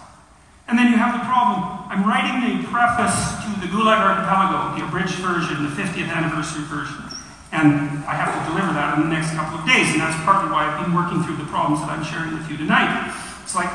And 0.68 0.78
then 0.78 0.90
you 0.90 0.98
have 0.98 1.14
the 1.14 1.24
problem. 1.24 1.62
I'm 1.86 2.02
writing 2.02 2.42
the 2.42 2.66
preface 2.66 3.14
to 3.46 3.48
the 3.62 3.70
Gulag 3.70 4.02
Archipelago, 4.02 4.74
the 4.74 4.82
abridged 4.82 5.22
version, 5.22 5.62
the 5.62 5.70
50th 5.70 6.10
anniversary 6.10 6.66
version. 6.66 7.06
And 7.54 8.02
I 8.04 8.18
have 8.18 8.34
to 8.34 8.40
deliver 8.50 8.74
that 8.74 8.98
in 8.98 9.06
the 9.06 9.12
next 9.14 9.30
couple 9.38 9.62
of 9.62 9.64
days, 9.64 9.94
and 9.94 10.02
that's 10.02 10.18
partly 10.26 10.50
why 10.50 10.66
I've 10.66 10.82
been 10.82 10.90
working 10.90 11.22
through 11.22 11.38
the 11.38 11.46
problems 11.46 11.80
that 11.86 11.94
I'm 11.94 12.02
sharing 12.02 12.34
with 12.34 12.50
you 12.50 12.58
tonight. 12.58 13.14
It's 13.46 13.54
like, 13.54 13.70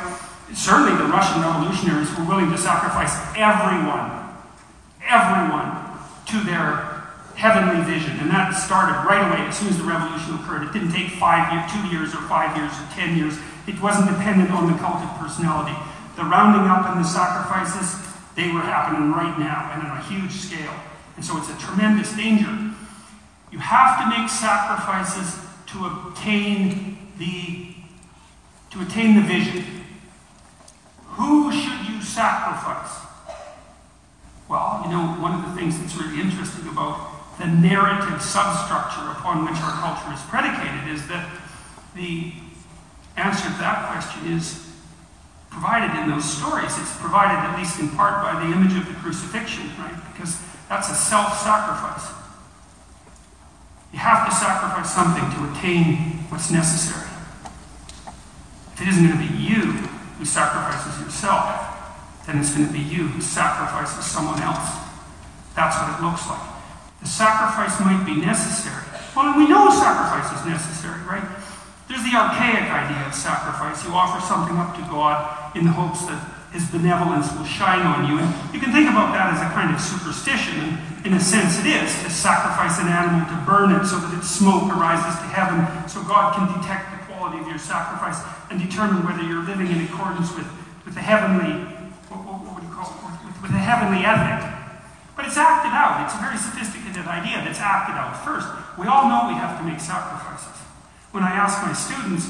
certainly 0.52 0.92
the 1.00 1.08
Russian 1.08 1.40
revolutionaries 1.40 2.12
were 2.20 2.28
willing 2.28 2.52
to 2.52 2.60
sacrifice 2.60 3.16
everyone, 3.40 4.12
everyone, 5.08 5.72
to 6.28 6.38
their 6.44 6.92
heavenly 7.40 7.80
vision. 7.88 8.20
And 8.20 8.30
that 8.30 8.52
started 8.52 9.08
right 9.08 9.24
away 9.24 9.48
as 9.48 9.58
soon 9.58 9.72
as 9.72 9.80
the 9.80 9.88
revolution 9.88 10.36
occurred. 10.36 10.68
It 10.68 10.76
didn't 10.76 10.92
take 10.92 11.16
five 11.16 11.48
years, 11.56 11.66
two 11.72 11.84
years, 11.88 12.12
or 12.12 12.22
five 12.28 12.52
years, 12.60 12.76
or 12.76 12.86
ten 12.92 13.16
years. 13.16 13.40
It 13.66 13.80
wasn't 13.80 14.12
dependent 14.12 14.52
on 14.52 14.68
the 14.68 14.78
cult 14.78 15.00
of 15.00 15.10
personality. 15.16 15.74
The 16.16 16.24
rounding 16.24 16.70
up 16.70 16.90
and 16.90 17.04
the 17.04 17.08
sacrifices, 17.08 18.00
they 18.36 18.52
were 18.52 18.62
happening 18.62 19.12
right 19.12 19.38
now 19.40 19.72
and 19.74 19.88
on 19.88 19.98
a 19.98 20.02
huge 20.04 20.32
scale. 20.32 20.74
And 21.16 21.26
so 21.26 21.38
it's 21.38 21.50
a 21.50 21.58
tremendous 21.58 22.16
danger. 22.16 22.50
You 23.52 23.60
have 23.60 24.00
to 24.00 24.18
make 24.18 24.30
sacrifices 24.30 25.40
to 25.68 25.86
obtain 25.86 26.98
the 27.18 27.68
to 28.72 28.82
attain 28.82 29.16
the 29.16 29.22
vision. 29.22 29.66
Who 31.20 31.52
should 31.52 31.90
you 31.90 32.02
sacrifice? 32.02 33.06
Well, 34.48 34.82
you 34.86 34.92
know, 34.92 35.16
one 35.22 35.34
of 35.34 35.50
the 35.50 35.56
things 35.60 35.78
that's 35.80 35.96
really 35.96 36.22
interesting 36.22 36.68
about 36.70 37.38
the 37.38 37.48
narrative 37.48 38.22
substructure 38.22 39.12
upon 39.12 39.46
which 39.46 39.60
our 39.62 39.72
culture 39.82 40.14
is 40.14 40.22
predicated 40.30 40.88
is 40.88 41.08
that 41.08 41.30
the 41.96 42.34
answer 43.18 43.50
to 43.50 43.58
that 43.60 43.92
question 43.92 44.32
is 44.34 44.71
provided 45.52 45.92
in 46.02 46.10
those 46.10 46.26
stories. 46.26 46.72
It's 46.80 46.98
provided, 46.98 47.38
at 47.38 47.60
least 47.60 47.80
in 47.80 47.90
part, 47.90 48.24
by 48.24 48.40
the 48.40 48.52
image 48.52 48.74
of 48.74 48.88
the 48.88 48.96
crucifixion, 49.04 49.70
right? 49.78 49.94
Because 50.12 50.42
that's 50.68 50.90
a 50.90 50.96
self 50.96 51.38
sacrifice. 51.38 52.10
You 53.92 54.00
have 54.00 54.26
to 54.28 54.34
sacrifice 54.34 54.96
something 54.96 55.28
to 55.36 55.52
attain 55.52 56.24
what's 56.32 56.50
necessary. 56.50 57.08
If 58.74 58.82
it 58.82 58.88
isn't 58.88 59.06
going 59.06 59.20
to 59.20 59.28
be 59.28 59.38
you 59.38 59.86
who 60.18 60.26
sacrifices 60.26 61.00
yourself, 61.04 61.68
then 62.26 62.40
it's 62.40 62.56
going 62.56 62.66
to 62.66 62.74
be 62.74 62.80
you 62.80 63.08
who 63.10 63.20
sacrifices 63.20 64.06
someone 64.06 64.42
else. 64.42 64.80
That's 65.56 65.76
what 65.76 66.00
it 66.00 66.02
looks 66.02 66.26
like. 66.30 66.48
The 67.02 67.08
sacrifice 67.08 67.78
might 67.82 68.06
be 68.06 68.16
necessary. 68.16 68.86
Well, 69.14 69.38
we 69.38 69.50
know 69.50 69.70
sacrifice 69.70 70.32
is 70.40 70.46
necessary, 70.46 71.02
right? 71.04 71.28
There's 71.92 72.08
the 72.08 72.16
archaic 72.16 72.72
idea 72.72 73.04
of 73.04 73.12
sacrifice. 73.12 73.84
You 73.84 73.92
offer 73.92 74.24
something 74.24 74.56
up 74.56 74.80
to 74.80 74.84
God 74.88 75.28
in 75.60 75.68
the 75.68 75.76
hopes 75.76 76.08
that 76.08 76.24
his 76.56 76.64
benevolence 76.72 77.28
will 77.36 77.44
shine 77.44 77.84
on 77.84 78.08
you. 78.08 78.16
And 78.16 78.32
you 78.56 78.64
can 78.64 78.72
think 78.72 78.88
about 78.88 79.12
that 79.12 79.36
as 79.36 79.44
a 79.44 79.52
kind 79.52 79.76
of 79.76 79.80
superstition. 79.84 80.80
In 81.04 81.12
a 81.12 81.20
sense, 81.20 81.60
it 81.60 81.68
is 81.68 81.92
to 82.08 82.08
sacrifice 82.08 82.80
an 82.80 82.88
animal 82.88 83.28
to 83.28 83.36
burn 83.44 83.76
it 83.76 83.84
so 83.84 84.00
that 84.00 84.08
its 84.16 84.32
smoke 84.32 84.72
arises 84.72 85.20
to 85.20 85.28
heaven, 85.36 85.68
so 85.92 86.00
God 86.08 86.32
can 86.32 86.48
detect 86.64 86.96
the 86.96 87.12
quality 87.12 87.44
of 87.44 87.48
your 87.52 87.60
sacrifice 87.60 88.24
and 88.48 88.56
determine 88.56 89.04
whether 89.04 89.28
you're 89.28 89.44
living 89.44 89.68
in 89.68 89.84
accordance 89.84 90.32
with, 90.32 90.48
with 90.88 90.96
the 90.96 91.04
heavenly, 91.04 91.60
what, 92.08 92.24
what, 92.24 92.40
what 92.40 92.56
would 92.56 92.64
you 92.64 92.72
call 92.72 92.88
it, 92.88 93.20
with, 93.28 93.36
with 93.44 93.52
the 93.52 93.60
heavenly 93.60 94.08
ethic. 94.08 94.48
But 95.20 95.28
it's 95.28 95.36
acted 95.36 95.76
out. 95.76 96.08
It's 96.08 96.16
a 96.16 96.24
very 96.24 96.40
sophisticated 96.40 97.04
idea 97.04 97.44
that's 97.44 97.60
acted 97.60 98.00
out 98.00 98.16
first. 98.24 98.48
We 98.80 98.88
all 98.88 99.12
know 99.12 99.28
we 99.28 99.36
have 99.36 99.60
to 99.60 99.64
make 99.68 99.84
sacrifices. 99.84 100.61
When 101.12 101.24
I 101.24 101.32
ask 101.32 101.60
my 101.62 101.74
students, 101.74 102.28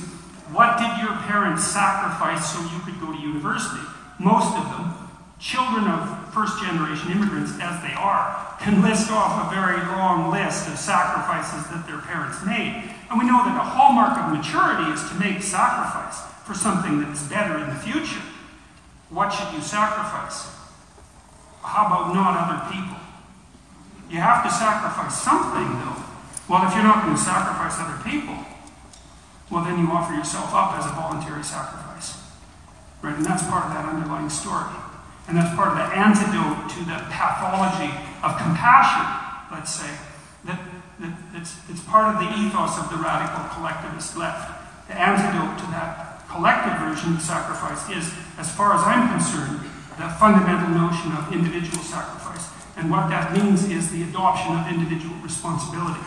what 0.50 0.78
did 0.82 0.90
your 1.00 1.16
parents 1.30 1.64
sacrifice 1.64 2.50
so 2.52 2.60
you 2.74 2.82
could 2.82 3.00
go 3.00 3.14
to 3.14 3.20
university? 3.22 3.86
Most 4.20 4.58
of 4.58 4.66
them, 4.74 4.94
children 5.40 5.86
of 5.86 6.34
first 6.34 6.62
generation 6.62 7.14
immigrants 7.14 7.54
as 7.62 7.82
they 7.86 7.94
are, 7.94 8.58
can 8.60 8.82
list 8.82 9.10
off 9.12 9.48
a 9.48 9.56
very 9.56 9.78
long 9.96 10.30
list 10.30 10.68
of 10.68 10.78
sacrifices 10.78 11.70
that 11.70 11.86
their 11.86 12.00
parents 12.00 12.44
made. 12.46 12.90
And 13.10 13.20
we 13.20 13.26
know 13.26 13.46
that 13.46 13.56
a 13.56 13.64
hallmark 13.64 14.18
of 14.18 14.34
maturity 14.34 14.92
is 14.92 15.02
to 15.10 15.16
make 15.16 15.42
sacrifice 15.42 16.22
for 16.44 16.54
something 16.54 17.00
that 17.02 17.10
is 17.10 17.24
better 17.30 17.58
in 17.62 17.70
the 17.70 17.80
future. 17.80 18.22
What 19.10 19.30
should 19.30 19.54
you 19.54 19.62
sacrifice? 19.62 20.50
How 21.62 21.86
about 21.86 22.14
not 22.14 22.34
other 22.34 22.60
people? 22.74 22.98
You 24.10 24.20
have 24.20 24.44
to 24.44 24.52
sacrifice 24.52 25.22
something, 25.22 25.70
though. 25.80 26.04
Well, 26.50 26.68
if 26.68 26.74
you're 26.74 26.84
not 26.84 27.06
going 27.06 27.16
to 27.16 27.22
sacrifice 27.22 27.80
other 27.80 28.02
people, 28.04 28.36
well, 29.52 29.64
then 29.64 29.78
you 29.78 29.92
offer 29.92 30.16
yourself 30.16 30.56
up 30.56 30.80
as 30.80 30.86
a 30.88 30.96
voluntary 30.96 31.44
sacrifice. 31.44 32.16
Right? 33.02 33.16
And 33.16 33.26
that's 33.26 33.44
part 33.44 33.66
of 33.66 33.72
that 33.76 33.86
underlying 33.86 34.30
story. 34.30 34.72
And 35.28 35.38
that's 35.38 35.54
part 35.56 35.76
of 35.76 35.78
the 35.78 35.88
antidote 35.92 36.72
to 36.72 36.80
the 36.88 36.98
pathology 37.12 37.92
of 38.24 38.40
compassion, 38.40 39.06
let's 39.52 39.76
say, 39.76 39.92
that, 40.46 40.60
that 41.00 41.14
it's, 41.36 41.60
it's 41.70 41.84
part 41.84 42.16
of 42.16 42.24
the 42.24 42.30
ethos 42.40 42.80
of 42.80 42.90
the 42.90 42.98
radical 42.98 43.44
collectivist 43.52 44.18
left. 44.18 44.88
The 44.88 44.96
antidote 44.96 45.60
to 45.60 45.66
that 45.76 46.28
collective 46.32 46.80
version 46.80 47.14
of 47.14 47.22
sacrifice 47.22 47.90
is, 47.92 48.14
as 48.40 48.50
far 48.50 48.74
as 48.74 48.82
I'm 48.88 49.12
concerned, 49.12 49.60
the 50.00 50.08
fundamental 50.18 50.70
notion 50.72 51.12
of 51.12 51.32
individual 51.32 51.84
sacrifice. 51.84 52.50
And 52.78 52.90
what 52.90 53.10
that 53.10 53.34
means 53.34 53.68
is 53.68 53.92
the 53.92 54.04
adoption 54.04 54.56
of 54.56 54.68
individual 54.72 55.16
responsibility. 55.22 56.02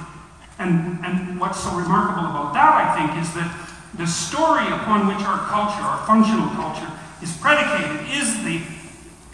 And, 0.59 1.05
and 1.05 1.41
what's 1.41 1.63
so 1.63 1.75
remarkable 1.75 2.31
about 2.31 2.55
that, 2.55 2.73
I 2.75 2.87
think, 2.95 3.21
is 3.21 3.35
that 3.35 3.51
the 3.99 4.07
story 4.07 4.67
upon 4.67 5.07
which 5.07 5.23
our 5.27 5.39
culture, 5.51 5.83
our 5.83 6.07
functional 6.07 6.49
culture, 6.55 6.91
is 7.23 7.35
predicated 7.39 8.07
is 8.11 8.43
the, 8.43 8.63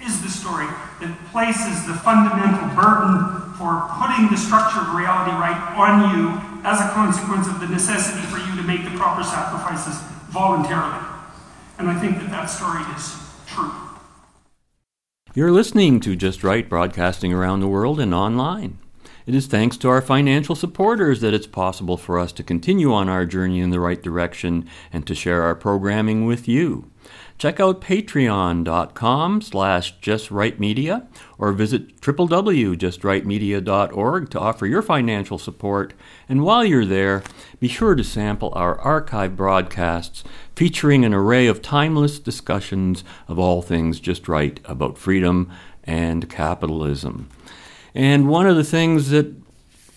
is 0.04 0.22
the 0.22 0.28
story 0.28 0.66
that 1.00 1.12
places 1.33 1.87
the 1.87 1.94
fundamental 1.94 2.68
burden 2.76 3.52
for 3.56 3.85
putting 4.00 4.28
the 4.33 4.37
structure 4.37 4.80
of 4.80 4.94
reality 4.94 5.33
right 5.37 5.61
on 5.76 6.16
you 6.16 6.40
as 6.64 6.80
a 6.80 6.88
consequence 6.92 7.46
of 7.48 7.61
the 7.61 7.68
necessity 7.68 8.24
for 8.28 8.38
you 8.38 8.56
to 8.56 8.62
make 8.62 8.85
the 8.85 8.96
proper 8.96 9.22
sacrifices 9.22 10.00
voluntarily. 10.28 11.04
And 11.78 11.88
I 11.88 11.98
think 11.98 12.16
that 12.18 12.30
that 12.30 12.46
story 12.46 12.83
is 12.96 13.16
true. 13.46 13.72
You're 15.35 15.52
listening 15.52 16.00
to 16.00 16.16
Just 16.16 16.42
Right 16.42 16.68
broadcasting 16.68 17.33
around 17.33 17.61
the 17.61 17.68
world 17.68 18.00
and 18.00 18.12
online. 18.12 18.78
It 19.31 19.37
is 19.37 19.47
thanks 19.47 19.77
to 19.77 19.88
our 19.88 20.03
financial 20.03 20.57
supporters 20.57 21.21
that 21.21 21.33
it's 21.33 21.47
possible 21.47 21.97
for 21.97 22.19
us 22.19 22.33
to 22.33 22.43
continue 22.43 22.93
on 22.93 23.09
our 23.09 23.25
journey 23.25 23.61
in 23.61 23.71
the 23.71 23.79
right 23.79 24.03
direction 24.03 24.69
and 24.93 25.07
to 25.07 25.14
share 25.14 25.43
our 25.43 25.55
programming 25.55 26.25
with 26.25 26.49
you. 26.49 26.90
Check 27.38 27.61
out 27.61 27.81
patreon.com 27.81 29.40
slash 29.40 30.01
justrightmedia 30.01 31.07
or 31.38 31.53
visit 31.53 32.01
www.justrightmedia.org 32.01 34.31
to 34.31 34.40
offer 34.40 34.66
your 34.66 34.83
financial 34.83 35.38
support. 35.38 35.95
And 36.29 36.43
while 36.43 36.64
you're 36.64 36.85
there, 36.85 37.23
be 37.61 37.69
sure 37.69 37.95
to 37.95 38.03
sample 38.03 38.53
our 38.57 38.81
archive 38.81 39.37
broadcasts 39.37 40.25
featuring 40.57 41.05
an 41.05 41.14
array 41.14 41.47
of 41.47 41.62
timeless 41.62 42.19
discussions 42.19 43.05
of 43.29 43.38
all 43.38 43.62
things 43.62 44.01
just 44.01 44.27
right 44.27 44.59
about 44.64 44.99
freedom 44.99 45.53
and 45.85 46.29
capitalism. 46.29 47.29
And 47.94 48.29
one 48.29 48.46
of 48.46 48.57
the 48.57 48.64
things 48.64 49.11
that 49.11 49.35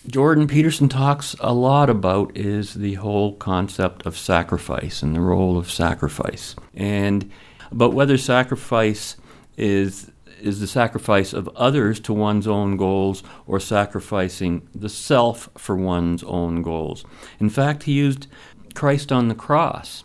Jordan 0.06 0.46
Peterson 0.46 0.88
talks 0.88 1.34
a 1.40 1.54
lot 1.54 1.88
about 1.88 2.36
is 2.36 2.74
the 2.74 2.94
whole 2.94 3.36
concept 3.36 4.04
of 4.04 4.18
sacrifice 4.18 5.02
and 5.02 5.14
the 5.14 5.20
role 5.20 5.56
of 5.56 5.70
sacrifice. 5.70 6.54
And 6.74 7.30
about 7.70 7.94
whether 7.94 8.18
sacrifice 8.18 9.16
is 9.56 10.10
is 10.40 10.60
the 10.60 10.66
sacrifice 10.66 11.32
of 11.32 11.48
others 11.56 11.98
to 11.98 12.12
one's 12.12 12.46
own 12.46 12.76
goals 12.76 13.22
or 13.46 13.58
sacrificing 13.58 14.68
the 14.74 14.90
self 14.90 15.48
for 15.56 15.74
one's 15.74 16.22
own 16.24 16.60
goals. 16.60 17.04
In 17.40 17.48
fact, 17.48 17.84
he 17.84 17.92
used 17.92 18.26
Christ 18.74 19.10
on 19.10 19.28
the 19.28 19.34
cross 19.34 20.04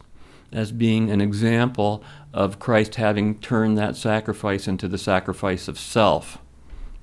as 0.53 0.71
being 0.71 1.09
an 1.09 1.19
example 1.19 2.01
of 2.33 2.57
Christ 2.57 2.95
having 2.95 3.39
turned 3.39 3.77
that 3.77 3.97
sacrifice 3.97 4.65
into 4.65 4.87
the 4.87 4.97
sacrifice 4.97 5.67
of 5.67 5.77
self 5.77 6.37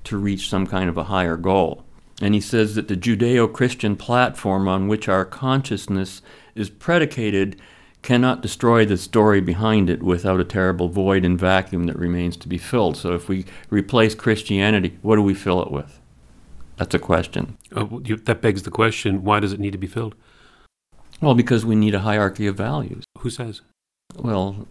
to 0.07 0.17
reach 0.17 0.49
some 0.49 0.67
kind 0.67 0.89
of 0.89 0.97
a 0.97 1.05
higher 1.05 1.37
goal. 1.37 1.83
And 2.21 2.33
he 2.33 2.41
says 2.41 2.75
that 2.75 2.87
the 2.87 2.97
Judeo 2.97 3.51
Christian 3.51 3.95
platform 3.95 4.67
on 4.67 4.87
which 4.87 5.07
our 5.07 5.23
consciousness 5.23 6.21
is 6.55 6.69
predicated 6.69 7.61
cannot 8.01 8.41
destroy 8.41 8.85
the 8.85 8.97
story 8.97 9.41
behind 9.41 9.89
it 9.89 10.01
without 10.01 10.39
a 10.39 10.45
terrible 10.45 10.87
void 10.87 11.25
and 11.25 11.39
vacuum 11.39 11.85
that 11.85 11.99
remains 11.99 12.37
to 12.37 12.47
be 12.47 12.57
filled. 12.57 12.97
So 12.97 13.13
if 13.13 13.27
we 13.27 13.45
replace 13.69 14.15
Christianity, 14.15 14.97
what 15.01 15.17
do 15.17 15.21
we 15.21 15.33
fill 15.33 15.61
it 15.61 15.71
with? 15.71 15.99
That's 16.77 16.95
a 16.95 16.99
question. 16.99 17.57
Oh, 17.75 18.01
you, 18.05 18.17
that 18.17 18.41
begs 18.41 18.63
the 18.63 18.71
question 18.71 19.23
why 19.23 19.39
does 19.39 19.53
it 19.53 19.59
need 19.59 19.71
to 19.71 19.77
be 19.77 19.87
filled? 19.87 20.15
Well, 21.21 21.35
because 21.35 21.65
we 21.65 21.75
need 21.75 21.95
a 21.95 21.99
hierarchy 21.99 22.47
of 22.47 22.55
values. 22.55 23.03
Who 23.19 23.29
says? 23.29 23.61
Well, 24.15 24.67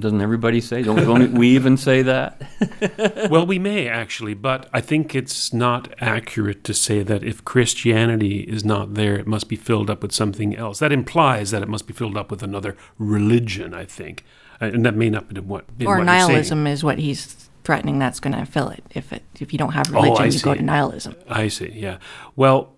Doesn't 0.00 0.20
everybody 0.20 0.60
say? 0.60 0.82
Don't, 0.82 0.96
don't 0.96 1.32
we 1.38 1.48
even 1.48 1.76
say 1.76 2.02
that? 2.02 2.40
well, 3.30 3.46
we 3.46 3.58
may 3.58 3.88
actually, 3.88 4.34
but 4.34 4.68
I 4.72 4.80
think 4.80 5.14
it's 5.14 5.52
not 5.52 5.92
accurate 6.00 6.64
to 6.64 6.74
say 6.74 7.02
that 7.02 7.22
if 7.24 7.44
Christianity 7.44 8.40
is 8.40 8.64
not 8.64 8.94
there, 8.94 9.16
it 9.18 9.26
must 9.26 9.48
be 9.48 9.56
filled 9.56 9.90
up 9.90 10.02
with 10.02 10.12
something 10.12 10.54
else. 10.56 10.78
That 10.78 10.92
implies 10.92 11.50
that 11.50 11.62
it 11.62 11.68
must 11.68 11.86
be 11.86 11.92
filled 11.92 12.16
up 12.16 12.30
with 12.30 12.42
another 12.42 12.76
religion, 12.98 13.74
I 13.74 13.84
think. 13.84 14.24
Uh, 14.60 14.66
And 14.66 14.84
that 14.86 14.94
may 14.94 15.10
not 15.10 15.32
be 15.32 15.40
what. 15.40 15.76
be 15.78 15.84
or 15.86 15.90
what 15.90 15.96
you're 15.98 16.04
nihilism 16.04 16.66
is 16.66 16.82
what 16.84 16.98
he's 16.98 17.48
threatening 17.64 17.98
that's 17.98 18.20
going 18.20 18.34
to 18.36 18.44
fill 18.46 18.68
it. 18.70 18.82
If 18.90 19.12
it 19.12 19.22
if 19.40 19.52
you 19.52 19.58
don't 19.58 19.72
have 19.72 19.94
Oh, 19.94 19.98
I 19.98 20.04
religion, 20.04 20.32
you 20.32 20.40
go 20.40 20.54
to 20.54 20.62
nihilism. 20.62 21.14
I 21.28 21.48
see, 21.48 21.70
yeah. 21.74 21.98
Well, 22.36 22.74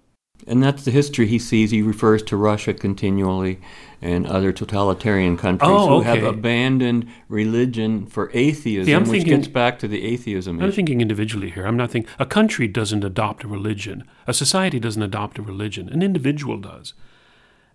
And 0.46 0.62
that's 0.62 0.84
the 0.84 0.90
history 0.90 1.26
he 1.26 1.38
sees. 1.38 1.70
He 1.70 1.82
refers 1.82 2.22
to 2.24 2.36
Russia 2.36 2.72
continually 2.74 3.60
and 4.02 4.26
other 4.26 4.52
totalitarian 4.52 5.36
countries 5.36 5.70
Oh, 5.70 5.98
who 5.98 6.00
have 6.02 6.22
abandoned 6.22 7.06
religion 7.28 8.06
for 8.06 8.30
atheism, 8.32 8.86
See, 8.86 8.92
I'm 8.94 9.02
which 9.02 9.10
thinking- 9.10 9.36
gets 9.36 9.48
back 9.48 9.78
to 9.80 9.88
the 9.88 10.02
atheism 10.04 10.58
I'm 10.58 10.68
issue. 10.68 10.76
thinking 10.76 11.00
individually 11.00 11.50
here. 11.50 11.66
I'm 11.66 11.76
not 11.76 11.90
thinking 11.90 12.10
a 12.18 12.26
country 12.26 12.66
doesn't 12.66 13.04
adopt 13.04 13.44
a 13.44 13.48
religion. 13.48 14.04
A 14.26 14.32
society 14.32 14.80
doesn't 14.80 15.02
adopt 15.02 15.38
a 15.38 15.42
religion. 15.42 15.88
An 15.88 16.02
individual 16.02 16.56
does. 16.56 16.94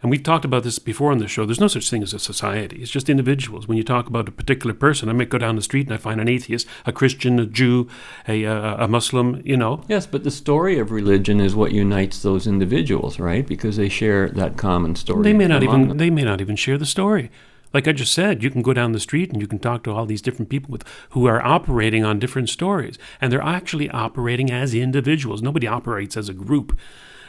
And 0.05 0.11
we've 0.11 0.21
talked 0.21 0.45
about 0.45 0.61
this 0.61 0.77
before 0.77 1.11
on 1.11 1.17
the 1.17 1.27
show. 1.27 1.47
There's 1.47 1.59
no 1.59 1.67
such 1.67 1.89
thing 1.89 2.03
as 2.03 2.13
a 2.13 2.19
society. 2.19 2.79
It's 2.79 2.91
just 2.91 3.09
individuals. 3.09 3.67
When 3.67 3.75
you 3.75 3.83
talk 3.83 4.05
about 4.05 4.29
a 4.29 4.31
particular 4.31 4.75
person, 4.75 5.09
I 5.09 5.13
might 5.13 5.31
go 5.31 5.39
down 5.39 5.55
the 5.55 5.63
street 5.63 5.87
and 5.87 5.95
I 5.95 5.97
find 5.97 6.21
an 6.21 6.27
atheist, 6.27 6.67
a 6.85 6.91
Christian, 6.91 7.39
a 7.39 7.47
Jew, 7.47 7.89
a, 8.27 8.45
uh, 8.45 8.85
a 8.85 8.87
Muslim, 8.87 9.41
you 9.43 9.57
know. 9.57 9.83
Yes, 9.87 10.05
but 10.05 10.23
the 10.23 10.29
story 10.29 10.77
of 10.77 10.91
religion 10.91 11.39
is 11.39 11.55
what 11.55 11.71
unites 11.71 12.21
those 12.21 12.45
individuals, 12.45 13.17
right? 13.17 13.47
Because 13.47 13.77
they 13.77 13.89
share 13.89 14.29
that 14.29 14.57
common 14.57 14.95
story. 14.95 15.23
They 15.23 15.33
may 15.33 15.47
not 15.47 15.63
even 15.63 15.87
them. 15.87 15.97
they 15.97 16.11
may 16.11 16.21
not 16.21 16.39
even 16.39 16.55
share 16.55 16.77
the 16.77 16.85
story. 16.85 17.31
Like 17.73 17.87
I 17.87 17.91
just 17.91 18.13
said, 18.13 18.43
you 18.43 18.51
can 18.51 18.61
go 18.61 18.73
down 18.73 18.91
the 18.91 18.99
street 18.99 19.31
and 19.31 19.41
you 19.41 19.47
can 19.47 19.57
talk 19.57 19.83
to 19.85 19.91
all 19.91 20.05
these 20.05 20.21
different 20.21 20.49
people 20.49 20.71
with 20.71 20.83
who 21.09 21.25
are 21.25 21.43
operating 21.43 22.05
on 22.05 22.19
different 22.19 22.49
stories, 22.49 22.99
and 23.19 23.33
they're 23.33 23.41
actually 23.41 23.89
operating 23.89 24.51
as 24.51 24.75
individuals. 24.75 25.41
Nobody 25.41 25.65
operates 25.65 26.15
as 26.15 26.29
a 26.29 26.33
group. 26.33 26.77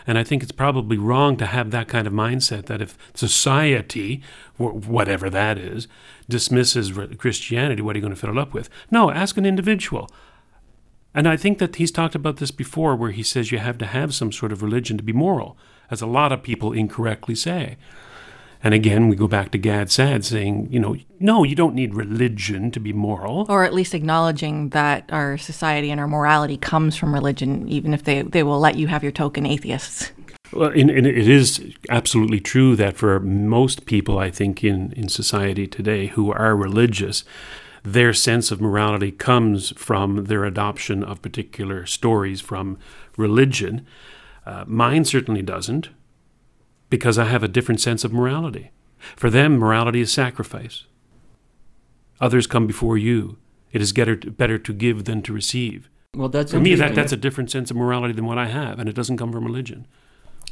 And 0.07 0.17
I 0.19 0.25
think 0.25 0.43
it's 0.43 0.53
probably 0.53 0.97
wrong 0.97 1.37
to 1.39 1.47
have 1.47 1.71
that 1.73 1.89
kind 1.89 2.07
of 2.07 2.13
mindset 2.13 2.67
that 2.67 2.81
if 2.81 2.97
society, 3.15 4.23
whatever 4.57 5.29
that 5.31 5.59
is, 5.59 5.89
dismisses 6.29 6.93
Christianity, 7.19 7.83
what 7.83 7.97
are 7.97 7.99
you 7.99 8.03
going 8.03 8.15
to 8.15 8.21
fill 8.21 8.31
it 8.31 8.39
up 8.39 8.55
with? 8.55 8.71
No, 8.91 9.11
ask 9.11 9.37
an 9.37 9.47
individual. 9.47 10.09
And 11.13 11.27
I 11.27 11.37
think 11.37 11.59
that 11.59 11.77
he's 11.77 11.91
talked 11.91 12.15
about 12.15 12.37
this 12.37 12.51
before, 12.51 12.95
where 12.95 13.11
he 13.11 13.23
says 13.23 13.51
you 13.51 13.59
have 13.59 13.79
to 13.79 13.87
have 13.87 14.15
some 14.15 14.31
sort 14.31 14.53
of 14.53 14.63
religion 14.63 14.97
to 14.99 15.03
be 15.03 15.13
moral, 15.13 15.57
as 15.91 16.03
a 16.03 16.07
lot 16.07 16.31
of 16.31 16.43
people 16.43 16.73
incorrectly 16.73 17.35
say. 17.35 17.77
And 18.67 18.75
again, 18.75 19.07
we 19.07 19.15
go 19.15 19.29
back 19.29 19.53
to 19.53 19.59
Gad 19.59 19.93
Saad 19.93 20.25
saying, 20.25 20.67
you 20.73 20.81
know, 20.81 20.97
no, 21.21 21.45
you 21.45 21.55
don't 21.55 21.77
need 21.77 21.95
religion 21.95 22.73
to 22.73 22.81
be 22.81 22.93
moral. 22.93 23.47
Or 23.49 23.63
at 23.63 23.73
least 23.73 23.95
acknowledging 23.95 24.71
that 24.71 25.09
our 25.13 25.39
society 25.39 25.89
and 25.93 26.01
our 26.01 26.09
morality 26.09 26.57
comes 26.57 26.97
from 26.97 27.15
religion, 27.15 27.69
even 27.69 27.95
if 27.95 28.03
they, 28.03 28.23
they 28.23 28.43
will 28.43 28.59
let 28.59 28.75
you 28.75 28.89
have 28.89 29.05
your 29.05 29.13
token 29.13 29.47
atheists. 29.47 30.11
Well, 30.53 30.71
and, 30.71 30.91
and 30.91 31.07
it 31.07 31.29
is 31.29 31.77
absolutely 31.91 32.41
true 32.41 32.75
that 32.75 32.97
for 32.97 33.21
most 33.21 33.87
people, 33.87 34.19
I 34.19 34.33
think, 34.33 34.65
in, 34.65 34.93
in 34.95 35.09
society 35.09 35.69
today 35.69 36.09
who 36.09 36.33
are 36.33 36.57
religious, 36.57 37.23
their 37.85 38.13
sense 38.13 38.51
of 38.51 38.61
morality 38.61 39.13
comes 39.13 39.71
from 39.79 40.25
their 40.25 40.45
adoption 40.45 41.05
of 41.05 41.23
particular 41.23 41.87
stories 41.87 42.41
from 42.41 42.79
religion. 43.17 43.87
Uh, 44.45 44.65
mine 44.67 45.05
certainly 45.05 45.43
doesn't, 45.43 45.91
because 46.91 47.19
I 47.19 47.25
have 47.25 47.43
a 47.43 47.49
different 47.49 47.81
sense 47.81 48.05
of 48.05 48.13
morality. 48.13 48.71
For 49.17 49.31
them, 49.31 49.59
morality 49.59 50.01
is 50.01 50.13
sacrifice. 50.13 50.85
Others 52.21 52.47
come 52.47 52.67
before 52.67 52.97
you. 52.97 53.39
It 53.73 53.83
is 53.83 53.93
better 53.93 54.17
to, 54.17 54.73
give 54.73 55.05
than 55.05 55.23
to 55.23 55.33
receive. 55.33 55.91
Well, 56.15 56.29
that's 56.29 56.53
For 56.53 56.61
me, 56.61 56.75
that, 56.77 56.95
that's 56.95 57.13
a 57.13 57.17
different 57.17 57.51
sense 57.51 57.71
of 57.71 57.77
morality 57.77 58.15
than 58.15 58.25
what 58.25 58.39
I 58.39 58.47
have, 58.47 58.79
and 58.79 58.89
it 58.89 58.95
doesn't 58.95 59.19
come 59.19 59.33
from 59.33 59.45
religion. 59.45 59.87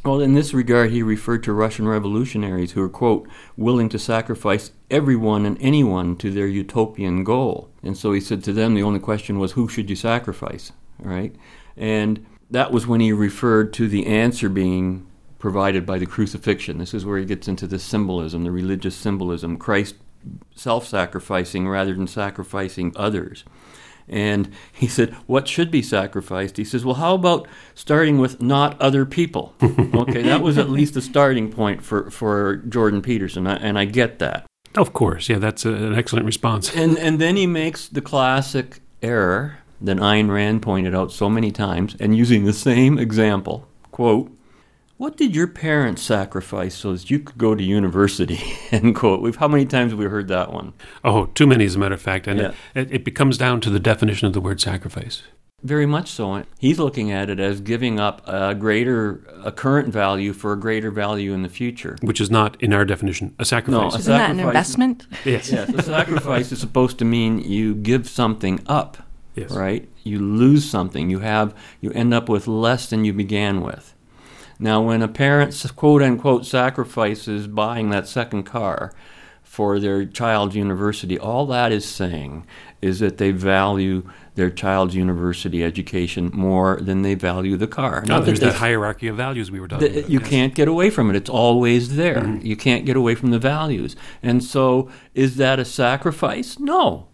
Well, 0.05 0.20
in 0.20 0.35
this 0.35 0.53
regard, 0.53 0.91
he 0.91 1.03
referred 1.03 1.43
to 1.45 1.55
Russian 1.55 1.89
revolutionaries 1.89 2.72
who 2.72 2.82
were, 2.82 2.91
quote, 2.91 3.26
willing 3.57 3.89
to 3.89 3.99
sacrifice 3.99 4.72
everyone 4.91 5.47
and 5.47 5.57
anyone 5.61 6.16
to 6.16 6.30
their 6.30 6.47
utopian 6.47 7.24
goal. 7.24 7.70
And 7.82 7.97
so 7.97 8.12
he 8.12 8.20
said 8.20 8.45
to 8.45 8.53
them, 8.53 8.74
the 8.74 8.82
only 8.82 9.01
question 9.01 9.39
was, 9.39 9.53
who 9.53 9.66
should 9.66 9.89
you 9.89 9.97
sacrifice? 9.97 10.72
Right? 10.99 11.35
And 11.74 12.26
that 12.51 12.70
was 12.70 12.87
when 12.87 13.01
he 13.01 13.12
referred 13.12 13.72
to 13.74 13.89
the 13.89 14.07
answer 14.07 14.51
being 14.51 15.07
provided 15.45 15.84
by 15.84 15.99
the 15.99 16.07
crucifixion. 16.07 16.78
This 16.78 16.95
is 16.95 17.05
where 17.05 17.18
he 17.18 17.26
gets 17.26 17.49
into 17.49 17.66
the 17.66 17.78
symbolism, 17.78 18.45
the 18.45 18.51
religious 18.51 18.97
symbolism, 18.97 19.59
Christ 19.59 19.95
self 20.55 20.86
sacrificing 20.86 21.68
rather 21.68 21.92
than 21.92 22.07
sacrificing 22.07 22.95
others. 22.97 23.45
And 24.09 24.51
he 24.72 24.86
said, 24.86 25.12
What 25.26 25.47
should 25.47 25.70
be 25.70 25.82
sacrificed? 25.82 26.57
He 26.57 26.64
says, 26.64 26.82
Well, 26.82 26.95
how 26.95 27.14
about 27.14 27.47
starting 27.74 28.16
with 28.16 28.40
not 28.40 28.80
other 28.80 29.05
people? 29.05 29.55
okay, 29.62 30.22
that 30.22 30.40
was 30.40 30.57
at 30.57 30.70
least 30.70 30.97
a 30.97 31.03
starting 31.03 31.53
point 31.53 31.82
for, 31.82 32.11
for 32.11 32.57
Jordan 32.57 33.03
Peterson, 33.03 33.47
and 33.47 33.78
I 33.78 33.84
get 33.84 34.20
that. 34.20 34.47
Of 34.74 34.95
course, 34.95 35.28
yeah, 35.28 35.40
that's 35.40 35.66
a, 35.66 35.74
an 35.74 35.95
excellent 35.95 36.24
response. 36.24 36.74
And, 36.74 36.97
and 36.97 37.20
then 37.20 37.36
he 37.36 37.47
makes 37.47 37.86
the 37.86 38.01
classic 38.01 38.80
error 39.03 39.59
that 39.82 39.99
Ayn 39.99 40.30
Rand 40.30 40.62
pointed 40.62 40.95
out 40.95 41.12
so 41.12 41.28
many 41.28 41.51
times, 41.51 41.97
and 42.01 42.16
using 42.16 42.47
the 42.47 42.55
same 42.55 42.99
example 42.99 43.68
quote, 43.90 44.32
what 44.97 45.16
did 45.16 45.34
your 45.34 45.47
parents 45.49 46.03
sacrifice 46.03 46.74
so 46.74 46.92
that 46.92 47.11
you 47.11 47.18
could 47.18 47.38
go 47.38 47.55
to 47.55 47.62
university? 47.62 48.40
End 48.70 48.95
quote. 48.95 49.20
We've 49.20 49.36
how 49.36 49.49
many 49.49 49.66
times 49.66 49.92
have 49.92 49.99
we 49.99 50.07
heard 50.07 50.28
that 50.28 50.53
one? 50.53 50.72
Oh, 51.03 51.26
too 51.26 51.47
many, 51.47 51.64
as 51.64 51.74
a 51.74 51.78
matter 51.78 51.95
of 51.95 52.03
fact. 52.03 52.26
And 52.26 52.38
Yeah. 52.40 52.53
it, 52.74 52.92
it 52.92 53.05
becomes 53.05 53.36
down 53.38 53.61
to 53.62 53.70
the 53.70 53.80
definition 53.80 54.26
of 54.26 54.32
the 54.32 54.40
word 54.40 54.61
sacrifice. 54.61 55.22
Very 55.62 55.86
much 55.86 56.11
so. 56.11 56.42
He's 56.59 56.78
looking 56.78 57.11
at 57.11 57.30
it 57.30 57.40
as 57.40 57.62
giving 57.62 57.99
up 57.99 58.20
a 58.28 58.55
greater, 58.55 59.22
a 59.42 59.51
current 59.51 59.88
value 59.95 60.34
for 60.34 60.53
a 60.53 60.61
greater 60.61 60.90
value 60.90 61.32
in 61.32 61.42
the 61.42 61.49
future. 61.49 61.97
Which 62.03 62.20
is 62.20 62.30
not, 62.30 62.62
in 62.62 62.74
our 62.74 62.84
definition, 62.84 63.34
a 63.38 63.47
sacrifice. 63.47 63.95
a 63.95 63.99
Isn't 63.99 64.12
that 64.18 64.30
an 64.30 64.40
investment? 64.40 65.07
Yes. 65.24 65.51
Yes, 65.51 65.70
a 65.70 65.82
sacrifice 65.82 66.53
is 66.53 66.61
supposed 66.61 66.99
to 66.99 67.07
mean 67.07 67.38
you 67.38 67.74
give 67.74 68.07
something 68.11 68.61
up, 68.66 68.99
Yes. 69.34 69.53
right? 69.53 69.88
You 70.03 70.18
lose 70.18 70.68
something. 70.68 71.09
You 71.09 71.20
have, 71.20 71.55
you 71.80 71.90
end 71.92 72.12
up 72.12 72.28
with 72.28 72.47
less 72.47 72.90
than 72.90 73.07
you 73.07 73.14
began 73.14 73.62
with. 73.62 73.93
Now, 74.59 74.82
when 74.82 75.02
a 75.02 75.09
parent, 75.09 75.55
quote 75.76 76.02
unquote, 76.02 76.46
sacrifices 76.46 77.46
buying 77.46 77.90
that 77.90 78.07
second 78.09 78.44
car 78.44 78.92
for 79.42 79.78
their 79.78 80.05
child's 80.05 80.57
university, 80.57 81.18
all 81.18 81.46
that 81.46 81.72
is 81.72 81.84
saying 81.84 82.46
is 82.82 82.98
that 83.00 83.18
they 83.18 83.30
value 83.30 84.09
their 84.34 84.50
child's 84.50 84.94
university 84.94 85.62
education 85.62 86.28
more 86.34 86.76
than 86.80 87.02
they 87.02 87.14
value 87.14 87.57
the 87.57 87.66
car. 87.68 88.02
Now, 88.07 88.16
Not 88.16 88.26
there's 88.26 88.40
they- 88.40 88.46
that 88.46 88.57
hierarchy 88.57 89.07
of 89.09 89.16
values 89.16 89.50
we 89.50 89.61
were 89.61 89.68
talking 89.68 89.86
that 89.92 89.98
about. 89.98 90.11
you 90.11 90.18
yes. 90.20 90.28
can't 90.28 90.55
get 90.55 90.68
away 90.68 90.90
from 90.90 91.09
it. 91.09 91.16
It's 91.16 91.30
always 91.30 91.94
there. 91.96 92.16
Mm-hmm. 92.22 92.44
You 92.46 92.57
can't 92.57 92.84
get 92.84 92.96
away 92.96 93.14
from 93.14 93.30
the 93.30 93.38
values. 93.38 93.94
And 94.22 94.42
so, 94.42 94.90
is 95.14 95.36
that 95.36 95.59
a 95.61 95.64
sacrifice? 95.64 96.59
No. 96.59 97.09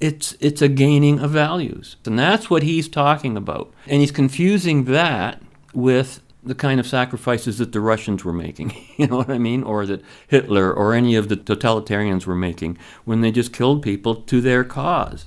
It's 0.00 0.36
it's 0.40 0.60
a 0.60 0.68
gaining 0.68 1.20
of 1.20 1.30
values, 1.30 1.96
and 2.04 2.18
that's 2.18 2.50
what 2.50 2.62
he's 2.62 2.88
talking 2.88 3.36
about. 3.36 3.72
And 3.86 4.00
he's 4.00 4.10
confusing 4.10 4.84
that 4.84 5.40
with 5.72 6.20
the 6.44 6.54
kind 6.54 6.78
of 6.78 6.86
sacrifices 6.86 7.58
that 7.58 7.72
the 7.72 7.80
Russians 7.80 8.24
were 8.24 8.32
making. 8.32 8.74
You 8.96 9.08
know 9.08 9.16
what 9.16 9.30
I 9.30 9.38
mean? 9.38 9.64
Or 9.64 9.86
that 9.86 10.02
Hitler 10.28 10.72
or 10.72 10.94
any 10.94 11.16
of 11.16 11.28
the 11.28 11.36
totalitarians 11.36 12.26
were 12.26 12.36
making 12.36 12.78
when 13.04 13.22
they 13.22 13.32
just 13.32 13.52
killed 13.52 13.82
people 13.82 14.14
to 14.14 14.40
their 14.40 14.62
cause. 14.62 15.26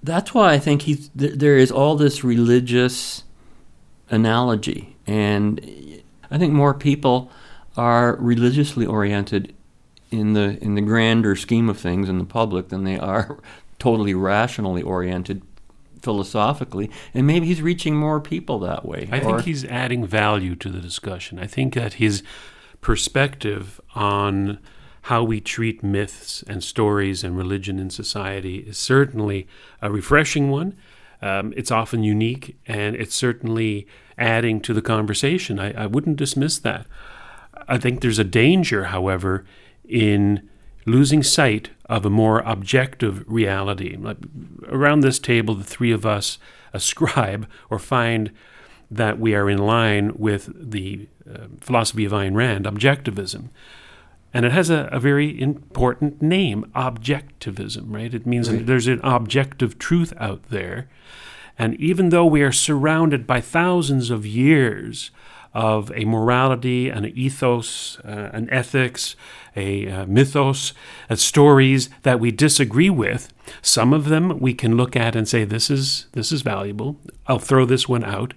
That's 0.00 0.32
why 0.32 0.52
I 0.52 0.60
think 0.60 0.82
th- 0.82 1.08
there 1.16 1.56
is 1.56 1.72
all 1.72 1.96
this 1.96 2.22
religious 2.22 3.24
analogy, 4.10 4.96
and 5.08 5.60
I 6.30 6.38
think 6.38 6.52
more 6.52 6.72
people 6.72 7.32
are 7.76 8.16
religiously 8.20 8.86
oriented 8.86 9.52
in 10.12 10.34
the 10.34 10.62
in 10.62 10.76
the 10.76 10.80
grander 10.80 11.34
scheme 11.34 11.68
of 11.68 11.78
things 11.78 12.08
in 12.08 12.18
the 12.18 12.24
public 12.24 12.68
than 12.68 12.84
they 12.84 12.98
are 12.98 13.38
totally 13.80 14.14
rationally 14.14 14.82
oriented 14.82 15.42
philosophically, 16.02 16.90
and 17.14 17.26
maybe 17.26 17.46
he's 17.46 17.62
reaching 17.62 17.96
more 17.96 18.20
people 18.20 18.58
that 18.60 18.84
way. 18.84 19.08
I 19.10 19.18
or- 19.18 19.24
think 19.24 19.40
he's 19.42 19.64
adding 19.64 20.06
value 20.06 20.54
to 20.56 20.68
the 20.68 20.80
discussion. 20.80 21.38
I 21.38 21.46
think 21.46 21.74
that 21.74 21.94
his 21.94 22.22
perspective 22.80 23.80
on 23.94 24.58
how 25.02 25.22
we 25.22 25.40
treat 25.40 25.82
myths 25.82 26.42
and 26.48 26.62
stories 26.64 27.22
and 27.22 27.36
religion 27.36 27.78
in 27.78 27.90
society 27.90 28.56
is 28.58 28.76
certainly 28.76 29.46
a 29.80 29.90
refreshing 29.90 30.50
one. 30.50 30.76
Um, 31.22 31.54
it's 31.56 31.70
often 31.70 32.02
unique, 32.02 32.56
and 32.66 32.96
it's 32.96 33.14
certainly 33.14 33.86
adding 34.18 34.60
to 34.62 34.74
the 34.74 34.82
conversation. 34.82 35.58
I, 35.58 35.84
I 35.84 35.86
wouldn't 35.86 36.16
dismiss 36.16 36.58
that. 36.58 36.86
I 37.68 37.78
think 37.78 38.00
there's 38.00 38.18
a 38.18 38.24
danger, 38.24 38.84
however, 38.84 39.44
in 39.88 40.48
losing 40.86 41.22
sight 41.22 41.70
of 41.86 42.06
a 42.06 42.10
more 42.10 42.40
objective 42.40 43.24
reality. 43.26 43.96
Like 43.96 44.18
around 44.68 45.00
this 45.00 45.18
table, 45.18 45.54
the 45.54 45.64
three 45.64 45.92
of 45.92 46.06
us 46.06 46.38
ascribe 46.72 47.46
or 47.68 47.78
find 47.78 48.30
that 48.90 49.18
we 49.18 49.34
are 49.34 49.50
in 49.50 49.58
line 49.58 50.12
with 50.16 50.50
the 50.54 51.08
uh, 51.28 51.46
philosophy 51.60 52.04
of 52.04 52.12
Ayn 52.12 52.34
Rand, 52.36 52.64
objectivism. 52.66 53.48
And 54.32 54.46
it 54.46 54.52
has 54.52 54.70
a, 54.70 54.88
a 54.92 55.00
very 55.00 55.40
important 55.40 56.22
name, 56.22 56.70
objectivism, 56.74 57.86
right? 57.88 58.14
It 58.14 58.26
means 58.26 58.50
Right. 58.50 58.64
there's 58.64 58.86
an 58.86 59.00
objective 59.02 59.78
truth 59.78 60.12
out 60.18 60.44
there. 60.50 60.88
And 61.58 61.74
even 61.80 62.10
though 62.10 62.26
we 62.26 62.42
are 62.42 62.52
surrounded 62.52 63.26
by 63.26 63.40
thousands 63.40 64.10
of 64.10 64.26
years 64.26 65.10
of 65.56 65.90
a 65.94 66.04
morality, 66.04 66.90
an 66.90 67.06
ethos, 67.06 67.98
uh, 68.00 68.28
an 68.34 68.46
ethics, 68.50 69.16
a 69.56 69.88
uh, 69.90 70.04
mythos, 70.04 70.74
uh, 71.08 71.16
stories 71.16 71.88
that 72.02 72.20
we 72.20 72.30
disagree 72.30 72.90
with, 72.90 73.32
some 73.62 73.94
of 73.94 74.10
them 74.10 74.38
we 74.38 74.52
can 74.52 74.76
look 74.76 74.94
at 74.94 75.16
and 75.16 75.26
say, 75.26 75.44
this 75.44 75.70
is, 75.70 76.08
this 76.12 76.30
is 76.30 76.42
valuable. 76.42 76.98
I'll 77.26 77.38
throw 77.38 77.64
this 77.64 77.88
one 77.88 78.04
out. 78.04 78.34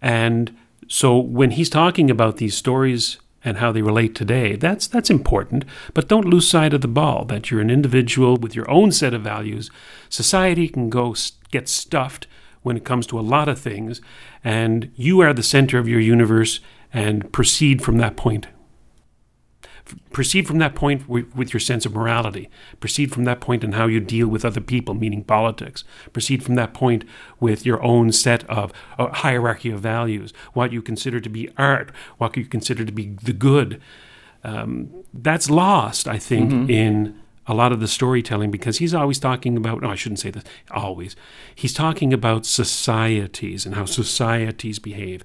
And 0.00 0.56
so 0.86 1.18
when 1.18 1.50
he's 1.50 1.68
talking 1.68 2.10
about 2.10 2.36
these 2.36 2.56
stories 2.56 3.18
and 3.44 3.56
how 3.56 3.72
they 3.72 3.82
relate 3.82 4.14
today, 4.14 4.54
that's 4.54 4.86
that's 4.86 5.10
important. 5.10 5.64
But 5.94 6.08
don't 6.08 6.28
lose 6.28 6.48
sight 6.48 6.74
of 6.74 6.80
the 6.80 6.88
ball 6.88 7.24
that 7.24 7.50
you're 7.50 7.60
an 7.60 7.70
individual 7.70 8.36
with 8.36 8.54
your 8.54 8.70
own 8.70 8.92
set 8.92 9.14
of 9.14 9.22
values. 9.22 9.68
Society 10.08 10.68
can 10.68 10.90
go 10.90 11.12
s- 11.12 11.32
get 11.50 11.68
stuffed 11.68 12.26
when 12.62 12.76
it 12.76 12.84
comes 12.84 13.06
to 13.06 13.18
a 13.18 13.22
lot 13.22 13.48
of 13.48 13.58
things, 13.58 14.00
and 14.44 14.90
you 14.96 15.20
are 15.20 15.32
the 15.32 15.42
center 15.42 15.78
of 15.78 15.88
your 15.88 16.00
universe 16.00 16.60
and 16.92 17.32
proceed 17.32 17.82
from 17.82 17.96
that 17.98 18.16
point. 18.16 18.46
Proceed 20.12 20.46
from 20.46 20.58
that 20.58 20.76
point 20.76 21.08
with 21.08 21.52
your 21.52 21.58
sense 21.58 21.84
of 21.84 21.94
morality. 21.94 22.48
Proceed 22.78 23.10
from 23.12 23.24
that 23.24 23.40
point 23.40 23.64
in 23.64 23.72
how 23.72 23.86
you 23.86 23.98
deal 23.98 24.28
with 24.28 24.44
other 24.44 24.60
people, 24.60 24.94
meaning 24.94 25.24
politics. 25.24 25.82
Proceed 26.12 26.44
from 26.44 26.54
that 26.54 26.74
point 26.74 27.04
with 27.40 27.66
your 27.66 27.82
own 27.82 28.12
set 28.12 28.48
of 28.48 28.72
uh, 28.98 29.08
hierarchy 29.08 29.70
of 29.70 29.80
values, 29.80 30.32
what 30.52 30.72
you 30.72 30.80
consider 30.80 31.18
to 31.18 31.28
be 31.28 31.48
art, 31.58 31.90
what 32.18 32.36
you 32.36 32.44
consider 32.44 32.84
to 32.84 32.92
be 32.92 33.16
the 33.22 33.32
good. 33.32 33.80
Um, 34.44 34.90
that's 35.12 35.50
lost, 35.50 36.06
I 36.06 36.18
think, 36.18 36.52
Mhm. 36.52 36.70
in 36.70 37.14
a 37.50 37.54
lot 37.54 37.72
of 37.72 37.80
the 37.80 37.88
storytelling 37.88 38.50
because 38.50 38.78
he's 38.78 38.94
always 38.94 39.18
talking 39.18 39.56
about, 39.56 39.82
no, 39.82 39.90
I 39.90 39.96
shouldn't 39.96 40.20
say 40.20 40.30
this, 40.30 40.44
always. 40.70 41.16
He's 41.54 41.74
talking 41.74 42.12
about 42.12 42.46
societies 42.46 43.66
and 43.66 43.74
how 43.74 43.86
societies 43.86 44.78
behave. 44.78 45.24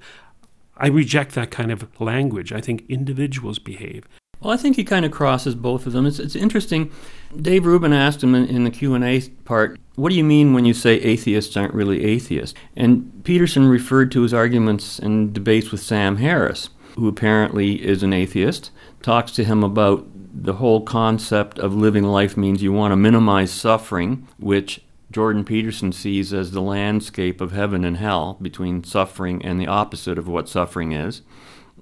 I 0.76 0.88
reject 0.88 1.36
that 1.36 1.51
kind 1.51 1.71
of 1.71 1.88
language. 2.01 2.51
I 2.51 2.61
think 2.61 2.84
individuals 2.89 3.59
behave. 3.59 4.07
Well, 4.41 4.53
I 4.53 4.57
think 4.57 4.76
he 4.76 4.84
kind 4.84 5.05
of 5.05 5.11
crosses 5.11 5.55
both 5.55 5.86
of 5.86 5.93
them. 5.93 6.05
It's, 6.05 6.19
it's 6.19 6.36
interesting. 6.36 6.91
Dave 7.39 7.65
Rubin 7.65 7.93
asked 7.93 8.23
him 8.23 8.36
in, 8.36 8.45
in 8.47 8.63
the 8.63 8.71
Q 8.71 8.93
and 8.93 9.03
A 9.03 9.21
part, 9.45 9.80
"What 9.95 10.09
do 10.09 10.15
you 10.15 10.23
mean 10.23 10.53
when 10.53 10.65
you 10.65 10.73
say 10.73 10.95
atheists 10.95 11.55
aren't 11.55 11.73
really 11.73 12.03
atheists?" 12.03 12.57
And 12.76 13.23
Peterson 13.23 13.67
referred 13.67 14.11
to 14.11 14.21
his 14.21 14.34
arguments 14.34 14.99
and 14.99 15.32
debates 15.32 15.71
with 15.71 15.82
Sam 15.82 16.17
Harris, 16.17 16.69
who 16.95 17.07
apparently 17.07 17.84
is 17.84 18.03
an 18.03 18.13
atheist. 18.13 18.71
Talks 19.01 19.32
to 19.34 19.45
him 19.45 19.63
about 19.63 20.05
the 20.36 20.53
whole 20.53 20.81
concept 20.81 21.59
of 21.59 21.73
living 21.73 22.03
life 22.03 22.36
means 22.36 22.61
you 22.61 22.73
want 22.73 22.91
to 22.91 22.97
minimize 22.97 23.51
suffering, 23.51 24.27
which 24.38 24.81
Jordan 25.11 25.45
Peterson 25.45 25.91
sees 25.91 26.33
as 26.33 26.51
the 26.51 26.61
landscape 26.61 27.39
of 27.39 27.51
heaven 27.51 27.86
and 27.86 27.97
hell 27.97 28.38
between 28.41 28.83
suffering 28.83 29.43
and 29.45 29.59
the 29.59 29.67
opposite 29.67 30.17
of 30.17 30.27
what 30.27 30.49
suffering 30.49 30.91
is 30.91 31.21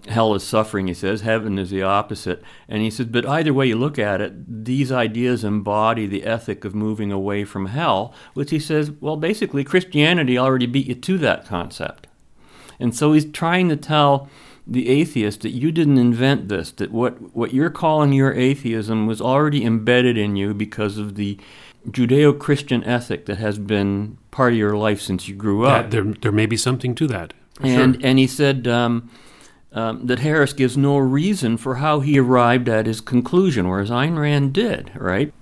hell 0.07 0.33
is 0.35 0.43
suffering, 0.43 0.87
he 0.87 0.93
says. 0.93 1.21
Heaven 1.21 1.57
is 1.57 1.69
the 1.69 1.83
opposite. 1.83 2.43
And 2.67 2.81
he 2.81 2.89
says, 2.89 3.07
but 3.07 3.25
either 3.25 3.53
way 3.53 3.67
you 3.67 3.75
look 3.75 3.97
at 3.97 4.21
it, 4.21 4.65
these 4.65 4.91
ideas 4.91 5.43
embody 5.43 6.05
the 6.05 6.23
ethic 6.23 6.65
of 6.65 6.75
moving 6.75 7.11
away 7.11 7.45
from 7.45 7.67
hell, 7.67 8.13
which 8.33 8.51
he 8.51 8.59
says, 8.59 8.91
well, 8.91 9.17
basically, 9.17 9.63
Christianity 9.63 10.37
already 10.37 10.65
beat 10.65 10.87
you 10.87 10.95
to 10.95 11.17
that 11.19 11.45
concept. 11.45 12.07
And 12.79 12.95
so 12.95 13.13
he's 13.13 13.25
trying 13.25 13.69
to 13.69 13.77
tell 13.77 14.29
the 14.65 14.89
atheist 14.89 15.41
that 15.41 15.49
you 15.49 15.71
didn't 15.71 15.97
invent 15.97 16.47
this, 16.47 16.71
that 16.71 16.91
what, 16.91 17.35
what 17.35 17.53
you're 17.53 17.69
calling 17.69 18.13
your 18.13 18.33
atheism 18.33 19.07
was 19.07 19.21
already 19.21 19.65
embedded 19.65 20.17
in 20.17 20.35
you 20.35 20.53
because 20.53 20.97
of 20.97 21.15
the 21.15 21.37
Judeo 21.89 22.37
Christian 22.37 22.83
ethic 22.85 23.25
that 23.25 23.37
has 23.37 23.59
been 23.59 24.17
part 24.31 24.53
of 24.53 24.59
your 24.59 24.77
life 24.77 25.01
since 25.01 25.27
you 25.27 25.35
grew 25.35 25.65
up. 25.65 25.89
That, 25.89 25.91
there, 25.91 26.13
there 26.21 26.31
may 26.31 26.45
be 26.45 26.55
something 26.55 26.95
to 26.95 27.07
that. 27.07 27.33
And 27.61 27.95
sure. 27.95 28.09
and 28.09 28.17
he 28.17 28.25
said 28.25 28.67
um, 28.67 29.09
um, 29.73 30.07
that 30.07 30.19
Harris 30.19 30.53
gives 30.53 30.77
no 30.77 30.97
reason 30.97 31.57
for 31.57 31.75
how 31.75 31.99
he 31.99 32.17
arrived 32.17 32.69
at 32.69 32.85
his 32.85 33.01
conclusion, 33.01 33.67
whereas 33.67 33.89
Ayn 33.89 34.17
Rand 34.17 34.53
did. 34.53 34.91
Right. 34.95 35.33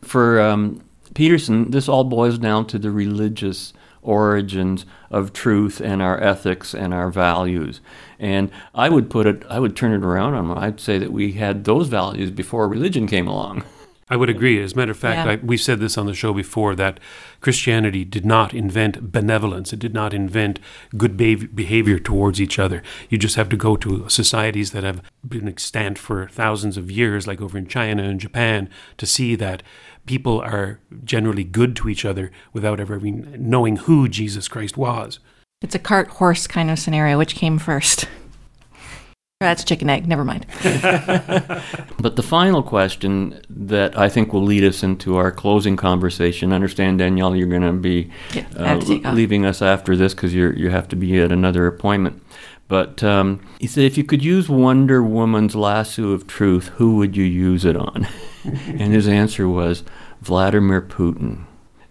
For 0.00 0.40
um, 0.40 0.82
Peterson, 1.14 1.70
this 1.70 1.88
all 1.88 2.04
boils 2.04 2.38
down 2.38 2.66
to 2.68 2.78
the 2.78 2.90
religious 2.90 3.72
origins 4.02 4.84
of 5.10 5.32
truth 5.32 5.80
and 5.80 6.02
our 6.02 6.20
ethics 6.22 6.74
and 6.74 6.92
our 6.92 7.10
values. 7.10 7.80
And 8.18 8.50
I 8.74 8.88
would 8.88 9.08
put 9.10 9.26
it, 9.26 9.42
I 9.48 9.58
would 9.60 9.76
turn 9.76 9.92
it 9.92 10.04
around 10.04 10.34
on. 10.34 10.44
him. 10.50 10.58
I'd 10.58 10.80
say 10.80 10.98
that 10.98 11.12
we 11.12 11.32
had 11.32 11.64
those 11.64 11.88
values 11.88 12.30
before 12.30 12.68
religion 12.68 13.06
came 13.06 13.26
along. 13.26 13.64
I 14.10 14.16
would 14.16 14.28
agree. 14.28 14.62
As 14.62 14.74
a 14.74 14.76
matter 14.76 14.90
of 14.90 14.98
fact, 14.98 15.24
Yeah. 15.26 15.32
I, 15.32 15.36
we've 15.36 15.60
said 15.60 15.80
this 15.80 15.96
on 15.96 16.04
the 16.04 16.12
show 16.12 16.34
before 16.34 16.74
that 16.74 17.00
Christianity 17.40 18.04
did 18.04 18.26
not 18.26 18.52
invent 18.52 19.10
benevolence. 19.10 19.72
It 19.72 19.78
did 19.78 19.94
not 19.94 20.12
invent 20.12 20.58
good 20.98 21.16
behav- 21.16 21.54
behavior 21.54 21.98
towards 21.98 22.38
each 22.38 22.58
other. 22.58 22.82
You 23.08 23.16
just 23.16 23.36
have 23.36 23.48
to 23.48 23.56
go 23.56 23.74
to 23.76 24.06
societies 24.10 24.72
that 24.72 24.84
have 24.84 25.00
been 25.26 25.48
extant 25.48 25.98
for 25.98 26.28
thousands 26.28 26.76
of 26.76 26.90
years, 26.90 27.26
like 27.26 27.40
over 27.40 27.56
in 27.56 27.66
China 27.66 28.02
and 28.02 28.20
Japan, 28.20 28.68
to 28.98 29.06
see 29.06 29.34
that 29.36 29.62
people 30.06 30.40
are 30.40 30.80
generally 31.04 31.44
good 31.44 31.76
to 31.76 31.88
each 31.88 32.04
other 32.04 32.30
without 32.52 32.80
ever 32.80 32.96
even 32.96 33.34
knowing 33.38 33.76
who 33.76 34.08
Jesus 34.08 34.48
Christ 34.48 34.76
was. 34.76 35.18
It's 35.60 35.74
a 35.74 35.78
cart 35.78 36.08
horse 36.08 36.46
kind 36.46 36.70
of 36.70 36.78
scenario. 36.78 37.18
Which 37.18 37.34
came 37.34 37.58
first? 37.58 38.08
That's 39.40 39.64
chicken 39.64 39.90
egg. 39.90 40.06
Never 40.06 40.24
mind. 40.24 40.46
But 42.02 42.16
the 42.16 42.22
final 42.22 42.64
question 42.64 43.40
that 43.48 43.96
I 43.96 44.08
think 44.08 44.32
will 44.32 44.42
lead 44.42 44.64
us 44.64 44.82
into 44.82 45.16
our 45.16 45.30
closing 45.30 45.76
conversation. 45.76 46.52
Understand, 46.52 46.98
Danielle, 46.98 47.36
you're 47.36 47.46
going 47.46 47.62
to 47.62 47.72
be 47.72 48.10
Yeah, 48.34 48.44
uh, 48.56 48.80
to 48.80 48.86
take 48.86 49.04
leaving 49.04 49.46
us 49.46 49.62
after 49.62 49.94
this 49.94 50.12
because 50.12 50.34
you 50.34 50.50
you 50.56 50.70
have 50.70 50.88
to 50.88 50.96
be 50.96 51.20
at 51.20 51.30
another 51.30 51.68
appointment. 51.68 52.20
But 52.68 53.02
um, 53.02 53.40
he 53.58 53.66
said, 53.66 53.84
if 53.84 53.98
you 53.98 54.04
could 54.04 54.24
use 54.24 54.48
Wonder 54.48 55.02
Woman's 55.02 55.54
lasso 55.54 56.10
of 56.10 56.26
truth, 56.26 56.68
who 56.76 56.96
would 56.96 57.16
you 57.16 57.24
use 57.24 57.64
it 57.64 57.76
on? 57.76 58.06
and 58.44 58.92
his 58.92 59.06
answer 59.06 59.48
was 59.48 59.84
Vladimir 60.20 60.80
Putin. 60.80 61.44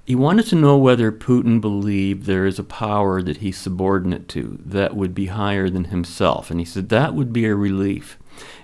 He 0.06 0.16
wanted 0.16 0.48
to 0.48 0.56
know 0.56 0.78
whether 0.78 1.12
Putin 1.12 1.62
believed 1.62 2.26
there 2.26 2.46
is 2.46 2.58
a 2.58 2.64
power 2.64 3.22
that 3.22 3.38
he's 3.38 3.58
subordinate 3.58 4.28
to 4.30 4.58
that 4.66 4.96
would 4.96 5.14
be 5.14 5.28
higher 5.28 5.70
than 5.70 5.86
himself. 5.86 6.50
And 6.50 6.60
he 6.60 6.66
said 6.66 6.90
that 6.90 7.14
would 7.14 7.32
be 7.32 7.46
a 7.46 7.56
relief. 7.56 8.18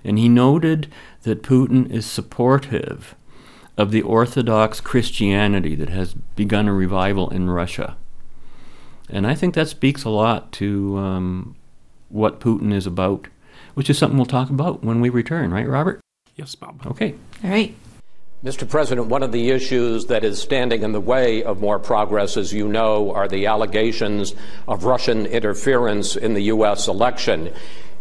And 0.03 0.18
he 0.18 0.28
noted 0.28 0.91
that 1.24 1.43
Putin 1.43 1.89
is 1.91 2.05
supportive 2.05 3.16
of 3.78 3.91
the 3.91 4.01
Orthodox 4.01 4.82
Christianity 4.82 5.76
that 5.76 5.89
has 5.89 6.16
begun 6.36 6.68
a 6.68 6.74
revival 6.74 7.30
in 7.30 7.49
Russia. 7.49 7.95
And 9.10 9.28
I 9.28 9.36
think 9.36 9.53
that 9.53 9.70
speaks 9.70 10.03
a 10.03 10.10
lot 10.10 10.51
to 10.53 10.97
um, 10.97 11.55
what 12.10 12.39
Putin 12.39 12.74
is 12.74 12.88
about, 12.88 13.28
which 13.74 13.89
is 13.89 13.97
something 13.97 14.18
we'll 14.18 14.26
talk 14.26 14.49
about 14.49 14.84
when 14.84 15.01
we 15.01 15.10
return, 15.10 15.51
right, 15.51 15.68
Robert? 15.68 15.99
Yes, 16.36 16.55
Bob. 16.55 16.86
Okay. 16.86 17.16
All 17.43 17.49
right. 17.49 17.76
Mr. 18.43 18.70
President, 18.70 19.08
one 19.08 19.24
of 19.24 19.32
the 19.32 19.49
issues 19.49 20.05
that 20.05 20.24
is 20.24 20.39
standing 20.39 20.84
in 20.84 20.91
the 20.91 21.01
way 21.01 21.41
of 21.41 21.60
more 21.60 21.80
progress, 21.80 22.38
as 22.38 22.53
you 22.53 22.68
know, 22.68 23.12
are 23.12 23.28
the 23.28 23.47
allegations 23.47 24.36
of 24.68 24.84
Russian 24.84 25.26
interference 25.26 26.16
in 26.16 26.36
the 26.36 26.43
U.S. 26.43 26.88
election. 26.88 27.51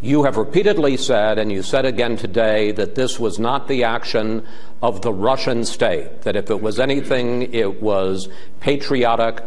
You 0.03 0.25
have 0.25 0.37
repeatedly 0.37 0.99
said, 0.99 1.39
and 1.39 1.51
you 1.51 1.63
said 1.63 1.87
again 1.87 2.19
today, 2.19 2.71
that 2.73 2.97
this 2.97 3.19
was 3.19 3.39
not 3.39 3.67
the 3.67 3.85
action 3.85 4.47
of 4.83 5.01
the 5.01 5.13
Russian 5.13 5.65
state, 5.65 6.21
that 6.23 6.37
if 6.37 6.51
it 6.51 6.61
was 6.61 6.79
anything, 6.79 7.55
it 7.55 7.81
was 7.81 8.29
patriotic 8.61 9.43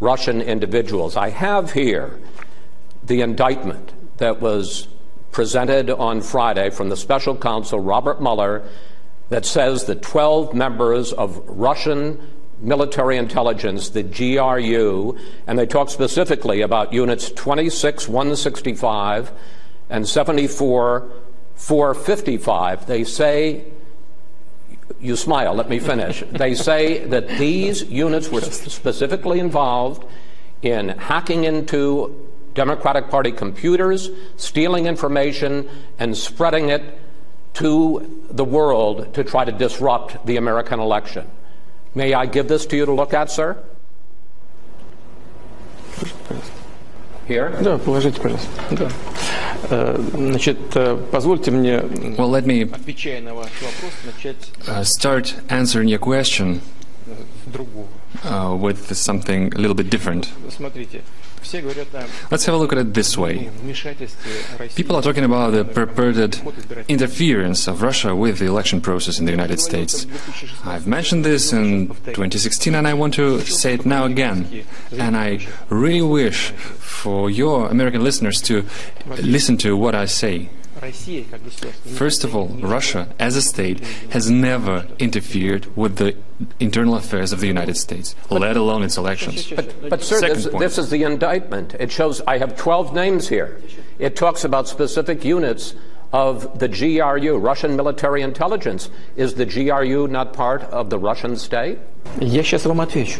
Russian 0.00 0.40
individuals. 0.40 1.18
I 1.18 1.28
have 1.28 1.72
here 1.72 2.18
the 3.04 3.20
indictment 3.20 3.92
that 4.20 4.40
was 4.40 4.86
presented 5.32 5.90
on 5.90 6.20
Friday 6.20 6.70
from 6.70 6.88
the 6.88 6.96
special 6.96 7.36
counsel 7.36 7.80
Robert 7.80 8.22
Mueller 8.22 8.62
that 9.28 9.44
says 9.44 9.84
that 9.84 10.02
12 10.02 10.54
members 10.54 11.12
of 11.12 11.42
Russian 11.48 12.18
military 12.60 13.16
intelligence, 13.16 13.90
the 13.90 14.02
GRU, 14.02 15.16
and 15.46 15.58
they 15.58 15.66
talk 15.66 15.88
specifically 15.90 16.60
about 16.60 16.92
units 16.92 17.30
26 17.30 18.08
165 18.08 19.32
and 19.88 20.06
74 20.06 21.10
455. 21.54 22.86
They 22.86 23.04
say, 23.04 23.64
you 25.00 25.16
smile, 25.16 25.54
let 25.54 25.68
me 25.68 25.78
finish. 25.78 26.22
They 26.30 26.54
say 26.54 27.04
that 27.06 27.28
these 27.28 27.82
units 27.84 28.30
were 28.30 28.40
specifically 28.42 29.40
involved 29.40 30.04
in 30.62 30.90
hacking 30.90 31.44
into 31.44 32.29
Democratic 32.53 33.09
Party 33.09 33.31
computers, 33.31 34.09
stealing 34.37 34.85
information, 34.85 35.67
and 35.99 36.15
spreading 36.15 36.69
it 36.69 36.83
to 37.55 38.25
the 38.29 38.43
world 38.45 39.13
to 39.13 39.23
try 39.23 39.43
to 39.45 39.51
disrupt 39.51 40.25
the 40.25 40.37
American 40.37 40.79
election. 40.79 41.27
May 41.93 42.13
I 42.13 42.25
give 42.25 42.47
this 42.47 42.65
to 42.67 42.75
you 42.77 42.85
to 42.85 42.93
look 42.93 43.13
at, 43.13 43.31
sir? 43.31 43.57
Here? 47.27 47.51
Да, 47.61 47.77
положите, 47.79 48.21
пожалуйста. 48.21 48.49
Да. 48.71 48.89
Э, 49.71 49.97
Значит, 50.13 50.57
э, 50.75 50.95
позвольте 51.11 51.49
мне, 51.51 51.77
Well, 52.17 52.29
let 52.29 52.45
me 52.45 52.63
отвечая 52.71 53.19
на 53.21 53.33
ваш 53.33 53.49
вопрос, 53.61 53.93
начать 54.05 54.51
uh, 54.67 54.83
start 54.83 55.33
answering 55.49 55.87
your 55.87 55.97
question 55.97 56.61
с 57.07 57.51
другого. 57.51 57.87
uh, 58.25 58.55
with 58.55 58.93
something 58.95 59.51
a 59.55 59.57
little 59.57 59.73
bit 59.73 59.89
different. 59.89 60.27
Смотрите, 60.55 61.01
все 61.01 61.01
говорят 61.01 61.01
о 61.01 61.28
Let's 62.30 62.44
have 62.44 62.54
a 62.54 62.58
look 62.58 62.72
at 62.72 62.78
it 62.78 62.94
this 62.94 63.16
way. 63.16 63.50
People 64.74 64.96
are 64.96 65.02
talking 65.02 65.24
about 65.24 65.50
the 65.50 65.64
purported 65.64 66.40
interference 66.88 67.66
of 67.66 67.82
Russia 67.82 68.14
with 68.14 68.38
the 68.38 68.46
election 68.46 68.80
process 68.80 69.18
in 69.18 69.24
the 69.24 69.30
United 69.32 69.60
States. 69.60 70.06
I've 70.64 70.86
mentioned 70.86 71.24
this 71.24 71.52
in 71.52 71.88
2016 71.88 72.74
and 72.74 72.86
I 72.86 72.94
want 72.94 73.14
to 73.14 73.40
say 73.40 73.74
it 73.74 73.86
now 73.86 74.04
again. 74.04 74.64
And 74.92 75.16
I 75.16 75.46
really 75.68 76.02
wish 76.02 76.50
for 76.50 77.30
your 77.30 77.68
American 77.68 78.02
listeners 78.04 78.40
to 78.42 78.64
listen 79.22 79.56
to 79.58 79.76
what 79.76 79.94
I 79.94 80.06
say. 80.06 80.50
Россия, 80.81 81.23
как 81.29 81.41
государство, 81.43 81.89
First 81.89 82.23
of 82.23 82.35
all, 82.35 82.47
Russia, 82.61 83.07
as 83.17 83.35
a 83.35 83.41
state, 83.41 83.81
has 84.11 84.29
never 84.29 84.85
interfered 84.99 85.67
with 85.75 85.95
the 85.97 86.15
internal 86.59 86.95
affairs 86.95 87.31
of 87.31 87.39
the 87.39 87.47
United 87.47 87.77
States, 87.77 88.15
let 88.29 88.57
alone 88.57 88.83
its 88.83 88.97
elections. 88.97 89.51
But, 89.55 89.89
but 89.89 90.03
sir, 90.03 90.19
Second 90.19 90.35
this, 90.35 90.47
point. 90.47 90.59
this 90.59 90.77
is 90.77 90.89
the 90.89 91.03
indictment. 91.03 91.75
It 91.79 91.91
shows 91.91 92.21
I 92.27 92.37
have 92.37 92.57
12 92.57 92.93
names 92.93 93.29
here. 93.29 93.61
It 93.99 94.15
talks 94.15 94.43
about 94.43 94.67
specific 94.67 95.23
units 95.23 95.75
of 96.11 96.59
the 96.59 96.67
GRU, 96.67 97.37
Russian 97.37 97.75
military 97.75 98.21
intelligence. 98.21 98.89
Is 99.15 99.35
the 99.35 99.45
GRU 99.45 100.07
not 100.07 100.33
part 100.33 100.63
of 100.63 100.89
the 100.89 100.99
Russian 100.99 101.35
state? 101.37 101.79
Я 102.19 102.43
сейчас 102.43 102.65
вам 102.65 102.81
отвечу. 102.81 103.19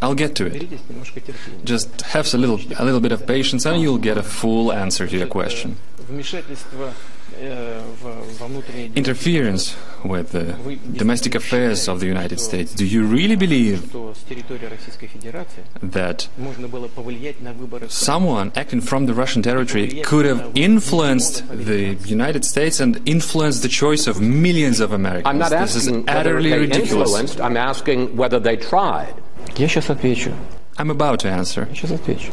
I'll 0.00 0.14
get 0.14 0.34
to 0.36 0.46
it. 0.46 0.52
Беритесь 0.52 0.80
немножко 0.88 1.20
терпения. 1.20 1.64
Just 1.64 2.02
have 2.02 2.32
a 2.34 2.36
little, 2.36 2.60
a 2.78 2.84
little 2.84 3.00
bit 3.00 3.12
of 3.12 3.26
patience 3.26 3.64
and 3.64 3.80
you'll 3.80 3.98
get 3.98 4.18
a 4.18 4.22
full 4.22 4.70
answer 4.70 5.06
to 5.06 5.16
your 5.16 5.26
question. 5.26 5.76
Вмешательство 6.08 6.92
э, 7.40 7.80
в- 8.02 8.38
во 8.40 8.46
внутренние 8.46 8.88
дела, 8.88 9.02
Interference 9.04 9.74
with 10.04 10.30
the 10.32 10.54
domestic 10.96 11.34
affairs 11.34 11.88
of 11.88 11.98
the 12.00 12.06
United 12.06 12.38
States. 12.38 12.74
Do 12.74 12.84
you 12.84 13.04
really 13.10 13.36
believe 13.36 13.78
что 13.88 14.12
с 14.14 14.28
территории 14.28 14.66
Российской 14.66 15.06
Федерации 15.06 15.64
that 15.80 16.26
можно 16.36 16.68
было 16.68 16.88
повлиять 16.88 17.40
на 17.40 17.52
выборы 17.52 17.88
в 17.88 17.90
someone 17.90 18.52
acting 18.54 18.82
from 18.82 19.06
the 19.06 19.14
Russian 19.14 19.42
territory 19.42 20.02
could 20.02 20.26
have 20.26 20.50
influenced 20.54 21.42
the 21.50 21.96
United 22.04 22.44
States 22.44 22.80
and 22.80 23.00
influenced 23.06 23.62
the 23.62 23.68
choice 23.70 24.06
of 24.06 24.20
millions 24.20 24.80
of 24.80 24.92
Americans? 24.92 25.26
I'm 25.26 25.38
not 25.38 25.50
this 25.50 25.74
is 25.76 25.88
asking 25.88 26.04
whether 26.04 26.18
utterly 26.20 26.50
they 26.50 26.58
ridiculous. 26.58 27.10
influenced. 27.10 27.40
I'm 27.40 27.56
asking 27.56 28.16
whether 28.16 28.38
they 28.38 28.56
tried. 28.56 29.14
Я 29.56 29.68
сейчас 29.68 29.88
отвечу. 29.90 30.32
I'm 30.76 30.90
about 30.90 31.20
to 31.20 31.28
answer. 31.28 31.66
Я 31.70 31.74
сейчас 31.76 31.92
отвечу. 31.92 32.30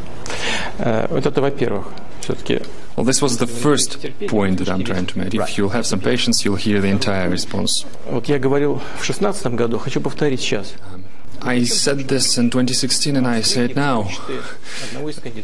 Э, 0.79 1.07
Вот 1.09 1.25
это, 1.25 1.41
во-первых, 1.41 1.85
все-таки 2.21 2.59
Well, 2.95 3.05
this 3.05 3.21
was 3.21 3.37
the 3.37 3.47
first 3.47 3.97
point 4.27 4.59
that 4.59 4.69
I'm 4.69 4.83
trying 4.83 5.05
to 5.07 5.17
make. 5.17 5.33
If 5.33 5.57
you'll 5.57 5.69
have 5.69 5.85
some 5.85 5.99
patience, 5.99 6.43
you'll 6.43 6.57
hear 6.57 6.81
the 6.81 6.89
entire 6.89 7.29
response. 7.29 7.85
Вот 8.09 8.27
я 8.27 8.37
говорил 8.37 8.81
в 8.99 9.03
шестнадцатом 9.03 9.55
году, 9.55 9.79
хочу 9.79 10.01
повторить 10.01 10.41
сейчас. 10.41 10.73
I 11.42 11.64
said 11.64 11.98
this 12.08 12.38
in 12.38 12.50
2016 12.50 13.16
and 13.16 13.26
I 13.26 13.40
say 13.40 13.64
it 13.66 13.76
now. 13.76 14.04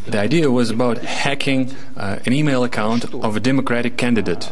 The 0.07 0.19
idea 0.19 0.51
was 0.51 0.71
about 0.71 0.99
hacking 0.99 1.75
uh, 1.97 2.19
an 2.25 2.33
email 2.33 2.65
account 2.65 3.13
of 3.15 3.37
a 3.37 3.41
Democratic 3.41 3.97
candidate. 3.97 4.51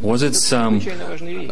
Was 0.00 0.22
it 0.22 0.34
some 0.34 0.80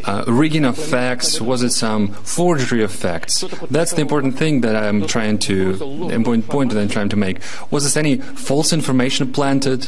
uh, 0.05 0.25
rigging 0.27 0.65
of 0.65 0.77
facts? 0.79 1.41
Was 1.41 1.63
it 1.63 1.71
some 1.71 2.09
forgery 2.09 2.83
of 2.83 2.93
facts? 2.93 3.45
That's 3.71 3.93
the 3.93 4.03
important 4.03 4.37
thing 4.39 4.61
that 4.63 4.77
I'm 4.77 5.07
trying 5.07 5.39
to, 5.41 6.11
important 6.11 6.49
point 6.49 6.73
that 6.73 6.81
I'm 6.81 6.89
trying 6.89 7.09
to 7.11 7.17
make. 7.17 7.41
Was 7.71 7.85
this 7.85 7.97
any 7.97 8.17
false 8.19 8.73
information 8.73 9.33
planted? 9.33 9.87